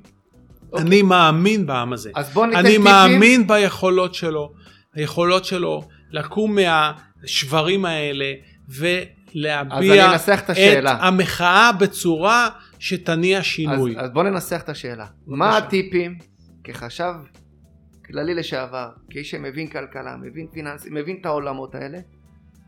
אוקיי. 0.73 0.87
אני 0.87 1.03
מאמין 1.03 1.67
בעם 1.67 1.93
הזה. 1.93 2.11
אז 2.15 2.31
בוא 2.31 2.47
ניתן 2.47 2.59
אני 2.59 2.69
טיפים. 2.69 2.85
מאמין 2.85 3.47
ביכולות 3.47 4.15
שלו, 4.15 4.53
היכולות 4.95 5.45
שלו 5.45 5.83
לקום 6.11 6.57
מהשברים 7.23 7.85
האלה 7.85 8.33
ולהביע 8.69 9.24
אז 9.71 9.85
אנסח 10.13 10.41
את 10.45 10.51
השאלה. 10.51 10.99
המחאה 11.01 11.73
בצורה 11.73 12.49
שתניע 12.79 13.39
אז, 13.39 13.45
שינוי. 13.45 13.99
אז 13.99 14.11
בוא 14.11 14.23
ננסח 14.23 14.61
את 14.65 14.69
השאלה. 14.69 15.07
מה 15.27 15.57
הטיפים 15.57 16.19
כחשב 16.65 17.15
כללי 18.05 18.35
לשעבר, 18.35 18.89
כאיש 19.11 19.31
שמבין 19.31 19.67
כלכלה, 19.67 20.17
מבין 20.17 20.47
פיננסי, 20.53 20.89
מבין 20.93 21.17
את 21.21 21.27
העולמות 21.27 21.75
האלה, 21.75 21.99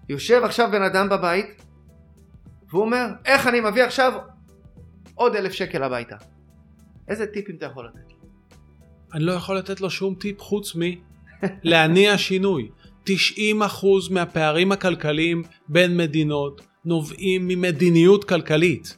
יושב 0.08 0.40
עכשיו 0.44 0.68
בן 0.72 0.82
אדם 0.82 1.08
בבית 1.08 1.62
והוא 2.68 2.82
אומר, 2.82 3.06
איך 3.24 3.46
אני 3.46 3.60
מביא 3.60 3.84
עכשיו 3.84 4.12
עוד 5.14 5.36
אלף 5.36 5.52
שקל 5.52 5.82
הביתה? 5.82 6.16
איזה 7.08 7.26
טיפים 7.26 7.56
אתה 7.56 7.66
יכול 7.66 7.86
לתת? 7.86 8.12
אני 9.14 9.24
לא 9.24 9.32
יכול 9.32 9.56
לתת 9.56 9.80
לו 9.80 9.90
שום 9.90 10.14
טיפ 10.14 10.40
חוץ 10.40 10.72
מלהניע 11.64 12.18
שינוי. 12.18 12.70
90% 13.08 13.86
מהפערים 14.10 14.72
הכלכליים 14.72 15.42
בין 15.68 15.96
מדינות 15.96 16.60
נובעים 16.84 17.48
ממדיניות 17.48 18.24
כלכלית. 18.24 18.96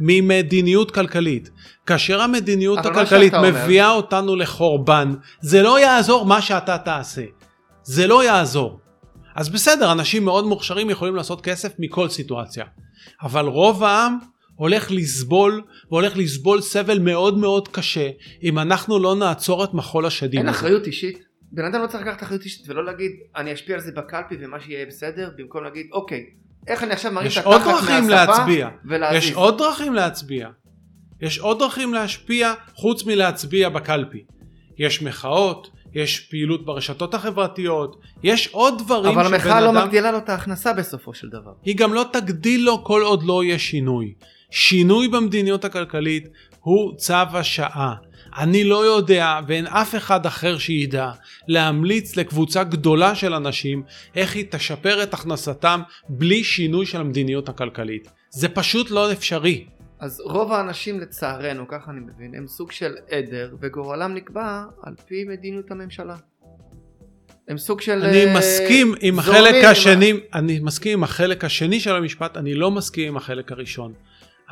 ממדיניות 0.00 0.90
כלכלית. 0.90 1.50
כאשר 1.86 2.20
המדיניות 2.20 2.78
הכלכלית 2.78 3.32
שאתה 3.32 3.38
אומר- 3.38 3.64
מביאה 3.64 3.90
אותנו 3.90 4.36
לחורבן, 4.36 5.14
זה 5.40 5.62
לא 5.62 5.80
יעזור 5.80 6.26
מה 6.26 6.42
שאתה 6.42 6.78
תעשה. 6.78 7.24
זה 7.82 8.06
לא 8.06 8.24
יעזור. 8.24 8.80
אז 9.36 9.48
בסדר, 9.48 9.92
אנשים 9.92 10.24
מאוד 10.24 10.44
מוכשרים 10.44 10.90
יכולים 10.90 11.16
לעשות 11.16 11.40
כסף 11.40 11.72
מכל 11.78 12.08
סיטואציה. 12.08 12.64
אבל 13.22 13.44
רוב 13.46 13.84
העם 13.84 14.18
הולך 14.54 14.90
לסבול, 14.90 15.62
והולך 15.90 16.16
לסבול 16.16 16.60
סבל 16.60 16.98
מאוד 16.98 17.38
מאוד 17.38 17.68
קשה, 17.68 18.08
אם 18.42 18.58
אנחנו 18.58 18.98
לא 18.98 19.16
נעצור 19.16 19.64
את 19.64 19.74
מחול 19.74 20.06
השדים 20.06 20.40
אין. 20.40 20.48
אחריות 20.48 20.86
אישית? 20.86 21.29
בן 21.52 21.64
אדם 21.64 21.82
לא 21.82 21.86
צריך 21.86 22.06
לקחת 22.06 22.22
אחריות 22.22 22.44
אישית 22.44 22.68
ולא 22.68 22.84
להגיד, 22.84 23.12
אני 23.36 23.52
אשפיע 23.52 23.74
על 23.74 23.80
זה 23.80 23.92
בקלפי 23.92 24.36
ומה 24.40 24.60
שיהיה 24.60 24.86
בסדר, 24.86 25.30
במקום 25.36 25.64
להגיד, 25.64 25.86
אוקיי, 25.92 26.26
איך 26.66 26.84
אני 26.84 26.92
עכשיו 26.92 27.12
מרים 27.12 27.30
את 27.40 27.44
עוד 27.44 27.60
התחת 27.60 28.02
מהשפה. 28.08 28.68
ולהזיז. 28.84 29.24
יש 29.24 29.32
עוד 29.32 29.58
דרכים 29.58 29.94
להצביע. 29.94 30.48
יש 31.20 31.38
עוד 31.38 31.58
דרכים 31.58 31.94
להשפיע 31.94 32.54
חוץ 32.74 33.04
מלהצביע 33.04 33.68
בקלפי. 33.68 34.24
יש 34.78 35.02
מחאות, 35.02 35.70
יש 35.92 36.20
פעילות 36.20 36.64
ברשתות 36.64 37.14
החברתיות, 37.14 38.00
יש 38.22 38.48
עוד 38.52 38.78
דברים 38.78 39.18
אבל 39.18 39.34
המחאה 39.34 39.60
לא 39.60 39.72
מגדילה 39.72 40.12
לו 40.12 40.18
את 40.18 40.28
ההכנסה 40.28 40.72
בסופו 40.72 41.14
של 41.14 41.28
דבר. 41.28 41.52
היא 41.64 41.76
גם 41.76 41.94
לא 41.94 42.04
תגדיל 42.12 42.64
לו 42.64 42.84
כל 42.84 43.02
עוד 43.02 43.22
לא 43.22 43.44
יהיה 43.44 43.58
שינוי. 43.58 44.14
שינוי 44.50 45.08
במדיניות 45.08 45.64
הכלכלית 45.64 46.28
הוא 46.60 46.96
צו 46.96 47.14
השעה. 47.14 47.94
אני 48.38 48.64
לא 48.64 48.86
יודע 48.86 49.40
ואין 49.46 49.66
אף 49.66 49.94
אחד 49.94 50.26
אחר 50.26 50.58
שידע 50.58 51.10
להמליץ 51.48 52.16
לקבוצה 52.16 52.64
גדולה 52.64 53.14
של 53.14 53.34
אנשים 53.34 53.82
איך 54.16 54.34
היא 54.34 54.44
תשפר 54.50 55.02
את 55.02 55.14
הכנסתם 55.14 55.80
בלי 56.08 56.44
שינוי 56.44 56.86
של 56.86 57.00
המדיניות 57.00 57.48
הכלכלית. 57.48 58.08
זה 58.30 58.48
פשוט 58.48 58.90
לא 58.90 59.12
אפשרי. 59.12 59.66
אז 60.00 60.20
רוב 60.20 60.52
האנשים 60.52 61.00
לצערנו, 61.00 61.68
ככה 61.68 61.90
אני 61.90 62.00
מבין, 62.00 62.34
הם 62.34 62.46
סוג 62.46 62.72
של 62.72 62.96
עדר 63.10 63.54
וגורלם 63.60 64.14
נקבע 64.14 64.62
על 64.82 64.94
פי 65.06 65.24
מדיניות 65.24 65.70
הממשלה. 65.70 66.16
הם 67.48 67.58
סוג 67.58 67.80
של... 67.80 68.02
אני 68.02 68.34
uh, 68.34 68.38
מסכים 68.38 68.94
עם 69.00 69.18
החלק 69.18 69.64
השני, 69.64 70.12
אני 70.34 70.58
מסכים 70.60 70.98
עם 70.98 71.04
החלק 71.04 71.44
השני 71.44 71.80
של 71.80 71.96
המשפט, 71.96 72.36
אני 72.36 72.54
לא 72.54 72.70
מסכים 72.70 73.08
עם 73.08 73.16
החלק 73.16 73.52
הראשון. 73.52 73.92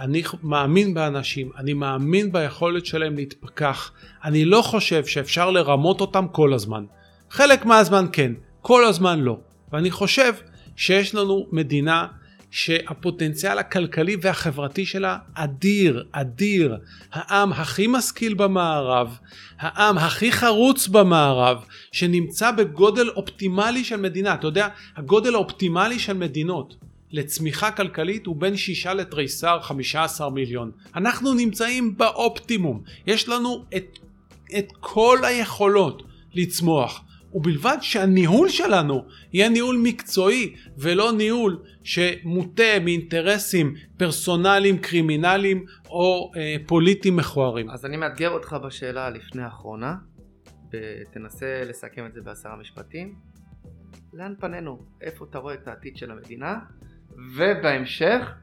אני 0.01 0.23
מאמין 0.43 0.95
באנשים, 0.95 1.51
אני 1.57 1.73
מאמין 1.73 2.33
ביכולת 2.33 2.87
שלהם 2.87 3.17
להתפכח. 3.17 3.93
אני 4.25 4.45
לא 4.45 4.63
חושב 4.63 5.07
שאפשר 5.07 5.51
לרמות 5.51 6.01
אותם 6.01 6.27
כל 6.33 6.55
הזמן. 6.55 6.85
חלק 7.31 7.67
מהזמן 7.67 8.07
כן, 8.13 8.33
כל 8.63 8.85
הזמן 8.85 9.21
לא. 9.21 9.39
ואני 9.73 9.91
חושב 9.91 10.33
שיש 10.77 11.15
לנו 11.15 11.47
מדינה 11.53 12.07
שהפוטנציאל 12.51 13.59
הכלכלי 13.59 14.17
והחברתי 14.23 14.87
שלה 14.87 15.19
אדיר, 15.35 16.05
אדיר. 16.13 16.77
העם 17.13 17.53
הכי 17.53 17.87
משכיל 17.87 18.35
במערב, 18.35 19.19
העם 19.59 19.99
הכי 19.99 20.33
חרוץ 20.33 20.89
במערב, 20.89 21.65
שנמצא 21.93 22.51
בגודל 22.51 23.09
אופטימלי 23.09 23.85
של 23.85 23.97
מדינה. 23.97 24.35
אתה 24.35 24.47
יודע, 24.47 24.69
הגודל 24.97 25.35
האופטימלי 25.35 25.99
של 25.99 26.13
מדינות 26.13 26.75
לצמיחה 27.11 27.71
כלכלית 27.71 28.27
הוא 28.27 28.37
בין 28.37 28.57
שישה 28.57 28.95
לתריסר 28.95 29.61
15 29.61 30.31
מיליון. 30.31 30.71
אנחנו 30.95 31.35
נמצאים 31.35 31.97
באופטימום. 31.97 32.83
יש 33.07 33.29
לנו 33.29 33.65
את, 33.77 33.99
את 34.59 34.73
כל 34.81 35.19
היכולות 35.25 36.03
לצמוח. 36.35 37.05
ובלבד 37.33 37.77
שהניהול 37.81 38.49
שלנו 38.49 39.05
יהיה 39.33 39.49
ניהול 39.49 39.81
מקצועי 39.83 40.55
ולא 40.79 41.13
ניהול 41.13 41.63
שמוטה 41.83 42.81
מאינטרסים 42.85 43.75
פרסונליים, 43.97 44.79
קרימינליים 44.79 45.65
או 45.89 46.33
אה, 46.37 46.57
פוליטיים 46.67 47.17
מכוערים. 47.17 47.71
אז 47.71 47.85
אני 47.85 47.97
מאתגר 47.97 48.31
אותך 48.31 48.57
בשאלה 48.67 49.07
הלפני 49.07 49.43
האחרונה, 49.43 49.95
ותנסה 50.73 51.63
לסכם 51.65 52.07
את 52.07 52.15
זה 52.15 52.21
בעשרה 52.21 52.57
משפטים. 52.57 53.15
לאן 54.13 54.35
פנינו? 54.41 54.79
איפה 55.01 55.27
אתה 55.31 55.39
רואה 55.39 55.55
את 55.55 55.69
העתיד 55.69 55.97
של 55.97 56.11
המדינה? 56.11 56.59
ובהמשך, 57.17 58.35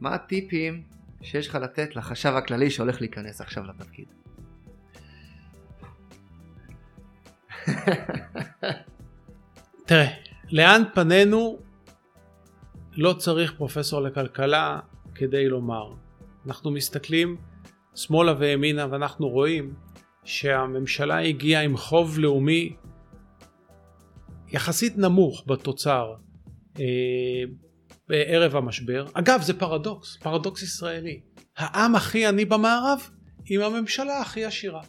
מה 0.00 0.14
הטיפים 0.14 0.82
שיש 1.22 1.48
לך 1.48 1.54
לתת 1.54 1.96
לחשב 1.96 2.32
הכללי 2.36 2.70
שהולך 2.70 3.00
להיכנס 3.00 3.40
עכשיו 3.40 3.64
לתפקיד? 3.66 4.06
תראה, 9.86 10.06
לאן 10.50 10.82
פנינו 10.94 11.58
לא 12.92 13.12
צריך 13.12 13.52
פרופסור 13.56 14.00
לכלכלה 14.00 14.80
כדי 15.14 15.48
לומר. 15.48 15.94
אנחנו 16.46 16.70
מסתכלים 16.70 17.36
שמאלה 17.94 18.34
וימינה 18.38 18.86
ואנחנו 18.90 19.28
רואים 19.28 19.74
שהממשלה 20.24 21.18
הגיעה 21.18 21.62
עם 21.62 21.76
חוב 21.76 22.18
לאומי 22.18 22.76
יחסית 24.48 24.98
נמוך 24.98 25.44
בתוצר 25.46 26.14
בערב 28.08 28.56
המשבר. 28.56 29.06
אגב 29.12 29.42
זה 29.42 29.58
פרדוקס, 29.58 30.16
פרדוקס 30.16 30.62
ישראלי. 30.62 31.20
העם 31.56 31.94
הכי 31.94 32.26
עני 32.26 32.44
במערב 32.44 33.08
עם 33.50 33.60
הממשלה 33.60 34.20
הכי 34.20 34.44
עשירה. 34.44 34.80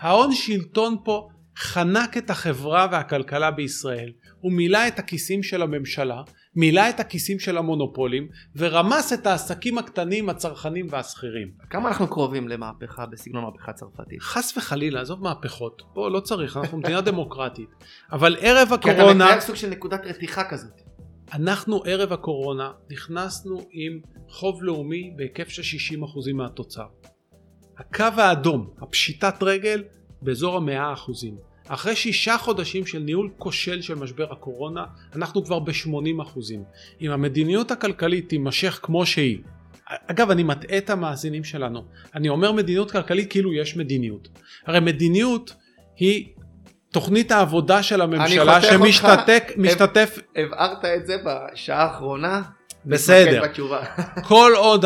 ההון 0.00 0.32
שלטון 0.32 0.96
פה 1.04 1.28
חנק 1.58 2.16
את 2.16 2.30
החברה 2.30 2.88
והכלכלה 2.92 3.50
בישראל, 3.50 4.12
הוא 4.40 4.52
מילא 4.52 4.88
את 4.88 4.98
הכיסים 4.98 5.42
של 5.42 5.62
הממשלה, 5.62 6.22
מילא 6.56 6.88
את 6.88 7.00
הכיסים 7.00 7.38
של 7.38 7.58
המונופולים, 7.58 8.28
ורמס 8.56 9.12
את 9.12 9.26
העסקים 9.26 9.78
הקטנים, 9.78 10.28
הצרכנים 10.28 10.86
והשכירים. 10.90 11.48
כמה 11.70 11.88
אנחנו 11.88 12.08
קרובים 12.08 12.48
למהפכה 12.48 13.06
בסגנון 13.06 13.44
מהפכה 13.44 13.72
צרפתית? 13.72 14.22
חס 14.22 14.56
וחלילה, 14.56 15.00
עזוב 15.00 15.22
מהפכות. 15.22 15.82
בוא, 15.94 16.10
לא 16.10 16.20
צריך, 16.20 16.56
אנחנו 16.56 16.78
מדינה 16.78 17.00
דמוקרטית. 17.10 17.68
אבל 18.12 18.36
ערב 18.40 18.72
הקורונה... 18.72 19.04
כי 19.04 19.10
אתה 19.10 19.14
מתאר 19.14 19.40
סוג 19.40 19.56
של 19.56 19.70
נקודת 19.70 20.06
רתיחה 20.06 20.44
כזאת. 20.44 20.83
אנחנו 21.32 21.82
ערב 21.86 22.12
הקורונה 22.12 22.72
נכנסנו 22.90 23.60
עם 23.70 24.00
חוב 24.28 24.62
לאומי 24.62 25.12
בהיקף 25.16 25.48
של 25.48 25.62
60% 26.02 26.32
מהתוצר. 26.34 26.86
הקו 27.78 28.04
האדום, 28.16 28.70
הפשיטת 28.80 29.42
רגל, 29.42 29.84
באזור 30.22 30.56
המאה 30.56 30.92
אחוזים. 30.92 31.36
אחרי 31.68 31.96
שישה 31.96 32.38
חודשים 32.38 32.86
של 32.86 32.98
ניהול 32.98 33.30
כושל 33.38 33.82
של 33.82 33.94
משבר 33.94 34.32
הקורונה, 34.32 34.84
אנחנו 35.16 35.44
כבר 35.44 35.58
ב-80 35.58 36.22
אחוזים. 36.22 36.64
אם 37.00 37.10
המדיניות 37.10 37.70
הכלכלית 37.70 38.28
תימשך 38.28 38.80
כמו 38.82 39.06
שהיא, 39.06 39.38
אגב 39.86 40.30
אני 40.30 40.42
מטעה 40.42 40.78
את 40.78 40.90
המאזינים 40.90 41.44
שלנו, 41.44 41.84
אני 42.14 42.28
אומר 42.28 42.52
מדיניות 42.52 42.90
כלכלית 42.90 43.30
כאילו 43.30 43.54
יש 43.54 43.76
מדיניות. 43.76 44.28
הרי 44.66 44.80
מדיניות 44.80 45.54
היא 45.96 46.28
תוכנית 46.94 47.32
העבודה 47.32 47.82
של 47.82 48.00
הממשלה 48.00 48.62
שמשתתק, 48.62 49.52
משתתף... 49.56 50.18
הבהרת 50.36 50.84
את 50.84 51.06
זה 51.06 51.16
בשעה 51.24 51.82
האחרונה. 51.82 52.42
בסדר. 52.86 53.42
כל 54.28 54.52
עוד 54.56 54.84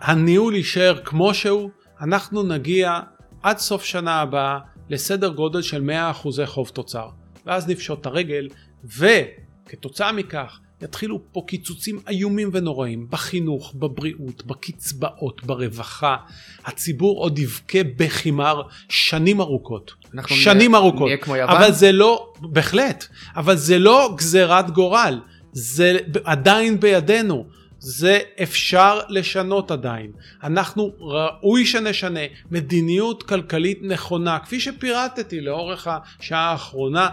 הניהול 0.00 0.54
יישאר 0.54 1.00
כמו 1.04 1.34
שהוא, 1.34 1.70
אנחנו 2.00 2.42
נגיע 2.42 3.00
עד 3.42 3.58
סוף 3.58 3.84
שנה 3.84 4.20
הבאה 4.20 4.58
לסדר 4.88 5.28
גודל 5.28 5.62
של 5.62 5.90
100% 6.22 6.46
חוב 6.46 6.68
תוצר. 6.68 7.08
ואז 7.46 7.68
נפשוט 7.68 8.00
את 8.00 8.06
הרגל, 8.06 8.48
וכתוצאה 8.84 10.12
מכך 10.12 10.58
יתחילו 10.82 11.20
פה 11.32 11.42
קיצוצים 11.46 12.00
איומים 12.08 12.50
ונוראים 12.52 13.06
בחינוך, 13.10 13.74
בבריאות, 13.74 14.46
בקצבאות, 14.46 15.44
ברווחה. 15.44 16.16
הציבור 16.64 17.20
עוד 17.20 17.38
יבכה 17.38 17.78
בחימר 17.96 18.62
שנים 18.88 19.40
ארוכות. 19.40 19.92
שנים 20.26 20.70
נהיה, 20.70 20.82
ארוכות. 20.82 21.06
נהיה 21.06 21.16
כמו 21.16 21.36
יוון? 21.36 21.56
אבל 21.56 21.72
זה 21.72 21.92
לא, 21.92 22.32
בהחלט, 22.40 23.06
אבל 23.36 23.56
זה 23.56 23.78
לא 23.78 24.14
גזירת 24.16 24.70
גורל. 24.70 25.20
זה 25.52 25.98
עדיין 26.24 26.80
בידינו. 26.80 27.46
זה 27.78 28.18
אפשר 28.42 29.00
לשנות 29.08 29.70
עדיין. 29.70 30.10
אנחנו 30.42 30.92
ראוי 31.00 31.66
שנשנה 31.66 32.20
מדיניות 32.50 33.22
כלכלית 33.22 33.78
נכונה, 33.82 34.38
כפי 34.38 34.60
שפירטתי 34.60 35.40
לאורך 35.40 35.88
השעה 35.90 36.50
האחרונה, 36.50 37.08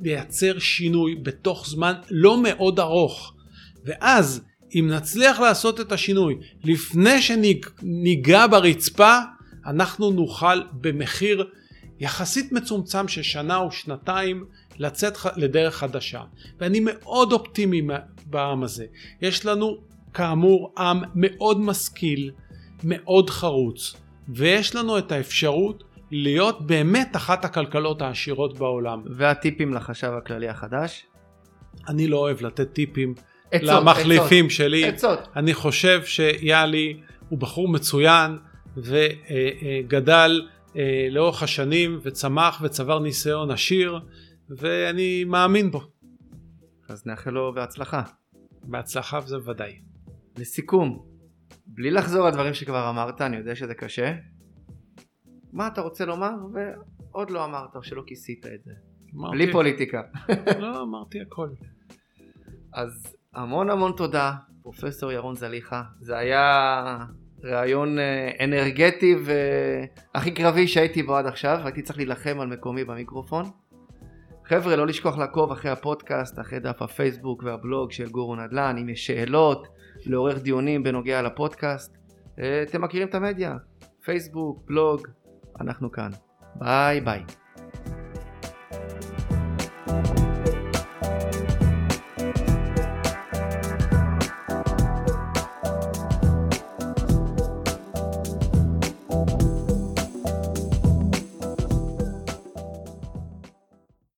לייצר 0.00 0.58
שינוי 0.58 1.14
בתוך 1.14 1.66
זמן 1.68 1.92
לא 2.10 2.42
מאוד 2.42 2.80
ארוך. 2.80 3.34
ואז 3.84 4.40
אם 4.74 4.90
נצליח 4.90 5.40
לעשות 5.40 5.80
את 5.80 5.92
השינוי 5.92 6.36
לפני 6.64 7.22
שניגע 7.22 8.46
ברצפה, 8.46 9.18
אנחנו 9.66 10.10
נוכל 10.10 10.62
במחיר 10.72 11.46
יחסית 12.00 12.52
מצומצם 12.52 13.08
של 13.08 13.22
שנה 13.22 13.56
או 13.56 13.72
שנתיים 13.72 14.44
לצאת 14.78 15.18
לדרך 15.36 15.76
חדשה. 15.76 16.22
ואני 16.60 16.80
מאוד 16.80 17.32
אופטימי 17.32 17.82
בעם 18.26 18.62
הזה. 18.62 18.86
יש 19.22 19.46
לנו 19.46 19.76
כאמור 20.14 20.74
עם 20.78 21.02
מאוד 21.14 21.60
משכיל, 21.60 22.30
מאוד 22.84 23.30
חרוץ, 23.30 23.94
ויש 24.28 24.74
לנו 24.74 24.98
את 24.98 25.12
האפשרות 25.12 25.84
להיות 26.16 26.66
באמת 26.66 27.16
אחת 27.16 27.44
הכלכלות 27.44 28.02
העשירות 28.02 28.58
בעולם. 28.58 29.02
והטיפים 29.10 29.74
לחשב 29.74 30.12
הכללי 30.18 30.48
החדש? 30.48 31.06
אני 31.88 32.06
לא 32.06 32.16
אוהב 32.16 32.42
לתת 32.42 32.72
טיפים 32.72 33.14
עצות, 33.50 33.68
למחליפים 33.68 34.46
עצות, 34.46 34.56
שלי. 34.56 34.84
עצות. 34.84 35.28
אני 35.36 35.54
חושב 35.54 36.04
שיאלי 36.04 37.00
הוא 37.28 37.38
בחור 37.38 37.68
מצוין 37.68 38.38
וגדל 38.76 40.48
אה, 40.76 41.06
לאורך 41.10 41.42
השנים 41.42 42.00
וצמח 42.02 42.60
וצבר 42.62 42.98
ניסיון 42.98 43.50
עשיר 43.50 44.00
ואני 44.48 45.24
מאמין 45.24 45.70
בו. 45.70 45.80
אז 46.88 47.06
נאחל 47.06 47.30
לו 47.30 47.52
בהצלחה. 47.54 48.02
בהצלחה 48.62 49.18
וזה 49.24 49.36
ודאי. 49.50 49.72
לסיכום, 50.38 51.04
בלי 51.66 51.90
לחזור 51.90 52.26
על 52.26 52.32
דברים 52.32 52.54
שכבר 52.54 52.90
אמרת, 52.90 53.20
אני 53.20 53.36
יודע 53.36 53.54
שזה 53.54 53.74
קשה. 53.74 54.14
מה 55.54 55.66
אתה 55.66 55.80
רוצה 55.80 56.04
לומר 56.04 56.32
ועוד 56.52 57.30
לא 57.30 57.44
אמרת 57.44 57.76
או 57.76 57.82
שלא 57.82 58.02
כיסית 58.06 58.46
את 58.46 58.64
זה. 58.64 58.72
אמרתי... 59.16 59.36
בלי 59.36 59.52
פוליטיקה. 59.52 60.02
לא, 60.60 60.82
אמרתי 60.82 61.20
הכל. 61.20 61.48
אז 62.72 63.16
המון 63.34 63.70
המון 63.70 63.92
תודה, 63.96 64.32
פרופסור 64.62 65.12
ירון 65.12 65.34
זליכה. 65.34 65.82
זה 66.00 66.18
היה 66.18 66.98
ראיון 67.44 67.98
אה, 67.98 68.30
אנרגטי 68.44 69.14
והכי 69.24 70.30
קרבי 70.30 70.68
שהייתי 70.68 71.02
בו 71.02 71.16
עד 71.16 71.26
עכשיו, 71.26 71.60
הייתי 71.64 71.82
צריך 71.82 71.98
להילחם 71.98 72.40
על 72.40 72.48
מקומי 72.48 72.84
במיקרופון. 72.84 73.44
חבר'ה, 74.44 74.76
לא 74.76 74.86
לשכוח 74.86 75.18
לעקוב 75.18 75.52
אחרי 75.52 75.70
הפודקאסט, 75.70 76.40
אחרי 76.40 76.60
דף 76.60 76.82
הפייסבוק 76.82 77.42
והבלוג 77.42 77.92
של 77.92 78.08
גורו 78.08 78.36
נדל"ן, 78.36 78.76
אם 78.80 78.88
יש 78.88 79.06
שאלות, 79.06 79.68
לעורך 80.06 80.42
דיונים 80.42 80.82
בנוגע 80.82 81.22
לפודקאסט. 81.22 81.96
אה, 82.38 82.62
אתם 82.62 82.82
מכירים 82.82 83.08
את 83.08 83.14
המדיה, 83.14 83.56
פייסבוק, 84.04 84.64
בלוג, 84.66 85.06
אנחנו 85.60 85.92
כאן. 85.92 86.10
ביי 86.54 87.00
ביי. 87.00 87.24